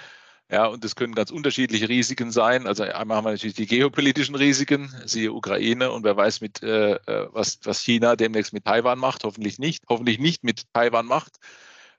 Ja, 0.48 0.66
und 0.66 0.84
das 0.84 0.94
können 0.94 1.14
ganz 1.14 1.32
unterschiedliche 1.32 1.88
Risiken 1.88 2.30
sein. 2.30 2.68
Also 2.68 2.84
einmal 2.84 3.16
haben 3.16 3.24
wir 3.24 3.32
natürlich 3.32 3.56
die 3.56 3.66
geopolitischen 3.66 4.36
Risiken, 4.36 4.94
siehe 5.04 5.32
Ukraine 5.32 5.90
und 5.90 6.04
wer 6.04 6.16
weiß, 6.16 6.40
mit, 6.40 6.62
äh, 6.62 6.94
äh, 6.94 7.28
was, 7.32 7.58
was 7.64 7.80
China 7.80 8.14
demnächst 8.14 8.52
mit 8.52 8.64
Taiwan 8.64 8.98
macht, 8.98 9.24
hoffentlich 9.24 9.58
nicht, 9.58 9.84
hoffentlich 9.88 10.20
nicht 10.20 10.44
mit 10.44 10.62
Taiwan 10.72 11.06
macht. 11.06 11.38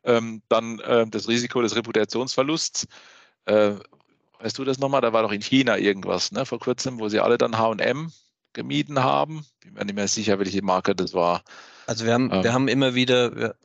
Ähm, 0.06 0.42
dann 0.48 0.80
äh, 0.80 1.06
das 1.08 1.28
Risiko 1.28 1.62
des 1.62 1.76
Reputationsverlusts. 1.76 2.88
Äh, 3.46 3.74
weißt 4.40 4.58
du 4.58 4.64
das 4.64 4.80
nochmal? 4.80 5.02
Da 5.02 5.12
war 5.12 5.24
doch 5.24 5.34
in 5.34 5.42
China 5.42 5.78
irgendwas, 5.78 6.32
ne, 6.32 6.46
vor 6.46 6.60
kurzem, 6.60 7.00
wo 7.00 7.10
sie 7.10 7.20
alle 7.20 7.38
dann 7.38 7.58
HM 7.58 8.14
gemieden 8.54 9.04
haben. 9.04 9.46
Bin 9.60 9.74
mir 9.74 9.84
nicht 9.84 9.96
mehr 9.96 10.08
sicher, 10.08 10.40
welche 10.40 10.62
Marke 10.62 10.96
das 10.96 11.14
war. 11.14 11.44
Also 11.86 12.06
wir 12.06 12.14
haben, 12.14 12.32
ähm, 12.32 12.44
wir 12.44 12.54
haben 12.54 12.70
immer 12.70 12.96
wieder, 12.96 13.56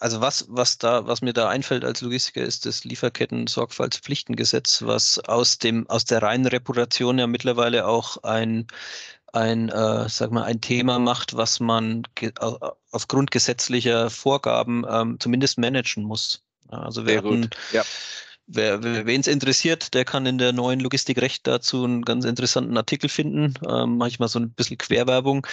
also 0.00 0.20
was, 0.20 0.46
was 0.48 0.78
da, 0.78 1.06
was 1.06 1.20
mir 1.20 1.32
da 1.34 1.48
einfällt 1.48 1.84
als 1.84 2.00
Logistiker, 2.00 2.42
ist 2.42 2.66
das 2.66 2.84
Lieferketten-Sorgfaltspflichtengesetz, 2.84 4.82
was 4.82 5.18
aus 5.18 5.58
dem, 5.58 5.88
aus 5.88 6.06
der 6.06 6.22
reinen 6.22 6.46
Reputation 6.46 7.18
ja 7.18 7.26
mittlerweile 7.26 7.86
auch 7.86 8.16
ein, 8.22 8.66
ein, 9.32 9.68
äh, 9.68 10.08
sag 10.08 10.32
mal, 10.32 10.44
ein 10.44 10.62
Thema 10.62 10.98
macht, 10.98 11.36
was 11.36 11.60
man 11.60 12.02
aufgrund 12.90 13.30
gesetzlicher 13.30 14.08
Vorgaben 14.10 14.84
ähm, 14.88 15.20
zumindest 15.20 15.58
managen 15.58 16.04
muss. 16.04 16.42
Also 16.68 17.06
wir 17.06 17.18
hatten. 17.18 17.50
Ja. 17.72 17.84
Wer, 18.52 18.82
wen 18.82 19.20
es 19.20 19.28
interessiert, 19.28 19.94
der 19.94 20.04
kann 20.04 20.26
in 20.26 20.36
der 20.36 20.52
neuen 20.52 20.80
Logistikrecht 20.80 21.46
dazu 21.46 21.84
einen 21.84 22.02
ganz 22.02 22.24
interessanten 22.24 22.76
Artikel 22.76 23.08
finden. 23.08 23.54
Ähm, 23.68 23.96
Mache 23.96 24.08
ich 24.08 24.18
mal 24.18 24.26
so 24.26 24.40
ein 24.40 24.50
bisschen 24.50 24.76
Querwerbung. 24.76 25.46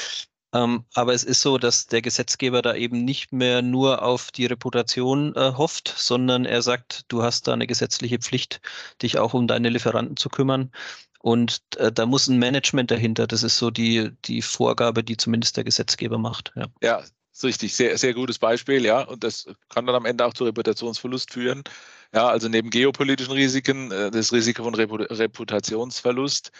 Ähm, 0.54 0.86
aber 0.94 1.14
es 1.14 1.24
ist 1.24 1.42
so, 1.42 1.58
dass 1.58 1.88
der 1.88 2.02
Gesetzgeber 2.02 2.62
da 2.62 2.74
eben 2.74 3.04
nicht 3.04 3.34
mehr 3.34 3.62
nur 3.62 4.02
auf 4.02 4.32
die 4.32 4.46
Reputation 4.46 5.36
äh, 5.36 5.54
hofft, 5.58 5.94
sondern 5.96 6.46
er 6.46 6.62
sagt, 6.62 7.04
du 7.10 7.24
hast 7.24 7.48
da 7.48 7.54
eine 7.54 7.68
gesetzliche 7.68 8.20
Pflicht, 8.20 8.62
dich 9.02 9.18
auch 9.18 9.34
um 9.34 9.48
deine 9.48 9.70
Lieferanten 9.70 10.16
zu 10.16 10.30
kümmern. 10.30 10.72
Und 11.20 11.62
äh, 11.78 11.92
da 11.92 12.06
muss 12.06 12.28
ein 12.28 12.40
Management 12.40 12.92
dahinter. 12.92 13.28
Das 13.28 13.44
ist 13.44 13.58
so 13.58 13.72
die, 13.72 14.12
die 14.26 14.42
Vorgabe, 14.42 15.04
die 15.04 15.18
zumindest 15.18 15.58
der 15.58 15.66
Gesetzgeber 15.66 16.18
macht. 16.18 16.54
Ja, 16.56 16.66
ja 16.82 17.04
ist 17.38 17.44
richtig. 17.44 17.76
Sehr, 17.76 17.98
sehr 17.98 18.14
gutes 18.14 18.40
Beispiel, 18.40 18.86
ja. 18.86 19.02
Und 19.02 19.24
das 19.24 19.48
kann 19.70 19.86
dann 19.86 19.96
am 19.96 20.06
Ende 20.06 20.26
auch 20.26 20.34
zu 20.34 20.44
Reputationsverlust 20.46 21.34
führen. 21.34 21.64
Ja, 22.14 22.28
also 22.30 22.48
neben 22.48 22.70
geopolitischen 22.70 23.34
Risiken, 23.34 23.92
äh, 23.92 24.12
das 24.12 24.32
Risiko 24.32 24.64
von 24.64 24.76
Reputationsverlust 24.76 26.52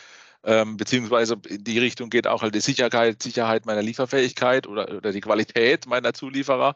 ähm, 0.44 0.78
beziehungsweise 0.78 1.38
in 1.48 1.64
die 1.64 1.80
Richtung 1.80 2.10
geht 2.10 2.28
auch 2.28 2.42
halt 2.42 2.56
die 2.56 2.62
Sicherheit, 2.62 3.22
Sicherheit 3.22 3.66
meiner 3.66 3.82
Lieferfähigkeit 3.82 4.68
oder, 4.68 4.90
oder 4.96 5.12
die 5.12 5.22
Qualität 5.22 5.88
meiner 5.88 6.14
Zulieferer 6.14 6.74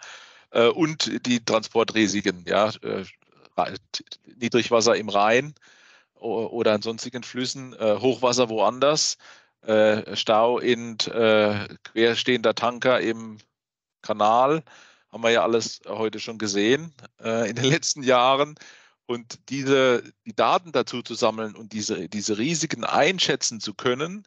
äh, 0.52 0.68
und 0.68 1.26
die 1.26 1.44
Transportrisiken, 1.44 2.44
ja, 2.48 2.70
äh, 2.82 3.06
Niedrigwasser 4.40 4.96
im 4.96 5.10
Rhein 5.10 5.54
oder 6.16 6.74
an 6.74 6.82
sonstigen 6.82 7.24
Flüssen, 7.24 7.74
äh, 7.74 7.98
Hochwasser 8.00 8.50
woanders, 8.50 9.18
äh, 9.62 10.16
Stau 10.16 10.60
in 10.60 10.98
äh, 11.00 11.68
querstehender 11.84 12.56
Tanker 12.56 13.00
im 13.02 13.38
Kanal, 14.02 14.64
haben 15.12 15.24
wir 15.24 15.32
ja 15.32 15.44
alles 15.44 15.82
heute 15.88 16.20
schon 16.20 16.38
gesehen 16.38 16.94
äh, 17.24 17.50
in 17.50 17.56
den 17.56 17.66
letzten 17.66 18.04
Jahren. 18.04 18.56
Und 19.12 19.50
diese, 19.50 20.04
die 20.26 20.34
Daten 20.34 20.72
dazu 20.72 21.02
zu 21.02 21.16
sammeln 21.16 21.54
und 21.54 21.74
diese, 21.74 22.08
diese 22.08 22.38
Risiken 22.38 22.86
einschätzen 22.86 23.60
zu 23.60 23.74
können, 23.74 24.24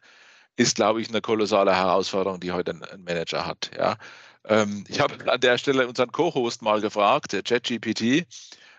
ist, 0.57 0.77
glaube 0.77 1.01
ich, 1.01 1.09
eine 1.09 1.23
kolossale 1.23 1.75
Herausforderung, 1.75 2.39
die 2.39 2.53
heute 2.53 2.73
ein, 2.73 3.03
Manager 3.03 3.47
hat. 3.47 3.71
Ja. 3.79 3.97
Ähm, 4.45 4.85
ich 4.89 5.01
habe 5.01 5.33
an 5.33 5.41
der 5.41 5.57
Stelle 5.57 5.89
unseren 5.89 6.13
Co-Host 6.13 6.61
mal 6.61 6.83
gefragt, 6.83 7.33
der 7.33 7.43
ChatGPT, 7.43 8.27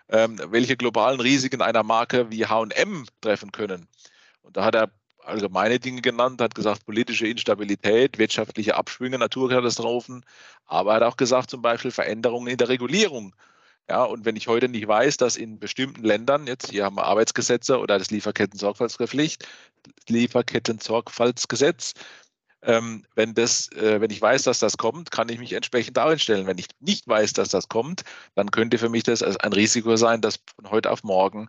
ähm, 0.08 0.40
welche 0.50 0.76
globalen 0.76 1.18
Risiken 1.18 1.60
einer 1.60 1.82
Marke 1.82 2.30
wie 2.30 2.46
HM 2.46 3.06
treffen 3.20 3.50
können. 3.50 3.88
Und 4.42 4.56
da 4.56 4.64
hat 4.64 4.76
er 4.76 4.92
allgemeine 5.24 5.80
Dinge 5.80 6.02
genannt, 6.02 6.40
hat 6.40 6.54
gesagt, 6.54 6.86
politische 6.86 7.26
Instabilität, 7.26 8.16
wirtschaftliche 8.16 8.76
Abschwünge, 8.76 9.18
Naturkatastrophen, 9.18 10.24
aber 10.66 10.92
er 10.92 10.96
hat 10.96 11.02
auch 11.02 11.16
gesagt, 11.16 11.50
zum 11.50 11.62
Beispiel 11.62 11.90
Veränderungen 11.90 12.46
in 12.46 12.58
der 12.58 12.68
Regulierung 12.68 13.34
ja, 13.88 14.04
und 14.04 14.24
wenn 14.24 14.36
ich 14.36 14.48
heute 14.48 14.68
nicht 14.68 14.88
weiß, 14.88 15.16
dass 15.16 15.36
in 15.36 15.58
bestimmten 15.58 16.02
Ländern, 16.02 16.46
jetzt 16.46 16.70
hier 16.70 16.84
haben 16.84 16.96
wir 16.96 17.04
Arbeitsgesetze 17.04 17.78
oder 17.78 17.98
das 17.98 18.10
Lieferketten-Sorgfaltspflicht, 18.10 19.46
Lieferketten-Sorgfaltsgesetz, 20.08 21.94
ähm, 22.62 23.04
wenn, 23.14 23.34
das, 23.34 23.70
äh, 23.72 24.00
wenn 24.00 24.10
ich 24.10 24.20
weiß, 24.20 24.42
dass 24.42 24.58
das 24.58 24.76
kommt, 24.76 25.10
kann 25.12 25.28
ich 25.28 25.38
mich 25.38 25.52
entsprechend 25.52 25.98
einstellen. 25.98 26.46
Wenn 26.46 26.58
ich 26.58 26.66
nicht 26.80 27.06
weiß, 27.06 27.32
dass 27.34 27.48
das 27.50 27.68
kommt, 27.68 28.02
dann 28.34 28.50
könnte 28.50 28.78
für 28.78 28.88
mich 28.88 29.04
das 29.04 29.22
ein 29.22 29.52
Risiko 29.52 29.96
sein, 29.96 30.20
dass 30.20 30.40
von 30.56 30.70
heute 30.70 30.90
auf 30.90 31.04
morgen 31.04 31.48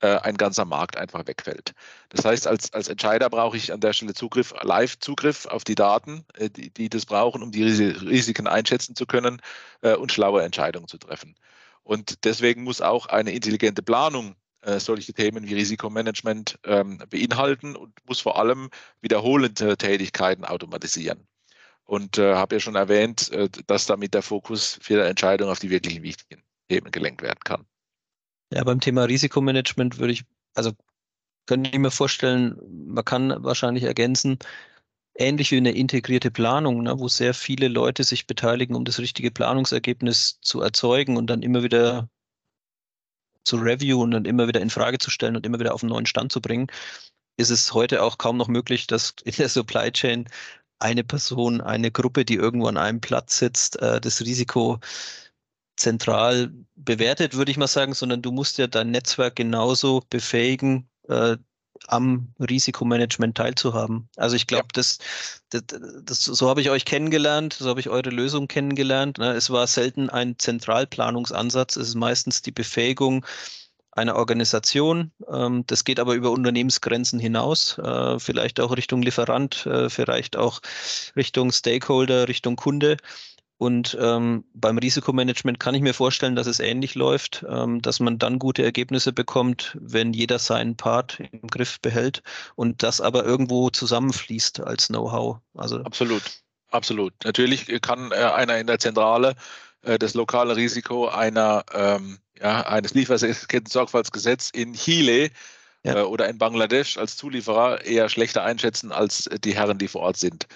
äh, 0.00 0.18
ein 0.18 0.36
ganzer 0.36 0.64
Markt 0.64 0.96
einfach 0.98 1.26
wegfällt. 1.26 1.74
Das 2.10 2.24
heißt, 2.24 2.46
als, 2.46 2.72
als 2.72 2.88
Entscheider 2.88 3.30
brauche 3.30 3.56
ich 3.56 3.72
an 3.72 3.80
der 3.80 3.92
Stelle 3.92 4.14
Zugriff, 4.14 4.54
Live-Zugriff 4.62 5.46
auf 5.46 5.64
die 5.64 5.74
Daten, 5.74 6.24
äh, 6.36 6.50
die, 6.50 6.70
die 6.70 6.88
das 6.90 7.06
brauchen, 7.06 7.42
um 7.42 7.50
die 7.50 7.64
Risiken 7.64 8.46
einschätzen 8.46 8.94
zu 8.94 9.06
können 9.06 9.40
äh, 9.80 9.94
und 9.94 10.12
schlaue 10.12 10.42
Entscheidungen 10.42 10.88
zu 10.88 10.98
treffen. 10.98 11.34
Und 11.88 12.26
deswegen 12.26 12.64
muss 12.64 12.82
auch 12.82 13.06
eine 13.06 13.32
intelligente 13.32 13.82
Planung 13.82 14.36
äh, 14.60 14.78
solche 14.78 15.14
Themen 15.14 15.48
wie 15.48 15.54
Risikomanagement 15.54 16.58
ähm, 16.64 17.02
beinhalten 17.08 17.76
und 17.76 17.94
muss 18.06 18.20
vor 18.20 18.38
allem 18.38 18.68
wiederholende 19.00 19.74
Tätigkeiten 19.78 20.44
automatisieren. 20.44 21.26
Und 21.84 22.18
äh, 22.18 22.34
habe 22.34 22.56
ja 22.56 22.60
schon 22.60 22.74
erwähnt, 22.74 23.32
äh, 23.32 23.48
dass 23.66 23.86
damit 23.86 24.12
der 24.12 24.20
Fokus 24.20 24.78
für 24.82 24.96
die 24.96 25.08
Entscheidung 25.08 25.48
auf 25.48 25.60
die 25.60 25.70
wirklich 25.70 26.02
wichtigen 26.02 26.42
Themen 26.68 26.90
gelenkt 26.90 27.22
werden 27.22 27.40
kann. 27.42 27.64
Ja, 28.52 28.64
beim 28.64 28.80
Thema 28.80 29.04
Risikomanagement 29.04 29.98
würde 29.98 30.12
ich, 30.12 30.24
also 30.54 30.72
könnte 31.46 31.70
ich 31.70 31.78
mir 31.78 31.90
vorstellen, 31.90 32.60
man 32.68 33.06
kann 33.06 33.34
wahrscheinlich 33.42 33.84
ergänzen, 33.84 34.38
ähnlich 35.18 35.50
wie 35.50 35.56
eine 35.58 35.72
integrierte 35.72 36.30
Planung, 36.30 36.82
ne, 36.82 36.98
wo 36.98 37.08
sehr 37.08 37.34
viele 37.34 37.68
Leute 37.68 38.04
sich 38.04 38.26
beteiligen, 38.26 38.74
um 38.76 38.84
das 38.84 38.98
richtige 38.98 39.30
Planungsergebnis 39.30 40.38
zu 40.40 40.60
erzeugen 40.62 41.16
und 41.16 41.28
dann 41.28 41.42
immer 41.42 41.62
wieder 41.62 42.08
zu 43.44 43.56
reviewen 43.56 44.14
und 44.14 44.26
immer 44.26 44.48
wieder 44.48 44.60
in 44.60 44.70
Frage 44.70 44.98
zu 44.98 45.10
stellen 45.10 45.36
und 45.36 45.46
immer 45.46 45.58
wieder 45.58 45.74
auf 45.74 45.82
einen 45.82 45.90
neuen 45.90 46.06
Stand 46.06 46.32
zu 46.32 46.40
bringen, 46.40 46.68
ist 47.36 47.50
es 47.50 47.72
heute 47.74 48.02
auch 48.02 48.18
kaum 48.18 48.36
noch 48.36 48.48
möglich, 48.48 48.86
dass 48.86 49.14
in 49.24 49.32
der 49.32 49.48
Supply 49.48 49.90
Chain 49.92 50.28
eine 50.80 51.04
Person, 51.04 51.60
eine 51.60 51.90
Gruppe, 51.90 52.24
die 52.24 52.34
irgendwo 52.34 52.68
an 52.68 52.76
einem 52.76 53.00
Platz 53.00 53.38
sitzt, 53.38 53.80
äh, 53.82 54.00
das 54.00 54.20
Risiko 54.20 54.78
zentral 55.76 56.52
bewertet, 56.76 57.34
würde 57.34 57.50
ich 57.50 57.56
mal 57.56 57.68
sagen, 57.68 57.94
sondern 57.94 58.22
du 58.22 58.32
musst 58.32 58.58
ja 58.58 58.66
dein 58.66 58.90
Netzwerk 58.90 59.36
genauso 59.36 60.02
befähigen, 60.10 60.88
äh, 61.08 61.36
am 61.86 62.28
Risikomanagement 62.38 63.36
teilzuhaben. 63.36 64.08
Also 64.16 64.36
ich 64.36 64.46
glaube, 64.46 64.64
ja. 64.64 64.72
das, 64.74 64.98
das, 65.50 65.62
das, 66.02 66.24
so 66.24 66.48
habe 66.48 66.60
ich 66.60 66.70
euch 66.70 66.84
kennengelernt, 66.84 67.54
so 67.54 67.68
habe 67.68 67.80
ich 67.80 67.88
eure 67.88 68.10
Lösung 68.10 68.48
kennengelernt. 68.48 69.18
Ne? 69.18 69.32
Es 69.32 69.50
war 69.50 69.66
selten 69.66 70.10
ein 70.10 70.38
Zentralplanungsansatz, 70.38 71.76
es 71.76 71.88
ist 71.88 71.94
meistens 71.94 72.42
die 72.42 72.52
Befähigung 72.52 73.24
einer 73.98 74.16
Organisation. 74.16 75.10
Ähm, 75.30 75.64
das 75.66 75.84
geht 75.84 76.00
aber 76.00 76.14
über 76.14 76.30
Unternehmensgrenzen 76.30 77.18
hinaus, 77.18 77.78
äh, 77.78 78.18
vielleicht 78.18 78.60
auch 78.60 78.76
Richtung 78.76 79.02
Lieferant, 79.02 79.66
äh, 79.66 79.90
vielleicht 79.90 80.36
auch 80.36 80.60
Richtung 81.16 81.52
Stakeholder, 81.52 82.28
Richtung 82.28 82.56
Kunde. 82.56 82.96
Und 83.58 83.98
ähm, 84.00 84.44
beim 84.54 84.78
Risikomanagement 84.78 85.58
kann 85.58 85.74
ich 85.74 85.82
mir 85.82 85.92
vorstellen, 85.92 86.36
dass 86.36 86.46
es 86.46 86.60
ähnlich 86.60 86.94
läuft, 86.94 87.44
ähm, 87.48 87.82
dass 87.82 87.98
man 87.98 88.18
dann 88.18 88.38
gute 88.38 88.62
Ergebnisse 88.62 89.12
bekommt, 89.12 89.76
wenn 89.80 90.12
jeder 90.12 90.38
seinen 90.38 90.76
Part 90.76 91.18
im 91.32 91.48
Griff 91.48 91.80
behält 91.80 92.22
und 92.54 92.84
das 92.84 93.00
aber 93.00 93.24
irgendwo 93.24 93.68
zusammenfließt 93.70 94.60
als 94.60 94.86
Know-how. 94.86 95.38
Also 95.54 95.78
absolut, 95.78 96.22
Absolut. 96.70 97.14
Natürlich 97.24 97.66
kann 97.80 98.12
einer 98.12 98.58
in 98.58 98.66
der 98.66 98.78
Zentrale 98.78 99.34
das 99.82 100.12
lokale 100.14 100.54
Risiko 100.54 101.08
einer, 101.08 101.64
ähm, 101.72 102.18
ja, 102.38 102.66
eines 102.66 102.92
Lieferketten-Sorgfaltsgesetzes 102.92 104.50
in 104.50 104.74
Chile 104.74 105.30
ja. 105.82 106.04
oder 106.04 106.28
in 106.28 106.36
Bangladesch 106.36 106.98
als 106.98 107.16
Zulieferer 107.16 107.84
eher 107.84 108.10
schlechter 108.10 108.44
einschätzen 108.44 108.92
als 108.92 109.30
die 109.44 109.54
Herren, 109.54 109.78
die 109.78 109.88
vor 109.88 110.02
Ort 110.02 110.18
sind 110.18 110.46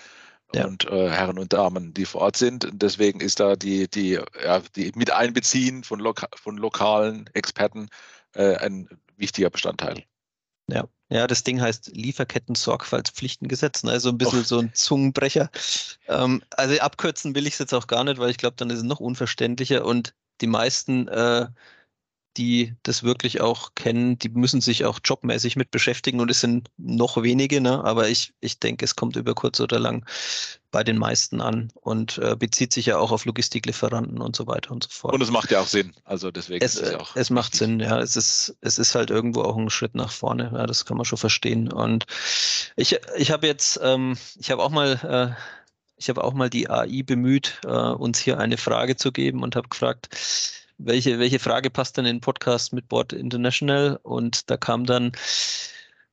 ja. 0.54 0.66
und 0.66 0.84
äh, 0.86 1.10
Herren 1.10 1.38
und 1.38 1.52
Damen, 1.52 1.94
die 1.94 2.04
vor 2.04 2.22
Ort 2.22 2.36
sind. 2.36 2.68
Deswegen 2.72 3.20
ist 3.20 3.40
da 3.40 3.56
die, 3.56 3.88
die, 3.88 4.18
ja, 4.44 4.62
die 4.76 4.92
Miteinbeziehen 4.94 5.84
von, 5.84 6.00
loka 6.00 6.28
von 6.34 6.56
lokalen 6.56 7.28
Experten 7.34 7.88
äh, 8.34 8.56
ein 8.56 8.88
wichtiger 9.16 9.50
Bestandteil. 9.50 10.04
Ja. 10.68 10.84
Ja, 11.12 11.26
das 11.26 11.44
Ding 11.44 11.60
heißt 11.60 11.90
Lieferketten-Sorgfaltspflichtengesetz, 11.94 13.84
also 13.84 14.08
ein 14.08 14.16
bisschen 14.16 14.40
Och. 14.40 14.46
so 14.46 14.58
ein 14.60 14.72
Zungenbrecher. 14.72 15.50
Ähm, 16.08 16.42
also 16.52 16.80
abkürzen 16.80 17.34
will 17.34 17.46
ich 17.46 17.52
es 17.52 17.58
jetzt 17.58 17.74
auch 17.74 17.86
gar 17.86 18.02
nicht, 18.02 18.16
weil 18.18 18.30
ich 18.30 18.38
glaube, 18.38 18.56
dann 18.56 18.70
ist 18.70 18.78
es 18.78 18.84
noch 18.84 18.98
unverständlicher 18.98 19.84
und 19.84 20.14
die 20.40 20.46
meisten 20.46 21.08
äh, 21.08 21.48
die 22.36 22.74
das 22.82 23.02
wirklich 23.02 23.40
auch 23.40 23.74
kennen, 23.74 24.18
die 24.18 24.28
müssen 24.30 24.60
sich 24.60 24.84
auch 24.84 25.00
jobmäßig 25.04 25.56
mit 25.56 25.70
beschäftigen 25.70 26.20
und 26.20 26.30
es 26.30 26.40
sind 26.40 26.68
noch 26.78 27.22
wenige, 27.22 27.60
ne? 27.60 27.84
aber 27.84 28.08
ich, 28.08 28.32
ich 28.40 28.58
denke, 28.58 28.84
es 28.84 28.96
kommt 28.96 29.16
über 29.16 29.34
kurz 29.34 29.60
oder 29.60 29.78
lang 29.78 30.06
bei 30.70 30.82
den 30.82 30.96
meisten 30.96 31.40
an 31.40 31.70
und 31.74 32.18
äh, 32.18 32.34
bezieht 32.36 32.72
sich 32.72 32.86
ja 32.86 32.98
auch 32.98 33.12
auf 33.12 33.26
Logistiklieferanten 33.26 34.20
und 34.20 34.34
so 34.34 34.46
weiter 34.46 34.70
und 34.70 34.84
so 34.84 34.90
fort. 34.90 35.14
Und 35.14 35.20
es 35.20 35.30
macht 35.30 35.50
ja 35.50 35.60
auch 35.60 35.66
Sinn, 35.66 35.92
also 36.04 36.30
deswegen 36.30 36.64
es, 36.64 36.76
ist 36.76 36.82
es 36.82 36.92
ja 36.92 37.00
auch. 37.00 37.14
Es 37.16 37.28
macht 37.28 37.54
Sinn, 37.54 37.80
ja, 37.80 38.00
es 38.00 38.16
ist, 38.16 38.56
es 38.62 38.78
ist 38.78 38.94
halt 38.94 39.10
irgendwo 39.10 39.42
auch 39.42 39.56
ein 39.56 39.70
Schritt 39.70 39.94
nach 39.94 40.10
vorne, 40.10 40.50
ja, 40.54 40.66
das 40.66 40.86
kann 40.86 40.96
man 40.96 41.04
schon 41.04 41.18
verstehen 41.18 41.70
und 41.70 42.06
ich, 42.76 42.98
ich 43.16 43.30
habe 43.30 43.46
jetzt, 43.46 43.78
ähm, 43.82 44.16
ich 44.38 44.50
habe 44.50 44.62
auch 44.62 44.70
mal, 44.70 45.34
äh, 45.36 45.42
ich 45.96 46.08
habe 46.08 46.24
auch 46.24 46.32
mal 46.32 46.50
die 46.50 46.68
AI 46.68 47.02
bemüht, 47.04 47.60
äh, 47.64 47.68
uns 47.68 48.18
hier 48.18 48.38
eine 48.38 48.56
Frage 48.56 48.96
zu 48.96 49.12
geben 49.12 49.42
und 49.42 49.54
habe 49.54 49.68
gefragt, 49.68 50.08
welche, 50.84 51.18
welche 51.18 51.38
Frage 51.38 51.70
passt 51.70 51.96
denn 51.96 52.04
in 52.06 52.16
den 52.16 52.20
Podcast 52.20 52.72
mit 52.72 52.88
Board 52.88 53.12
International? 53.12 53.98
Und 54.02 54.50
da 54.50 54.56
kam 54.56 54.86
dann 54.86 55.12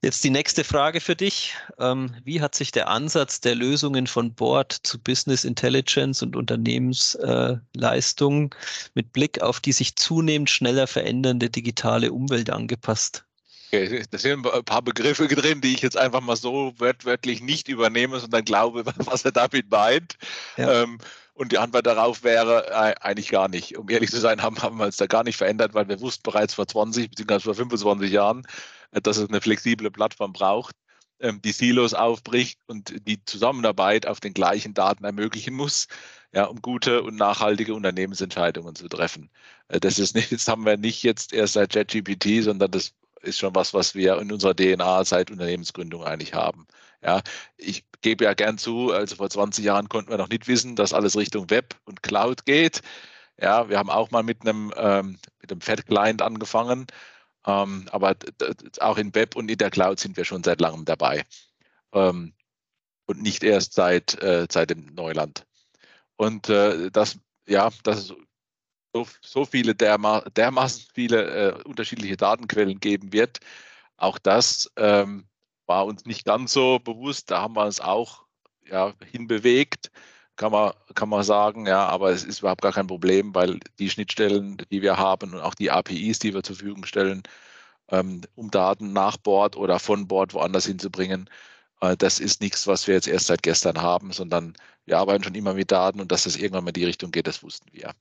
jetzt 0.01 0.23
die 0.23 0.29
nächste 0.29 0.63
Frage 0.63 1.01
für 1.01 1.15
dich. 1.15 1.55
Ähm, 1.77 2.15
wie 2.23 2.41
hat 2.41 2.55
sich 2.55 2.71
der 2.71 2.87
Ansatz 2.87 3.41
der 3.41 3.53
Lösungen 3.55 4.07
von 4.07 4.33
Board 4.33 4.71
zu 4.83 4.97
Business 4.99 5.43
Intelligence 5.43 6.23
und 6.23 6.35
Unternehmensleistung 6.35 8.53
äh, 8.53 8.57
mit 8.93 9.13
Blick 9.13 9.41
auf 9.41 9.59
die 9.59 9.73
sich 9.73 9.95
zunehmend 9.95 10.49
schneller 10.49 10.87
verändernde 10.87 11.49
digitale 11.49 12.11
Umwelt 12.11 12.49
angepasst? 12.49 13.25
Okay, 13.71 14.03
da 14.09 14.17
sind 14.17 14.47
ein 14.47 14.63
paar 14.63 14.81
Begriffe 14.81 15.27
drin, 15.27 15.61
die 15.61 15.75
ich 15.75 15.83
jetzt 15.83 15.97
einfach 15.97 16.21
mal 16.21 16.35
so 16.35 16.73
wörtlich 16.79 17.41
nicht 17.41 17.67
übernehme, 17.67 18.19
sondern 18.19 18.43
glaube, 18.43 18.83
was 18.97 19.23
er 19.25 19.31
damit 19.31 19.69
meint. 19.69 20.17
Ja. 20.57 20.83
Ähm, 20.83 20.97
und 21.39 21.53
die 21.53 21.57
Antwort 21.57 21.87
darauf 21.87 22.23
wäre 22.23 22.67
äh, 22.67 22.95
eigentlich 22.99 23.29
gar 23.29 23.47
nicht. 23.47 23.77
Um 23.77 23.89
ehrlich 23.89 24.11
zu 24.11 24.19
sein, 24.19 24.41
haben, 24.41 24.61
haben 24.61 24.77
wir 24.77 24.85
uns 24.87 24.97
da 24.97 25.07
gar 25.07 25.23
nicht 25.23 25.37
verändert, 25.37 25.73
weil 25.73 25.87
wir 25.87 26.01
wussten 26.01 26.23
bereits 26.23 26.53
vor 26.53 26.67
20 26.67 27.09
bzw. 27.11 27.39
vor 27.39 27.55
25 27.55 28.11
Jahren, 28.11 28.45
äh, 28.91 28.99
dass 28.99 29.15
es 29.15 29.29
eine 29.29 29.39
flexible 29.39 29.89
Plattform 29.89 30.33
braucht, 30.33 30.75
ähm, 31.21 31.41
die 31.41 31.53
Silos 31.53 31.93
aufbricht 31.93 32.59
und 32.67 32.93
die 33.07 33.23
Zusammenarbeit 33.23 34.05
auf 34.05 34.19
den 34.19 34.33
gleichen 34.33 34.73
Daten 34.73 35.05
ermöglichen 35.05 35.53
muss, 35.53 35.87
ja, 36.33 36.43
um 36.43 36.61
gute 36.61 37.03
und 37.03 37.15
nachhaltige 37.15 37.73
Unternehmensentscheidungen 37.73 38.75
zu 38.75 38.89
treffen. 38.89 39.29
Äh, 39.69 39.79
das 39.79 39.97
ist 39.97 40.15
nicht, 40.15 40.33
das 40.33 40.45
haben 40.49 40.65
wir 40.65 40.75
nicht 40.75 41.03
jetzt 41.03 41.31
erst 41.31 41.53
seit 41.53 41.71
ChatGPT, 41.71 42.43
sondern 42.43 42.69
das 42.71 42.93
ist 43.21 43.39
schon 43.39 43.55
was, 43.55 43.73
was 43.73 43.95
wir 43.95 44.19
in 44.19 44.33
unserer 44.33 44.55
DNA 44.55 45.05
seit 45.05 45.31
Unternehmensgründung 45.31 46.03
eigentlich 46.03 46.33
haben. 46.33 46.67
Ja, 47.01 47.21
ich 47.55 47.85
gebe 48.01 48.25
ja 48.25 48.33
gern 48.33 48.57
zu, 48.57 48.91
also 48.91 49.15
vor 49.15 49.29
20 49.29 49.63
Jahren 49.63 49.89
konnten 49.89 50.11
wir 50.11 50.17
noch 50.17 50.29
nicht 50.29 50.47
wissen, 50.47 50.75
dass 50.75 50.93
alles 50.93 51.17
Richtung 51.17 51.49
Web 51.49 51.75
und 51.85 52.03
Cloud 52.03 52.45
geht. 52.45 52.81
Ja, 53.41 53.69
wir 53.69 53.77
haben 53.77 53.89
auch 53.89 54.11
mal 54.11 54.23
mit 54.23 54.41
einem, 54.41 54.73
ähm, 54.75 55.17
mit 55.41 55.51
einem 55.51 55.61
Fat-Client 55.61 56.21
angefangen, 56.21 56.87
ähm, 57.45 57.87
aber 57.91 58.15
auch 58.79 58.97
in 58.97 59.15
Web 59.15 59.35
und 59.35 59.49
in 59.49 59.57
der 59.57 59.71
Cloud 59.71 59.99
sind 59.99 60.17
wir 60.17 60.25
schon 60.25 60.43
seit 60.43 60.61
langem 60.61 60.85
dabei. 60.85 61.25
Ähm, 61.93 62.33
und 63.05 63.21
nicht 63.21 63.43
erst 63.43 63.73
seit, 63.73 64.21
äh, 64.21 64.47
seit 64.49 64.69
dem 64.69 64.85
Neuland. 64.93 65.45
Und 66.15 66.49
äh, 66.49 66.91
das, 66.91 67.17
ja, 67.47 67.69
das 67.83 68.13
so, 68.93 69.07
so 69.21 69.45
viele 69.45 69.75
derma 69.75 70.21
dermaßen 70.35 70.85
viele 70.93 71.23
äh, 71.23 71.63
unterschiedliche 71.63 72.17
Datenquellen 72.17 72.79
geben 72.79 73.13
wird. 73.13 73.39
Auch 73.97 74.17
das 74.19 74.71
ähm, 74.77 75.27
war 75.69 75.85
uns 75.85 76.05
nicht 76.05 76.25
ganz 76.25 76.51
so 76.51 76.79
bewusst. 76.79 77.31
Da 77.31 77.41
haben 77.41 77.55
wir 77.55 77.65
uns 77.65 77.79
auch 77.79 78.23
ja, 78.65 78.93
hinbewegt, 79.11 79.91
kann 80.35 80.51
man, 80.51 80.73
kann 80.95 81.09
man 81.09 81.23
sagen. 81.23 81.67
Ja, 81.67 81.87
aber 81.87 82.11
es 82.11 82.25
ist 82.25 82.39
überhaupt 82.39 82.63
gar 82.63 82.73
kein 82.73 82.87
Problem, 82.87 83.33
weil 83.35 83.59
die 83.79 83.89
Schnittstellen, 83.89 84.57
die 84.71 84.81
wir 84.81 84.97
haben 84.97 85.33
und 85.33 85.41
auch 85.41 85.55
die 85.55 85.71
APIs, 85.71 86.19
die 86.19 86.33
wir 86.33 86.43
zur 86.43 86.57
Verfügung 86.57 86.85
stellen, 86.85 87.23
ähm, 87.89 88.21
um 88.35 88.51
Daten 88.51 88.93
nach 88.93 89.17
Bord 89.17 89.55
oder 89.55 89.79
von 89.79 90.07
Bord 90.07 90.33
woanders 90.33 90.65
hinzubringen, 90.65 91.29
äh, 91.81 91.95
das 91.97 92.19
ist 92.19 92.41
nichts, 92.41 92.67
was 92.67 92.87
wir 92.87 92.95
jetzt 92.95 93.07
erst 93.07 93.27
seit 93.27 93.43
gestern 93.43 93.81
haben, 93.81 94.11
sondern 94.11 94.55
wir 94.85 94.97
arbeiten 94.97 95.23
schon 95.23 95.35
immer 95.35 95.53
mit 95.53 95.71
Daten 95.71 96.01
und 96.01 96.11
dass 96.11 96.23
das 96.23 96.35
irgendwann 96.35 96.63
mal 96.65 96.69
in 96.71 96.73
die 96.73 96.85
Richtung 96.85 97.11
geht, 97.11 97.27
das 97.27 97.43
wussten 97.43 97.67
wir. 97.71 97.93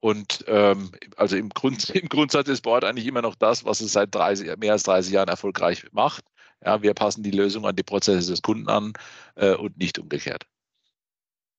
Und 0.00 0.44
ähm, 0.48 0.92
also 1.16 1.36
im, 1.36 1.50
Grund, 1.50 1.90
im 1.90 2.08
Grundsatz 2.08 2.48
ist 2.48 2.62
Board 2.62 2.84
eigentlich 2.84 3.06
immer 3.06 3.22
noch 3.22 3.34
das, 3.34 3.64
was 3.64 3.80
es 3.80 3.92
seit 3.92 4.14
30, 4.14 4.56
mehr 4.58 4.72
als 4.72 4.82
30 4.84 5.12
Jahren 5.12 5.28
erfolgreich 5.28 5.86
macht. 5.92 6.24
Ja, 6.64 6.82
wir 6.82 6.94
passen 6.94 7.22
die 7.22 7.30
Lösung 7.30 7.66
an 7.66 7.76
die 7.76 7.82
Prozesse 7.82 8.30
des 8.30 8.42
Kunden 8.42 8.68
an 8.68 8.94
äh, 9.36 9.54
und 9.54 9.76
nicht 9.76 9.98
umgekehrt. 9.98 10.46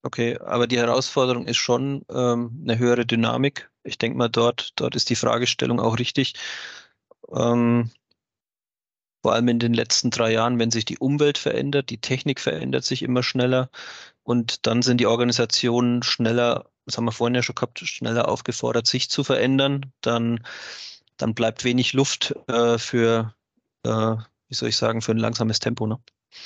Okay, 0.03 0.37
aber 0.39 0.67
die 0.67 0.77
Herausforderung 0.77 1.47
ist 1.47 1.57
schon 1.57 2.05
ähm, 2.09 2.61
eine 2.63 2.77
höhere 2.77 3.05
Dynamik. 3.05 3.69
Ich 3.83 3.97
denke 3.97 4.17
mal, 4.17 4.29
dort, 4.29 4.71
dort 4.75 4.95
ist 4.95 5.09
die 5.09 5.15
Fragestellung 5.15 5.79
auch 5.79 5.97
richtig. 5.97 6.33
Ähm, 7.31 7.91
vor 9.23 9.33
allem 9.33 9.47
in 9.47 9.57
den 9.57 9.73
letzten 9.73 10.11
drei 10.11 10.33
Jahren, 10.33 10.59
wenn 10.59 10.69
sich 10.69 10.85
die 10.85 10.99
Umwelt 10.99 11.39
verändert, 11.39 11.89
die 11.89 11.99
Technik 11.99 12.39
verändert 12.39 12.85
sich 12.85 13.01
immer 13.01 13.23
schneller 13.23 13.71
und 14.21 14.67
dann 14.67 14.83
sind 14.83 14.99
die 14.99 15.07
Organisationen 15.07 16.03
schneller, 16.03 16.69
das 16.85 16.97
haben 16.97 17.05
wir 17.05 17.11
vorhin 17.11 17.33
ja 17.33 17.41
schon 17.41 17.55
gehabt, 17.55 17.79
schneller 17.79 18.27
aufgefordert, 18.27 18.85
sich 18.85 19.09
zu 19.09 19.23
verändern. 19.23 19.91
Dann, 20.01 20.45
dann 21.17 21.33
bleibt 21.33 21.63
wenig 21.63 21.93
Luft 21.93 22.35
äh, 22.47 22.77
für 22.77 23.33
äh, 23.83 24.17
wie 24.47 24.55
soll 24.55 24.69
ich 24.69 24.77
sagen, 24.77 25.01
für 25.01 25.12
ein 25.12 25.17
langsames 25.17 25.60
Tempo. 25.60 25.88
Ne? 25.88 25.99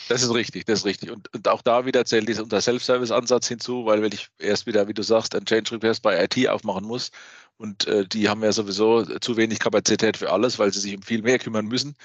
Das 0.07 0.21
ist 0.21 0.33
richtig, 0.33 0.65
das 0.65 0.79
ist 0.79 0.85
richtig. 0.85 1.12
Und, 1.12 1.33
und 1.33 1.47
auch 1.47 1.62
da 1.62 1.85
wieder 1.85 2.05
zählt 2.05 2.27
dieser 2.27 2.43
unser 2.43 2.62
Self-Service-Ansatz 2.62 3.47
hinzu, 3.47 3.85
weil 3.85 4.01
wenn 4.01 4.12
ich 4.12 4.29
erst 4.38 4.65
wieder, 4.65 4.88
wie 4.88 4.93
du 4.93 5.03
sagst, 5.03 5.35
ein 5.35 5.45
Change 5.45 5.73
Request 5.73 6.01
bei 6.01 6.23
IT 6.23 6.47
aufmachen 6.49 6.85
muss 6.85 7.12
und 7.57 7.88
äh, 7.88 8.07
die 8.07 8.29
haben 8.29 8.43
ja 8.43 8.51
sowieso 8.51 9.03
zu 9.19 9.38
wenig 9.38 9.59
Kapazität 9.59 10.17
für 10.17 10.31
alles, 10.31 10.59
weil 10.59 10.71
sie 10.71 10.79
sich 10.79 10.95
um 10.95 11.01
viel 11.01 11.21
mehr 11.21 11.39
kümmern 11.39 11.65
müssen, 11.65 11.95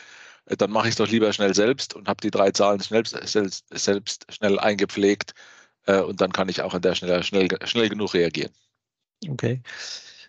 äh, 0.46 0.57
dann 0.57 0.70
mache 0.70 0.88
ich 0.88 0.92
es 0.92 0.96
doch 0.96 1.09
lieber 1.09 1.33
schnell 1.33 1.54
selbst 1.54 1.94
und 1.94 2.09
habe 2.09 2.20
die 2.22 2.30
drei 2.30 2.50
Zahlen 2.50 2.80
schnell, 2.80 3.04
selbst, 3.07 3.66
selbst 3.70 4.26
schnell 4.33 4.59
eingepflegt 4.59 5.35
äh, 5.87 6.00
und 6.00 6.20
dann 6.20 6.33
kann 6.33 6.48
ich 6.48 6.62
auch 6.62 6.74
an 6.74 6.83
der 6.83 6.94
Stelle 6.94 7.22
schnell, 7.22 7.48
schnell 7.64 7.88
genug 7.88 8.14
reagieren. 8.14 8.52
Okay. 9.28 9.62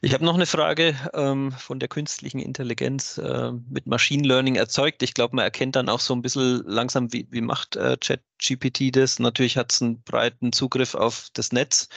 Ich 0.06 0.14
habe 0.14 0.24
noch 0.24 0.36
eine 0.36 0.46
Frage 0.46 0.96
ähm, 1.16 1.52
von 1.52 1.80
der 1.80 1.90
künstlichen 1.90 2.38
Intelligenz 2.38 3.18
äh, 3.18 3.52
mit 3.68 3.88
Machine 3.88 4.28
Learning 4.28 4.56
erzeugt. 4.56 5.02
Ich 5.02 5.16
glaube, 5.16 5.36
man 5.36 5.46
erkennt 5.46 5.76
dann 5.76 5.90
auch 5.90 6.00
so 6.00 6.14
ein 6.14 6.22
bisschen 6.22 6.62
langsam, 6.68 7.12
wie, 7.12 7.28
wie 7.32 7.42
macht 7.42 7.76
äh, 7.76 7.98
ChatGPT 8.00 8.96
das. 8.96 9.18
Natürlich 9.18 9.58
hat 9.58 9.72
es 9.72 9.82
einen 9.82 10.04
breiten 10.04 10.54
Zugriff 10.54 10.94
auf 10.94 11.30
das 11.34 11.52
Netz. 11.52 11.90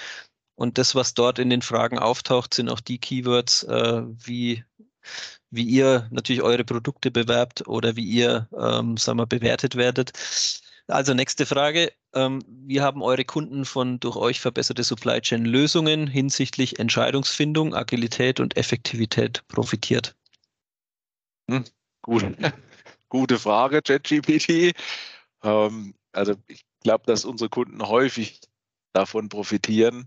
Und 0.55 0.79
das, 0.79 0.95
was 0.95 1.13
dort 1.13 1.39
in 1.39 1.51
den 1.51 1.61
Fragen 1.61 1.99
auftaucht, 1.99 2.55
sind 2.55 2.71
auch 2.71 2.81
die 2.81 2.99
Keywords, 2.99 3.65
äh, 3.65 4.03
wie, 4.07 4.65
wie 5.51 5.65
ihr 5.65 6.09
natürlich 6.11 6.41
eure 6.41 6.65
Produkte 6.65 7.11
bewerbt 7.11 7.69
oder 7.69 7.95
wie 7.97 8.07
ihr, 8.07 8.49
ähm, 8.59 8.97
sagen 8.97 9.19
wir, 9.19 9.27
bewertet 9.27 9.77
werdet. 9.77 10.13
Also 10.89 11.13
nächste 11.13 11.45
Frage. 11.45 11.93
Ähm, 12.15 12.43
wie 12.49 12.81
haben 12.81 13.03
eure 13.03 13.25
Kunden 13.25 13.67
von 13.67 14.01
durch 14.01 14.17
euch 14.17 14.41
verbesserte 14.41 14.83
Supply 14.83 15.21
Chain 15.21 15.45
Lösungen 15.45 16.07
hinsichtlich 16.07 16.79
Entscheidungsfindung, 16.79 17.75
Agilität 17.75 18.41
und 18.41 18.57
Effektivität 18.57 19.47
profitiert? 19.49 20.17
Hm, 21.51 21.65
gut. 22.03 22.25
Gute 23.11 23.39
Frage, 23.39 23.83
ChatGPT. 23.83 24.75
Ähm, 25.43 25.95
also 26.13 26.35
ich 26.47 26.65
glaube, 26.83 27.05
dass 27.07 27.27
unsere 27.27 27.51
Kunden 27.51 27.87
häufig 27.87 28.41
davon 28.95 29.29
profitieren 29.29 30.07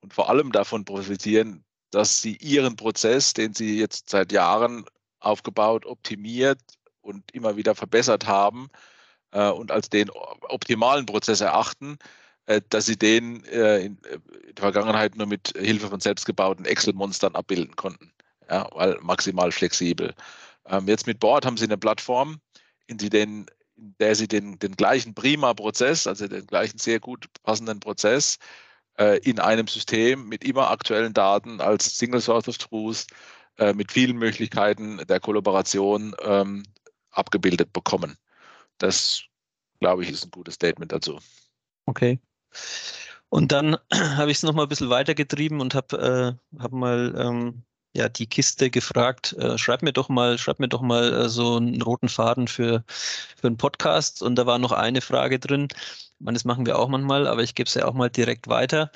und 0.00 0.14
vor 0.14 0.28
allem 0.28 0.52
davon 0.52 0.84
profitieren, 0.84 1.64
dass 1.90 2.22
sie 2.22 2.36
ihren 2.36 2.76
Prozess, 2.76 3.32
den 3.32 3.54
sie 3.54 3.78
jetzt 3.78 4.08
seit 4.08 4.30
Jahren 4.32 4.84
aufgebaut, 5.20 5.84
optimiert 5.84 6.60
und 7.00 7.32
immer 7.32 7.56
wieder 7.56 7.74
verbessert 7.74 8.26
haben, 8.26 8.68
äh, 9.32 9.50
und 9.50 9.70
als 9.70 9.90
den 9.90 10.10
optimalen 10.10 11.06
Prozess 11.06 11.40
erachten, 11.40 11.98
äh, 12.46 12.60
dass 12.68 12.86
sie 12.86 12.96
den 12.96 13.44
äh, 13.44 13.80
in, 13.80 13.98
äh, 14.04 14.14
in, 14.14 14.54
der 14.54 14.62
Vergangenheit 14.62 15.16
nur 15.16 15.26
mit 15.26 15.52
Hilfe 15.56 15.88
von 15.88 16.00
selbstgebauten 16.00 16.64
Excel-Monstern 16.64 17.34
abbilden 17.34 17.76
konnten. 17.76 18.12
Ja, 18.50 18.68
weil 18.72 18.98
maximal 19.00 19.52
flexibel. 19.52 20.14
Ähm, 20.66 20.86
jetzt 20.88 21.06
mit 21.06 21.20
Board 21.20 21.46
haben 21.46 21.56
sie 21.56 21.64
eine 21.64 21.78
Plattform, 21.78 22.40
in, 22.86 22.98
die 22.98 23.10
den, 23.10 23.46
in 23.76 23.94
der 23.98 24.14
sie 24.14 24.28
den, 24.28 24.58
den 24.58 24.76
gleichen 24.76 25.14
Prima-Prozess, 25.14 26.06
also 26.06 26.28
den 26.28 26.46
gleichen 26.46 26.78
sehr 26.78 27.00
gut 27.00 27.26
passenden 27.42 27.80
Prozess, 27.80 28.38
äh, 28.98 29.18
in 29.20 29.38
einem 29.38 29.66
System 29.68 30.28
mit 30.28 30.44
immer 30.44 30.70
aktuellen 30.70 31.14
Daten 31.14 31.60
als 31.60 31.98
Single 31.98 32.20
Source 32.20 32.48
of 32.48 32.58
Truth, 32.58 33.06
äh, 33.58 33.72
mit 33.72 33.92
vielen 33.92 34.16
Möglichkeiten 34.16 34.98
der 35.08 35.20
Kollaboration 35.20 36.14
ähm, 36.22 36.64
abgebildet 37.10 37.72
bekommen. 37.72 38.16
Das, 38.78 39.22
glaube 39.80 40.02
ich, 40.02 40.10
ist 40.10 40.24
ein 40.24 40.30
gutes 40.30 40.54
Statement 40.54 40.92
dazu. 40.92 41.18
Okay. 41.86 42.20
Und 43.28 43.52
dann 43.52 43.76
habe 43.92 44.30
ich 44.30 44.38
es 44.38 44.42
nochmal 44.42 44.66
ein 44.66 44.68
bisschen 44.68 44.90
weitergetrieben 44.90 45.60
und 45.60 45.74
habe 45.74 46.38
äh, 46.52 46.60
hab 46.60 46.72
mal 46.72 47.14
ähm, 47.16 47.64
ja, 47.94 48.08
die 48.08 48.26
Kiste 48.26 48.70
gefragt, 48.70 49.34
äh, 49.34 49.58
schreib 49.58 49.82
mir 49.82 49.92
doch 49.92 50.08
mal, 50.08 50.38
schreib 50.38 50.60
mir 50.60 50.68
doch 50.68 50.80
mal 50.80 51.12
äh, 51.12 51.28
so 51.28 51.56
einen 51.56 51.82
roten 51.82 52.08
Faden 52.08 52.48
für, 52.48 52.84
für 52.88 53.46
einen 53.46 53.56
Podcast. 53.56 54.22
Und 54.22 54.36
da 54.36 54.46
war 54.46 54.58
noch 54.58 54.72
eine 54.72 55.00
Frage 55.00 55.38
drin. 55.38 55.68
Ich 55.70 56.24
meine, 56.24 56.36
das 56.36 56.44
machen 56.44 56.66
wir 56.66 56.78
auch 56.78 56.88
manchmal, 56.88 57.26
aber 57.26 57.42
ich 57.42 57.54
gebe 57.54 57.68
es 57.68 57.74
ja 57.74 57.86
auch 57.86 57.94
mal 57.94 58.08
direkt 58.08 58.48
weiter. 58.48 58.90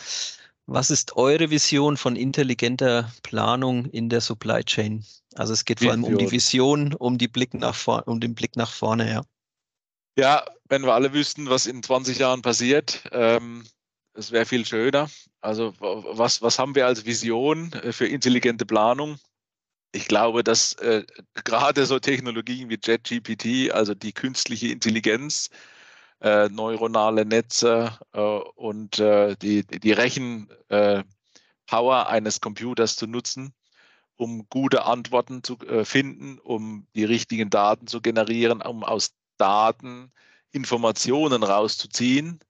Was 0.66 0.90
ist 0.90 1.16
eure 1.16 1.50
Vision 1.50 1.96
von 1.96 2.16
intelligenter 2.16 3.12
Planung 3.22 3.86
in 3.86 4.08
der 4.08 4.20
Supply 4.20 4.64
Chain? 4.64 5.04
Also 5.34 5.52
es 5.52 5.64
geht 5.64 5.80
vor 5.80 5.92
allem 5.92 6.04
um 6.04 6.18
die 6.18 6.30
Vision, 6.30 6.92
um, 6.94 7.18
die 7.18 7.28
Blick 7.28 7.54
nach 7.54 7.74
vor, 7.74 8.02
um 8.08 8.20
den 8.20 8.34
Blick 8.34 8.56
nach 8.56 8.70
vorne, 8.70 9.08
ja. 9.08 9.22
Ja, 10.18 10.44
wenn 10.68 10.82
wir 10.82 10.94
alle 10.94 11.12
wüssten, 11.12 11.48
was 11.50 11.66
in 11.66 11.82
20 11.82 12.18
Jahren 12.18 12.42
passiert, 12.42 13.04
ähm, 13.12 13.64
es 14.14 14.32
wäre 14.32 14.46
viel 14.46 14.64
schöner. 14.64 15.10
Also 15.42 15.74
was, 15.78 16.40
was 16.40 16.58
haben 16.58 16.74
wir 16.74 16.86
als 16.86 17.04
Vision 17.04 17.72
äh, 17.74 17.92
für 17.92 18.06
intelligente 18.06 18.64
Planung? 18.64 19.18
Ich 19.92 20.08
glaube, 20.08 20.42
dass 20.42 20.72
äh, 20.74 21.04
gerade 21.44 21.86
so 21.86 21.98
Technologien 21.98 22.70
wie 22.70 22.78
JetGPT, 22.82 23.72
also 23.72 23.94
die 23.94 24.12
künstliche 24.12 24.68
Intelligenz, 24.68 25.50
äh, 26.20 26.48
neuronale 26.48 27.26
Netze 27.26 27.98
äh, 28.12 28.20
und 28.20 28.98
äh, 28.98 29.36
die, 29.36 29.66
die 29.66 29.92
Rechenpower 29.92 30.48
äh, 30.70 31.04
eines 32.06 32.40
Computers 32.40 32.96
zu 32.96 33.06
nutzen, 33.06 33.54
um 34.16 34.48
gute 34.48 34.84
Antworten 34.86 35.42
zu 35.42 35.58
finden, 35.84 36.38
um 36.38 36.86
die 36.94 37.04
richtigen 37.04 37.50
Daten 37.50 37.86
zu 37.86 38.00
generieren, 38.00 38.62
um 38.62 38.82
aus 38.82 39.14
Daten 39.38 40.12
Informationen 40.52 41.42
rauszuziehen. 41.42 42.40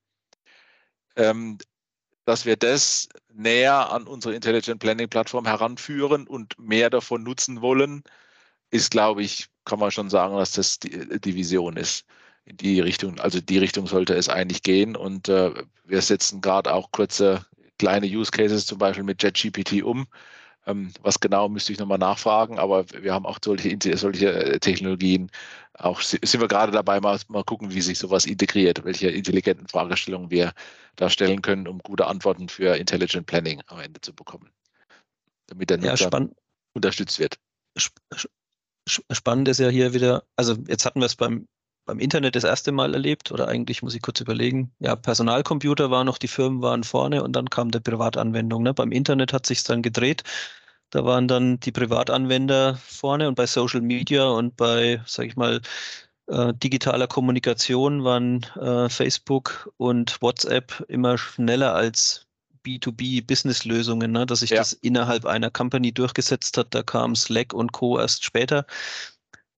Ähm, 1.16 1.58
dass 2.26 2.44
wir 2.44 2.56
das 2.56 3.08
näher 3.32 3.92
an 3.92 4.06
unsere 4.06 4.34
Intelligent 4.34 4.80
Planning 4.80 5.08
Plattform 5.08 5.46
heranführen 5.46 6.26
und 6.26 6.58
mehr 6.58 6.90
davon 6.90 7.22
nutzen 7.22 7.62
wollen, 7.62 8.02
ist, 8.70 8.90
glaube 8.90 9.22
ich, 9.22 9.46
kann 9.64 9.78
man 9.78 9.92
schon 9.92 10.10
sagen, 10.10 10.36
dass 10.36 10.52
das 10.52 10.78
die, 10.80 11.20
die 11.20 11.34
Vision 11.34 11.76
ist. 11.76 12.04
In 12.44 12.56
die 12.56 12.80
Richtung, 12.80 13.18
also 13.20 13.40
die 13.40 13.58
Richtung 13.58 13.86
sollte 13.86 14.14
es 14.14 14.28
eigentlich 14.28 14.62
gehen. 14.62 14.96
Und 14.96 15.28
äh, 15.28 15.52
wir 15.84 16.02
setzen 16.02 16.40
gerade 16.40 16.72
auch 16.72 16.90
kurze 16.92 17.44
kleine 17.78 18.06
Use 18.06 18.30
Cases 18.30 18.66
zum 18.66 18.78
Beispiel 18.78 19.04
mit 19.04 19.22
JetGPT 19.22 19.82
um, 19.82 20.06
was 21.02 21.20
genau 21.20 21.48
müsste 21.48 21.72
ich 21.72 21.78
nochmal 21.78 21.98
nachfragen, 21.98 22.58
aber 22.58 22.84
wir 22.90 23.14
haben 23.14 23.24
auch 23.24 23.38
solche, 23.42 23.78
solche 23.96 24.32
äh, 24.32 24.58
Technologien. 24.58 25.30
Auch 25.74 26.00
sind 26.00 26.40
wir 26.40 26.48
gerade 26.48 26.72
dabei, 26.72 27.00
mal, 27.00 27.18
mal 27.28 27.44
gucken, 27.44 27.72
wie 27.72 27.80
sich 27.80 27.98
sowas 27.98 28.26
integriert, 28.26 28.84
welche 28.84 29.08
intelligenten 29.08 29.68
Fragestellungen 29.68 30.30
wir 30.30 30.52
da 30.96 31.08
stellen 31.08 31.42
können, 31.42 31.68
um 31.68 31.78
gute 31.78 32.06
Antworten 32.06 32.48
für 32.48 32.76
Intelligent 32.76 33.26
Planning 33.26 33.62
am 33.68 33.78
Ende 33.78 34.00
zu 34.00 34.12
bekommen. 34.12 34.50
Damit 35.46 35.70
der 35.70 35.78
Nutzer 35.78 36.10
ja, 36.10 36.28
unterstützt 36.74 37.20
wird. 37.20 37.38
Spannend 38.88 39.48
ist 39.48 39.60
ja 39.60 39.68
hier 39.68 39.92
wieder, 39.92 40.24
also 40.36 40.56
jetzt 40.66 40.84
hatten 40.84 41.00
wir 41.00 41.06
es 41.06 41.14
beim 41.14 41.46
beim 41.86 42.00
Internet 42.00 42.36
das 42.36 42.44
erste 42.44 42.72
Mal 42.72 42.92
erlebt 42.94 43.32
oder 43.32 43.48
eigentlich 43.48 43.82
muss 43.82 43.94
ich 43.94 44.02
kurz 44.02 44.20
überlegen. 44.20 44.72
Ja, 44.80 44.96
Personalcomputer 44.96 45.90
war 45.90 46.04
noch, 46.04 46.18
die 46.18 46.28
Firmen 46.28 46.60
waren 46.60 46.84
vorne 46.84 47.22
und 47.22 47.34
dann 47.34 47.48
kam 47.48 47.70
der 47.70 47.80
Privatanwendung. 47.80 48.64
Ne? 48.64 48.74
Beim 48.74 48.92
Internet 48.92 49.32
hat 49.32 49.46
sich 49.46 49.62
dann 49.62 49.82
gedreht. 49.82 50.24
Da 50.90 51.04
waren 51.04 51.28
dann 51.28 51.58
die 51.60 51.72
Privatanwender 51.72 52.76
vorne 52.76 53.28
und 53.28 53.36
bei 53.36 53.46
Social 53.46 53.80
Media 53.80 54.24
und 54.28 54.56
bei, 54.56 55.00
sage 55.06 55.28
ich 55.28 55.36
mal, 55.36 55.60
äh, 56.26 56.52
digitaler 56.54 57.06
Kommunikation 57.06 58.04
waren 58.04 58.42
äh, 58.60 58.88
Facebook 58.88 59.72
und 59.76 60.20
WhatsApp 60.20 60.84
immer 60.88 61.18
schneller 61.18 61.74
als 61.74 62.26
B2B-Business-Lösungen, 62.64 64.10
ne? 64.10 64.26
dass 64.26 64.40
sich 64.40 64.50
ja. 64.50 64.56
das 64.58 64.72
innerhalb 64.72 65.24
einer 65.24 65.50
Company 65.50 65.92
durchgesetzt 65.92 66.58
hat. 66.58 66.74
Da 66.74 66.82
kam 66.82 67.14
Slack 67.14 67.52
und 67.52 67.70
Co. 67.70 67.98
erst 68.00 68.24
später. 68.24 68.66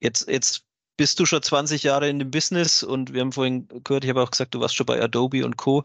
Jetzt, 0.01 0.29
jetzt 0.29 0.68
bist 0.99 1.19
du 1.21 1.25
schon 1.27 1.43
20 1.43 1.85
Jahre 1.85 2.11
in 2.11 2.19
dem 2.19 2.31
Business 2.31 2.83
und 2.83 3.15
wir 3.15 3.23
haben 3.23 3.33
vorhin 3.33 3.69
gehört, 3.85 4.05
ich 4.05 4.11
habe 4.11 4.23
auch 4.23 4.33
gesagt, 4.33 4.55
du 4.55 4.61
warst 4.61 4.75
schon 4.77 4.85
bei 4.85 5.01
Adobe 5.01 5.47
und 5.47 5.57
Co. 5.57 5.85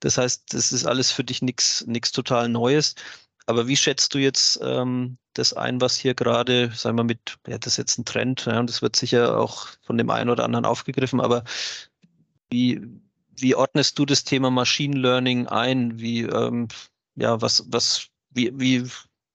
Das 0.00 0.18
heißt, 0.18 0.54
das 0.54 0.72
ist 0.72 0.86
alles 0.86 1.10
für 1.10 1.24
dich 1.24 1.42
nichts 1.42 2.12
total 2.12 2.48
Neues. 2.48 2.94
Aber 3.46 3.66
wie 3.66 3.76
schätzt 3.76 4.14
du 4.14 4.18
jetzt 4.18 4.60
ähm, 4.62 5.16
das 5.34 5.54
ein, 5.54 5.80
was 5.80 5.96
hier 5.96 6.14
gerade, 6.14 6.70
sagen 6.74 6.96
wir 6.96 7.04
mit, 7.04 7.38
ja, 7.48 7.58
das 7.58 7.74
ist 7.74 7.76
jetzt 7.78 7.98
ein 7.98 8.04
Trend, 8.04 8.44
ja, 8.46 8.60
und 8.60 8.68
das 8.68 8.82
wird 8.82 8.94
sicher 8.94 9.38
auch 9.38 9.68
von 9.80 9.98
dem 9.98 10.10
einen 10.10 10.30
oder 10.30 10.44
anderen 10.44 10.66
aufgegriffen, 10.66 11.20
aber 11.20 11.44
wie, 12.50 12.82
wie 13.30 13.54
ordnest 13.54 13.98
du 13.98 14.04
das 14.06 14.24
Thema 14.24 14.50
Machine 14.50 14.98
Learning 14.98 15.48
ein? 15.48 15.98
Wie, 15.98 16.22
ähm, 16.22 16.68
ja, 17.16 17.40
was, 17.40 17.64
was, 17.68 18.08
wie, 18.30 18.52
wie 18.60 18.86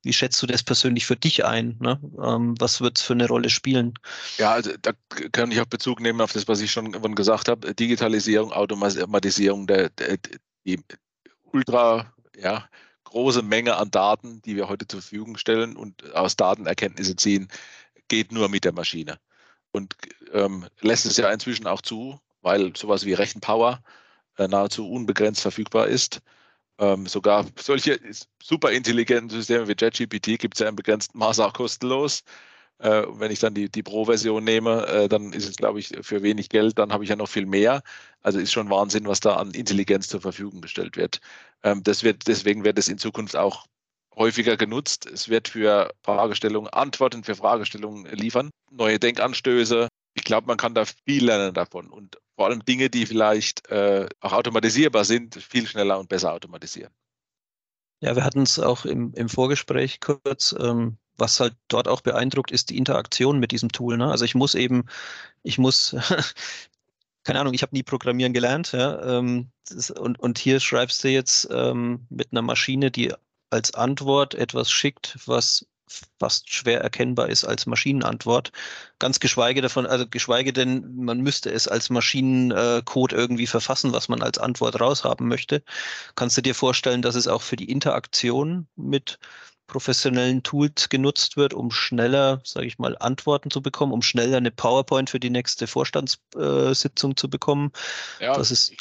wie 0.08 0.14
schätzt 0.14 0.42
du 0.42 0.48
das 0.48 0.64
persönlich 0.64 1.06
für 1.06 1.18
dich 1.18 1.44
ein? 1.44 1.76
Ne? 1.82 2.00
Ähm, 2.24 2.56
was 2.60 2.80
wird 2.80 2.98
es 2.98 3.04
für 3.04 3.12
eine 3.12 3.28
Rolle 3.28 3.50
spielen? 3.50 3.94
Ja, 4.38 4.54
also 4.54 4.72
da 4.82 4.94
kann 5.34 5.52
ich 5.52 5.60
auch 5.60 5.66
Bezug 5.66 6.00
nehmen 6.00 6.22
auf 6.22 6.32
das, 6.32 6.48
was 6.48 6.62
ich 6.62 6.72
schon 6.72 6.94
gesagt 7.14 7.50
habe. 7.50 7.76
Digitalisierung, 7.76 8.54
Automatisierung, 8.54 9.68
der, 9.68 9.90
der, 9.90 10.18
die 10.66 10.80
ultra 11.52 12.14
ja, 12.38 12.70
große 13.04 13.42
Menge 13.42 13.76
an 13.76 13.92
Daten, 13.92 14.42
die 14.44 14.56
wir 14.56 14.70
heute 14.70 14.88
zur 14.88 15.02
Verfügung 15.02 15.38
stellen 15.38 15.76
und 15.76 16.16
aus 16.16 16.38
Daten 16.38 16.68
Erkenntnisse 16.68 17.18
ziehen, 17.18 17.50
geht 18.08 18.32
nur 18.32 18.48
mit 18.48 18.64
der 18.64 18.74
Maschine. 18.74 19.20
Und 19.72 19.94
ähm, 20.32 20.68
lässt 20.80 21.06
es 21.06 21.18
ja 21.18 21.30
inzwischen 21.30 21.68
auch 21.68 21.82
zu, 21.82 22.18
weil 22.42 22.74
sowas 22.78 23.06
wie 23.06 23.14
Rechenpower 23.14 23.84
äh, 24.38 24.48
nahezu 24.48 24.90
unbegrenzt 24.90 25.42
verfügbar 25.42 25.88
ist. 25.88 26.22
Ähm, 26.80 27.08
sogar 27.08 27.46
solche 27.60 28.00
super 28.42 28.72
intelligenten 28.72 29.30
Systeme 29.30 29.68
wie 29.68 29.76
JetGPT 29.78 30.40
gibt 30.40 30.56
es 30.56 30.60
ja 30.60 30.70
im 30.70 30.76
begrenzten 30.76 31.18
Maße 31.18 31.46
auch 31.46 31.54
kostenlos. 31.54 32.24
Äh, 32.80 33.04
wenn 33.10 33.32
ich 33.32 33.40
dann 33.40 33.56
die, 33.56 33.70
die 33.70 33.82
Pro-Version 33.82 34.44
nehme, 34.44 34.86
äh, 34.88 35.08
dann 35.10 35.34
ist 35.34 35.50
es, 35.50 35.56
glaube 35.56 35.80
ich, 35.80 35.92
für 36.02 36.22
wenig 36.22 36.50
Geld, 36.50 36.78
dann 36.78 36.94
habe 36.94 37.04
ich 37.04 37.10
ja 37.10 37.16
noch 37.16 37.30
viel 37.30 37.48
mehr. 37.48 37.82
Also 38.22 38.40
ist 38.40 38.52
schon 38.52 38.70
Wahnsinn, 38.70 39.08
was 39.08 39.20
da 39.20 39.36
an 39.38 39.52
Intelligenz 39.52 40.08
zur 40.10 40.22
Verfügung 40.22 40.62
gestellt 40.62 40.98
wird. 40.98 41.20
Ähm, 41.64 41.82
das 41.84 42.04
wird 42.04 42.28
deswegen 42.28 42.64
wird 42.64 42.78
es 42.78 42.88
in 42.88 43.00
Zukunft 43.00 43.36
auch 43.36 43.66
häufiger 44.16 44.58
genutzt. 44.58 45.08
Es 45.08 45.30
wird 45.30 45.48
für 45.48 45.92
Fragestellungen 46.04 46.72
Antworten 46.72 47.24
für 47.24 47.36
Fragestellungen 47.36 48.06
liefern, 48.16 48.52
neue 48.72 49.00
Denkanstöße. 49.00 49.88
Ich 50.14 50.24
glaube, 50.24 50.48
man 50.48 50.58
kann 50.58 50.76
da 50.76 50.86
viel 50.86 51.26
lernen 51.26 51.54
davon. 51.54 51.90
Und 51.90 52.18
vor 52.38 52.46
allem 52.46 52.64
Dinge, 52.64 52.90
die 52.90 53.08
vielleicht 53.08 53.68
äh, 53.70 54.08
auch 54.22 54.32
automatisierbar 54.32 55.04
sind, 55.04 55.36
viel 55.36 55.68
schneller 55.68 56.00
und 56.00 56.08
besser 56.08 56.34
automatisieren. 56.34 56.94
Ja, 58.00 58.16
wir 58.16 58.24
hatten 58.24 58.44
es 58.44 58.60
auch 58.60 58.86
im, 58.86 59.12
im 59.16 59.28
Vorgespräch 59.28 60.00
kurz. 60.00 60.56
Ähm, 60.58 60.98
was 61.18 61.40
halt 61.40 61.56
dort 61.68 61.88
auch 61.88 62.02
beeindruckt, 62.02 62.52
ist 62.52 62.70
die 62.70 62.78
Interaktion 62.78 63.40
mit 63.40 63.52
diesem 63.52 63.72
Tool. 63.72 63.98
Ne? 63.98 64.12
Also 64.12 64.24
ich 64.24 64.36
muss 64.36 64.54
eben, 64.54 64.86
ich 65.42 65.58
muss, 65.58 65.96
keine 67.24 67.40
Ahnung, 67.40 67.56
ich 67.56 67.64
habe 67.64 67.76
nie 67.76 67.82
Programmieren 67.82 68.34
gelernt. 68.34 68.72
Ja? 68.72 69.18
Ähm, 69.18 69.50
das, 69.68 69.90
und, 69.90 70.20
und 70.20 70.38
hier 70.38 70.60
schreibst 70.60 71.04
du 71.04 71.10
jetzt 71.10 71.48
ähm, 71.52 72.06
mit 72.10 72.32
einer 72.32 72.44
Maschine, 72.44 72.92
die 72.92 73.12
als 73.50 73.74
Antwort 73.74 74.36
etwas 74.36 74.70
schickt, 74.70 75.18
was 75.26 75.66
fast 76.20 76.52
schwer 76.52 76.82
erkennbar 76.82 77.30
ist 77.30 77.46
als 77.46 77.66
Maschinenantwort. 77.66 78.52
Ganz 79.00 79.20
geschweige 79.20 79.62
davon, 79.62 79.86
also 79.86 80.06
geschweige 80.08 80.54
denn, 80.54 80.96
man 80.96 81.22
müsste 81.22 81.52
es 81.52 81.68
als 81.68 81.90
Maschinencode 81.90 83.14
irgendwie 83.14 83.48
verfassen, 83.48 83.94
was 83.94 84.10
man 84.10 84.22
als 84.22 84.38
Antwort 84.38 84.80
raushaben 84.80 85.28
möchte. 85.28 85.64
Kannst 86.16 86.38
du 86.38 86.42
dir 86.42 86.56
vorstellen, 86.56 87.02
dass 87.02 87.16
es 87.16 87.28
auch 87.28 87.42
für 87.42 87.56
die 87.56 87.72
Interaktion 87.72 88.68
mit 88.76 89.20
professionellen 89.68 90.44
Tools 90.44 90.88
genutzt 90.88 91.36
wird, 91.36 91.54
um 91.54 91.72
schneller, 91.72 92.40
sage 92.46 92.68
ich 92.68 92.80
mal, 92.80 92.98
Antworten 92.98 93.52
zu 93.52 93.62
bekommen, 93.62 93.92
um 93.92 94.02
schneller 94.02 94.38
eine 94.38 94.52
PowerPoint 94.52 95.10
für 95.10 95.20
die 95.20 95.30
nächste 95.30 95.68
Vorstandssitzung 95.68 97.18
zu 97.18 97.30
bekommen. 97.30 97.72
Ja, 98.20 98.36
das 98.36 98.52
ist 98.52 98.74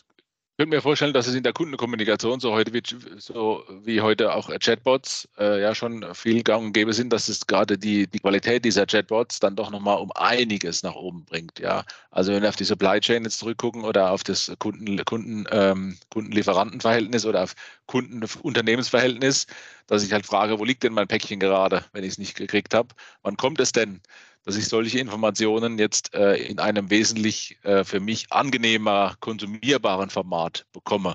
ich 0.57 0.59
könnte 0.63 0.75
mir 0.75 0.81
vorstellen, 0.81 1.13
dass 1.13 1.27
es 1.27 1.35
in 1.35 1.43
der 1.43 1.53
Kundenkommunikation 1.53 2.41
so 2.41 2.55
heute 2.55 2.73
wie, 2.73 2.81
so 3.19 3.63
wie 3.85 4.01
heute 4.01 4.33
auch 4.35 4.49
Chatbots 4.59 5.29
äh, 5.39 5.61
ja 5.61 5.75
schon 5.75 6.03
viel 6.15 6.43
gang 6.43 6.65
und 6.65 6.73
gäbe 6.73 6.95
sind, 6.95 7.13
dass 7.13 7.29
es 7.29 7.47
gerade 7.47 7.77
die, 7.77 8.07
die 8.07 8.21
Qualität 8.21 8.65
dieser 8.65 8.87
Chatbots 8.87 9.39
dann 9.39 9.55
doch 9.55 9.71
nochmal 9.71 9.99
um 9.99 10.11
einiges 10.13 10.83
nach 10.83 10.95
oben 10.95 11.27
bringt. 11.27 11.59
Ja, 11.59 11.85
also 12.11 12.33
wenn 12.33 12.41
wir 12.41 12.49
auf 12.49 12.57
die 12.57 12.65
Supply 12.65 13.01
Chain 13.01 13.25
jetzt 13.25 13.39
zurückgucken 13.41 13.85
oder 13.85 14.11
auf 14.13 14.25
das 14.25 14.51
Kunden, 14.59 14.97
Kunden, 15.05 15.45
ähm, 15.51 15.99
Kundenlieferantenverhältnis 16.09 17.27
oder 17.27 17.43
auf 17.43 17.55
Kundenunternehmensverhältnis, 17.85 19.47
dass 19.89 20.05
ich 20.05 20.13
halt 20.15 20.25
frage, 20.25 20.59
wo 20.59 20.65
liegt 20.65 20.85
denn 20.85 20.95
mein 20.95 21.07
Päckchen 21.07 21.39
gerade, 21.39 21.85
wenn 21.93 22.03
ich 22.03 22.13
es 22.13 22.19
nicht 22.19 22.35
gekriegt 22.35 22.73
habe? 22.73 22.89
Wann 23.21 23.37
kommt 23.37 23.61
es 23.61 23.73
denn? 23.73 24.01
Dass 24.47 24.57
ich 24.57 24.69
solche 24.69 25.01
Informationen 25.01 25.77
jetzt 25.77 26.15
äh, 26.15 26.37
in 26.37 26.61
einem 26.61 26.89
wesentlich 26.89 27.59
äh, 27.65 27.83
für 27.83 27.99
mich 27.99 28.33
angenehmer, 28.33 29.17
konsumierbaren 29.19 30.09
Format 30.09 30.67
bekomme. 30.73 31.15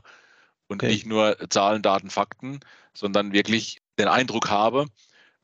Und 0.67 0.84
okay. 0.84 0.91
nicht 0.91 1.05
nur 1.05 1.38
Zahlen, 1.49 1.82
Daten, 1.82 2.09
Fakten, 2.09 2.59
sondern 2.93 3.32
wirklich 3.32 3.82
den 3.97 4.09
Eindruck 4.09 4.49
habe, 4.49 4.86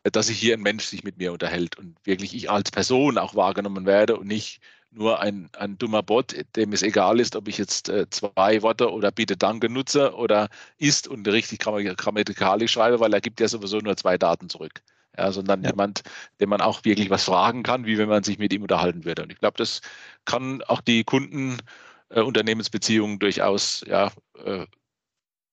dass 0.03 0.27
sich 0.27 0.37
hier 0.37 0.53
ein 0.55 0.61
Mensch 0.61 0.83
sich 0.83 1.05
mit 1.05 1.17
mir 1.17 1.31
unterhält 1.31 1.77
und 1.77 1.95
wirklich 2.03 2.35
ich 2.35 2.51
als 2.51 2.71
Person 2.71 3.17
auch 3.17 3.35
wahrgenommen 3.35 3.85
werde 3.85 4.17
und 4.17 4.27
nicht 4.27 4.59
nur 4.91 5.21
ein, 5.21 5.49
ein 5.57 5.77
dummer 5.77 6.03
Bot, 6.03 6.35
dem 6.57 6.73
es 6.73 6.83
egal 6.83 7.21
ist, 7.21 7.37
ob 7.37 7.47
ich 7.47 7.57
jetzt 7.57 7.87
äh, 7.87 8.09
zwei 8.09 8.61
Worte 8.63 8.91
oder 8.91 9.11
bitte 9.11 9.37
Danke 9.37 9.69
nutze 9.69 10.13
oder 10.13 10.49
ist 10.77 11.07
und 11.07 11.25
richtig 11.27 11.59
grammatikalisch 11.59 12.71
schreibe, 12.73 12.99
weil 12.99 13.13
er 13.13 13.21
gibt 13.21 13.39
ja 13.39 13.47
sowieso 13.47 13.79
nur 13.79 13.95
zwei 13.95 14.17
Daten 14.17 14.49
zurück. 14.49 14.81
Ja, 15.17 15.31
sondern 15.31 15.63
ja. 15.63 15.71
jemand, 15.71 16.03
dem 16.39 16.49
man 16.49 16.61
auch 16.61 16.85
wirklich 16.85 17.09
was 17.09 17.23
fragen 17.23 17.63
kann, 17.63 17.85
wie 17.85 17.97
wenn 17.97 18.09
man 18.09 18.23
sich 18.23 18.37
mit 18.37 18.53
ihm 18.53 18.61
unterhalten 18.61 19.03
würde. 19.03 19.23
Und 19.23 19.31
ich 19.31 19.39
glaube, 19.39 19.57
das 19.57 19.81
kann 20.25 20.61
auch 20.63 20.81
die 20.81 21.03
Kunden-Unternehmensbeziehungen 21.03 23.15
äh, 23.15 23.19
durchaus 23.19 23.83
ja, 23.87 24.11
äh, 24.45 24.67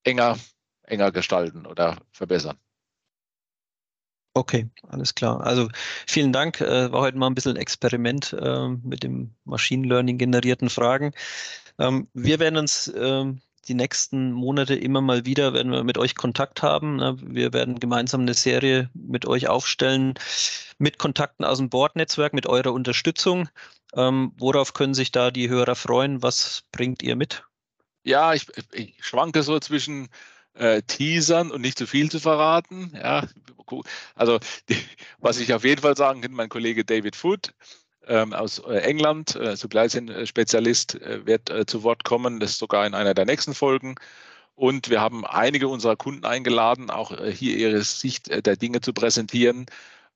enger, 0.04 0.36
enger 0.82 1.12
gestalten 1.12 1.64
oder 1.66 1.96
verbessern. 2.12 2.58
Okay, 4.36 4.68
alles 4.88 5.14
klar. 5.14 5.40
Also 5.42 5.68
vielen 6.08 6.32
Dank. 6.32 6.60
Äh, 6.60 6.90
war 6.90 7.02
heute 7.02 7.16
mal 7.16 7.28
ein 7.28 7.36
bisschen 7.36 7.52
ein 7.52 7.60
Experiment 7.60 8.32
äh, 8.32 8.68
mit 8.68 9.04
dem 9.04 9.32
Machine 9.44 9.86
Learning 9.86 10.18
generierten 10.18 10.68
Fragen. 10.68 11.12
Ähm, 11.78 12.08
wir 12.14 12.40
werden 12.40 12.56
uns 12.56 12.92
ähm, 12.96 13.40
die 13.64 13.74
nächsten 13.74 14.32
Monate 14.32 14.74
immer 14.74 15.00
mal 15.00 15.24
wieder, 15.26 15.52
werden 15.52 15.72
wir 15.72 15.84
mit 15.84 15.98
euch 15.98 16.14
Kontakt 16.14 16.62
haben. 16.62 16.96
Ne? 16.96 17.16
Wir 17.20 17.52
werden 17.52 17.80
gemeinsam 17.80 18.22
eine 18.22 18.34
Serie 18.34 18.90
mit 18.94 19.26
euch 19.26 19.48
aufstellen 19.48 20.14
mit 20.78 20.98
Kontakten 20.98 21.44
aus 21.44 21.58
dem 21.58 21.70
Bordnetzwerk, 21.70 22.32
mit 22.32 22.46
eurer 22.46 22.72
Unterstützung. 22.72 23.48
Ähm, 23.94 24.32
worauf 24.38 24.74
können 24.74 24.94
sich 24.94 25.12
da 25.12 25.30
die 25.30 25.48
Hörer 25.48 25.76
freuen? 25.76 26.22
Was 26.22 26.64
bringt 26.72 27.02
ihr 27.02 27.16
mit? 27.16 27.44
Ja, 28.02 28.34
ich, 28.34 28.46
ich 28.72 28.96
schwanke 29.00 29.42
so 29.42 29.58
zwischen 29.60 30.08
äh, 30.54 30.82
teasern 30.82 31.50
und 31.50 31.60
nicht 31.60 31.78
zu 31.78 31.86
viel 31.86 32.10
zu 32.10 32.20
verraten. 32.20 32.92
Ja, 32.94 33.26
also 34.14 34.38
die, 34.68 34.76
was 35.18 35.38
ich 35.38 35.52
auf 35.54 35.64
jeden 35.64 35.80
Fall 35.80 35.96
sagen 35.96 36.20
kann, 36.20 36.32
mein 36.32 36.48
Kollege 36.48 36.84
David 36.84 37.16
Foot 37.16 37.54
aus 38.08 38.58
äh, 38.60 38.78
England, 38.78 39.34
äh, 39.36 39.56
Supply 39.56 39.88
Chain 39.88 40.26
Spezialist, 40.26 41.00
äh, 41.00 41.26
wird 41.26 41.52
zu 41.68 41.82
Wort 41.82 42.04
kommen. 42.04 42.40
Das 42.40 42.52
ist 42.52 42.58
sogar 42.58 42.86
in 42.86 42.94
einer 42.94 43.14
der 43.14 43.26
nächsten 43.26 43.54
Folgen. 43.54 43.94
Und 44.56 44.88
wir 44.90 45.00
haben 45.00 45.26
einige 45.26 45.68
unserer 45.68 45.96
Kunden 45.96 46.24
eingeladen, 46.24 46.90
auch 46.90 47.12
hier 47.26 47.56
ihre 47.56 47.82
Sicht 47.82 48.28
der 48.46 48.56
Dinge 48.56 48.80
zu 48.80 48.92
präsentieren. 48.92 49.66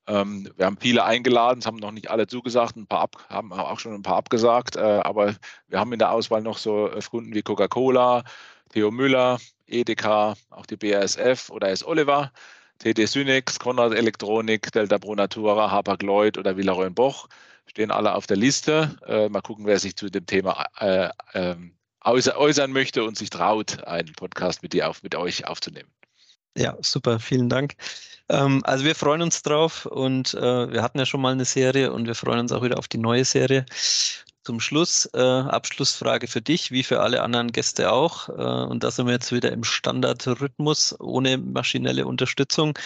Ähm, 0.06 0.48
wir 0.56 0.66
haben 0.66 0.78
viele 0.80 1.04
eingeladen, 1.04 1.58
es 1.58 1.66
haben 1.66 1.78
noch 1.78 1.90
nicht 1.90 2.10
alle 2.10 2.28
zugesagt, 2.28 2.76
ein 2.76 2.86
paar 2.86 3.00
ab, 3.00 3.26
haben 3.28 3.52
auch 3.52 3.80
schon 3.80 3.94
ein 3.94 4.02
paar 4.02 4.16
abgesagt, 4.16 4.76
aber 4.76 5.34
wir 5.66 5.80
haben 5.80 5.92
in 5.92 5.98
der 5.98 6.12
Auswahl 6.12 6.40
noch 6.40 6.58
so 6.58 6.88
Kunden 7.10 7.34
wie 7.34 7.42
Coca-Cola, 7.42 8.22
Theo 8.70 8.92
Müller, 8.92 9.38
Edeka, 9.66 10.36
auch 10.50 10.66
die 10.66 10.76
BASF 10.76 11.50
oder 11.50 11.70
S. 11.70 11.84
Oliver, 11.84 12.30
TD 12.78 13.06
Synex, 13.06 13.58
Konrad 13.58 13.92
Elektronik, 13.92 14.70
Delta 14.70 14.98
Pro 14.98 15.16
Natura, 15.16 15.70
Hapag 15.70 16.02
Lloyd 16.02 16.38
oder 16.38 16.56
Villaroy 16.56 16.90
Boch 16.90 17.28
stehen 17.68 17.90
alle 17.90 18.14
auf 18.14 18.26
der 18.26 18.36
Liste. 18.36 18.96
Äh, 19.06 19.28
mal 19.28 19.40
gucken, 19.40 19.66
wer 19.66 19.78
sich 19.78 19.96
zu 19.96 20.10
dem 20.10 20.26
Thema 20.26 20.66
äh, 20.80 21.10
äh, 21.32 21.56
äußern 22.04 22.72
möchte 22.72 23.04
und 23.04 23.16
sich 23.16 23.30
traut, 23.30 23.84
einen 23.84 24.12
Podcast 24.14 24.62
mit, 24.62 24.72
dir 24.72 24.88
auf, 24.88 25.02
mit 25.02 25.14
euch 25.14 25.46
aufzunehmen. 25.46 25.90
Ja, 26.56 26.76
super, 26.80 27.20
vielen 27.20 27.48
Dank. 27.48 27.74
Ähm, 28.28 28.62
also 28.64 28.84
wir 28.84 28.94
freuen 28.94 29.22
uns 29.22 29.42
drauf 29.42 29.86
und 29.86 30.34
äh, 30.34 30.72
wir 30.72 30.82
hatten 30.82 30.98
ja 30.98 31.06
schon 31.06 31.20
mal 31.20 31.32
eine 31.32 31.44
Serie 31.44 31.92
und 31.92 32.06
wir 32.06 32.14
freuen 32.14 32.40
uns 32.40 32.52
auch 32.52 32.62
wieder 32.62 32.78
auf 32.78 32.88
die 32.88 32.98
neue 32.98 33.24
Serie 33.24 33.64
zum 34.42 34.60
Schluss, 34.60 35.08
äh, 35.12 35.20
Abschlussfrage 35.20 36.26
für 36.26 36.40
dich, 36.40 36.70
wie 36.70 36.82
für 36.82 37.00
alle 37.00 37.22
anderen 37.22 37.52
Gäste 37.52 37.92
auch. 37.92 38.28
Äh, 38.30 38.32
und 38.32 38.82
da 38.82 38.90
sind 38.90 39.06
wir 39.06 39.12
jetzt 39.12 39.30
wieder 39.30 39.52
im 39.52 39.62
Standardrhythmus 39.62 40.98
ohne 41.00 41.36
maschinelle 41.36 42.06
Unterstützung. 42.06 42.78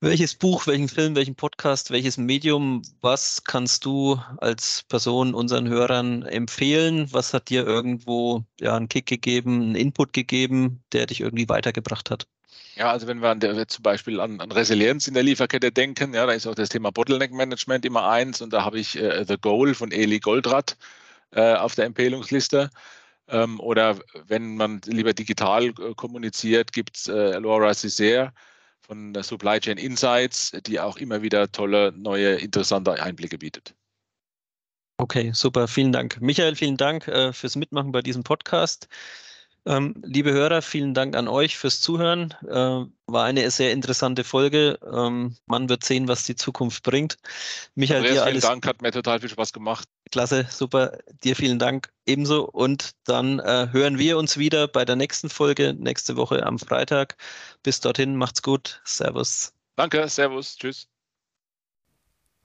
Welches 0.00 0.36
Buch, 0.36 0.68
welchen 0.68 0.88
Film, 0.88 1.16
welchen 1.16 1.34
Podcast, 1.34 1.90
welches 1.90 2.18
Medium, 2.18 2.82
was 3.00 3.42
kannst 3.42 3.84
du 3.84 4.16
als 4.36 4.84
Person 4.88 5.34
unseren 5.34 5.68
Hörern 5.68 6.22
empfehlen? 6.22 7.12
Was 7.12 7.34
hat 7.34 7.48
dir 7.48 7.66
irgendwo 7.66 8.44
ja, 8.60 8.76
einen 8.76 8.88
Kick 8.88 9.06
gegeben, 9.06 9.60
einen 9.60 9.74
Input 9.74 10.12
gegeben, 10.12 10.84
der 10.92 11.06
dich 11.06 11.20
irgendwie 11.20 11.48
weitergebracht 11.48 12.12
hat? 12.12 12.28
Ja, 12.76 12.92
also 12.92 13.08
wenn 13.08 13.20
wir 13.20 13.30
an 13.30 13.40
der, 13.40 13.66
zum 13.66 13.82
Beispiel 13.82 14.20
an, 14.20 14.40
an, 14.40 14.52
Resilienz 14.52 15.08
in 15.08 15.14
der 15.14 15.24
Lieferkette 15.24 15.72
denken, 15.72 16.14
ja, 16.14 16.26
da 16.26 16.32
ist 16.32 16.46
auch 16.46 16.54
das 16.54 16.68
Thema 16.68 16.92
Bottleneck 16.92 17.32
Management 17.32 17.84
immer 17.84 18.08
eins 18.08 18.40
und 18.40 18.52
da 18.52 18.64
habe 18.64 18.78
ich 18.78 18.96
äh, 18.96 19.24
The 19.26 19.36
Goal 19.36 19.74
von 19.74 19.90
Eli 19.90 20.20
Goldratt 20.20 20.76
äh, 21.32 21.54
auf 21.54 21.74
der 21.74 21.86
Empfehlungsliste. 21.86 22.70
Ähm, 23.26 23.58
oder 23.58 23.98
wenn 24.28 24.54
man 24.54 24.80
lieber 24.86 25.12
digital 25.12 25.64
äh, 25.64 25.72
kommuniziert, 25.96 26.72
gibt 26.72 26.98
es 26.98 27.08
äh, 27.08 27.36
Laura 27.40 27.70
Césaire 27.70 28.30
von 28.88 29.12
der 29.12 29.22
Supply 29.22 29.60
Chain 29.60 29.76
Insights, 29.76 30.52
die 30.66 30.80
auch 30.80 30.96
immer 30.96 31.22
wieder 31.22 31.52
tolle, 31.52 31.92
neue, 31.96 32.36
interessante 32.36 32.94
Einblicke 32.94 33.38
bietet. 33.38 33.74
Okay, 34.96 35.30
super, 35.32 35.68
vielen 35.68 35.92
Dank. 35.92 36.20
Michael, 36.20 36.56
vielen 36.56 36.76
Dank 36.76 37.06
äh, 37.06 37.32
fürs 37.32 37.54
Mitmachen 37.54 37.92
bei 37.92 38.00
diesem 38.00 38.24
Podcast. 38.24 38.88
Ähm, 39.68 39.94
liebe 40.02 40.32
Hörer, 40.32 40.62
vielen 40.62 40.94
Dank 40.94 41.14
an 41.14 41.28
euch 41.28 41.58
fürs 41.58 41.82
Zuhören. 41.82 42.34
Äh, 42.48 42.86
war 43.06 43.24
eine 43.24 43.50
sehr 43.50 43.72
interessante 43.72 44.24
Folge. 44.24 44.78
Ähm, 44.90 45.36
man 45.44 45.68
wird 45.68 45.84
sehen, 45.84 46.08
was 46.08 46.24
die 46.24 46.36
Zukunft 46.36 46.82
bringt. 46.84 47.18
Michael, 47.74 47.98
Andreas, 47.98 48.14
dir 48.14 48.22
alles. 48.22 48.44
Vielen 48.46 48.60
Dank, 48.62 48.66
hat 48.66 48.80
mir 48.80 48.92
total 48.92 49.20
viel 49.20 49.28
Spaß 49.28 49.52
gemacht. 49.52 49.86
Klasse, 50.10 50.46
super. 50.48 50.96
Dir 51.22 51.36
vielen 51.36 51.58
Dank 51.58 51.90
ebenso. 52.06 52.48
Und 52.48 52.92
dann 53.04 53.40
äh, 53.40 53.68
hören 53.70 53.98
wir 53.98 54.16
uns 54.16 54.38
wieder 54.38 54.68
bei 54.68 54.86
der 54.86 54.96
nächsten 54.96 55.28
Folge 55.28 55.74
nächste 55.74 56.16
Woche 56.16 56.46
am 56.46 56.58
Freitag. 56.58 57.18
Bis 57.62 57.80
dorthin, 57.80 58.16
macht's 58.16 58.40
gut. 58.40 58.80
Servus. 58.84 59.52
Danke, 59.76 60.08
Servus, 60.08 60.56
tschüss. 60.56 60.88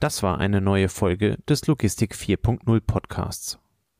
Das 0.01 0.23
war 0.23 0.39
eine 0.39 0.59
neue 0.59 0.89
Folge 0.89 1.37
des 1.47 1.67
Logistik 1.67 2.15
4.0 2.15 2.81
Podcasts. 2.81 3.62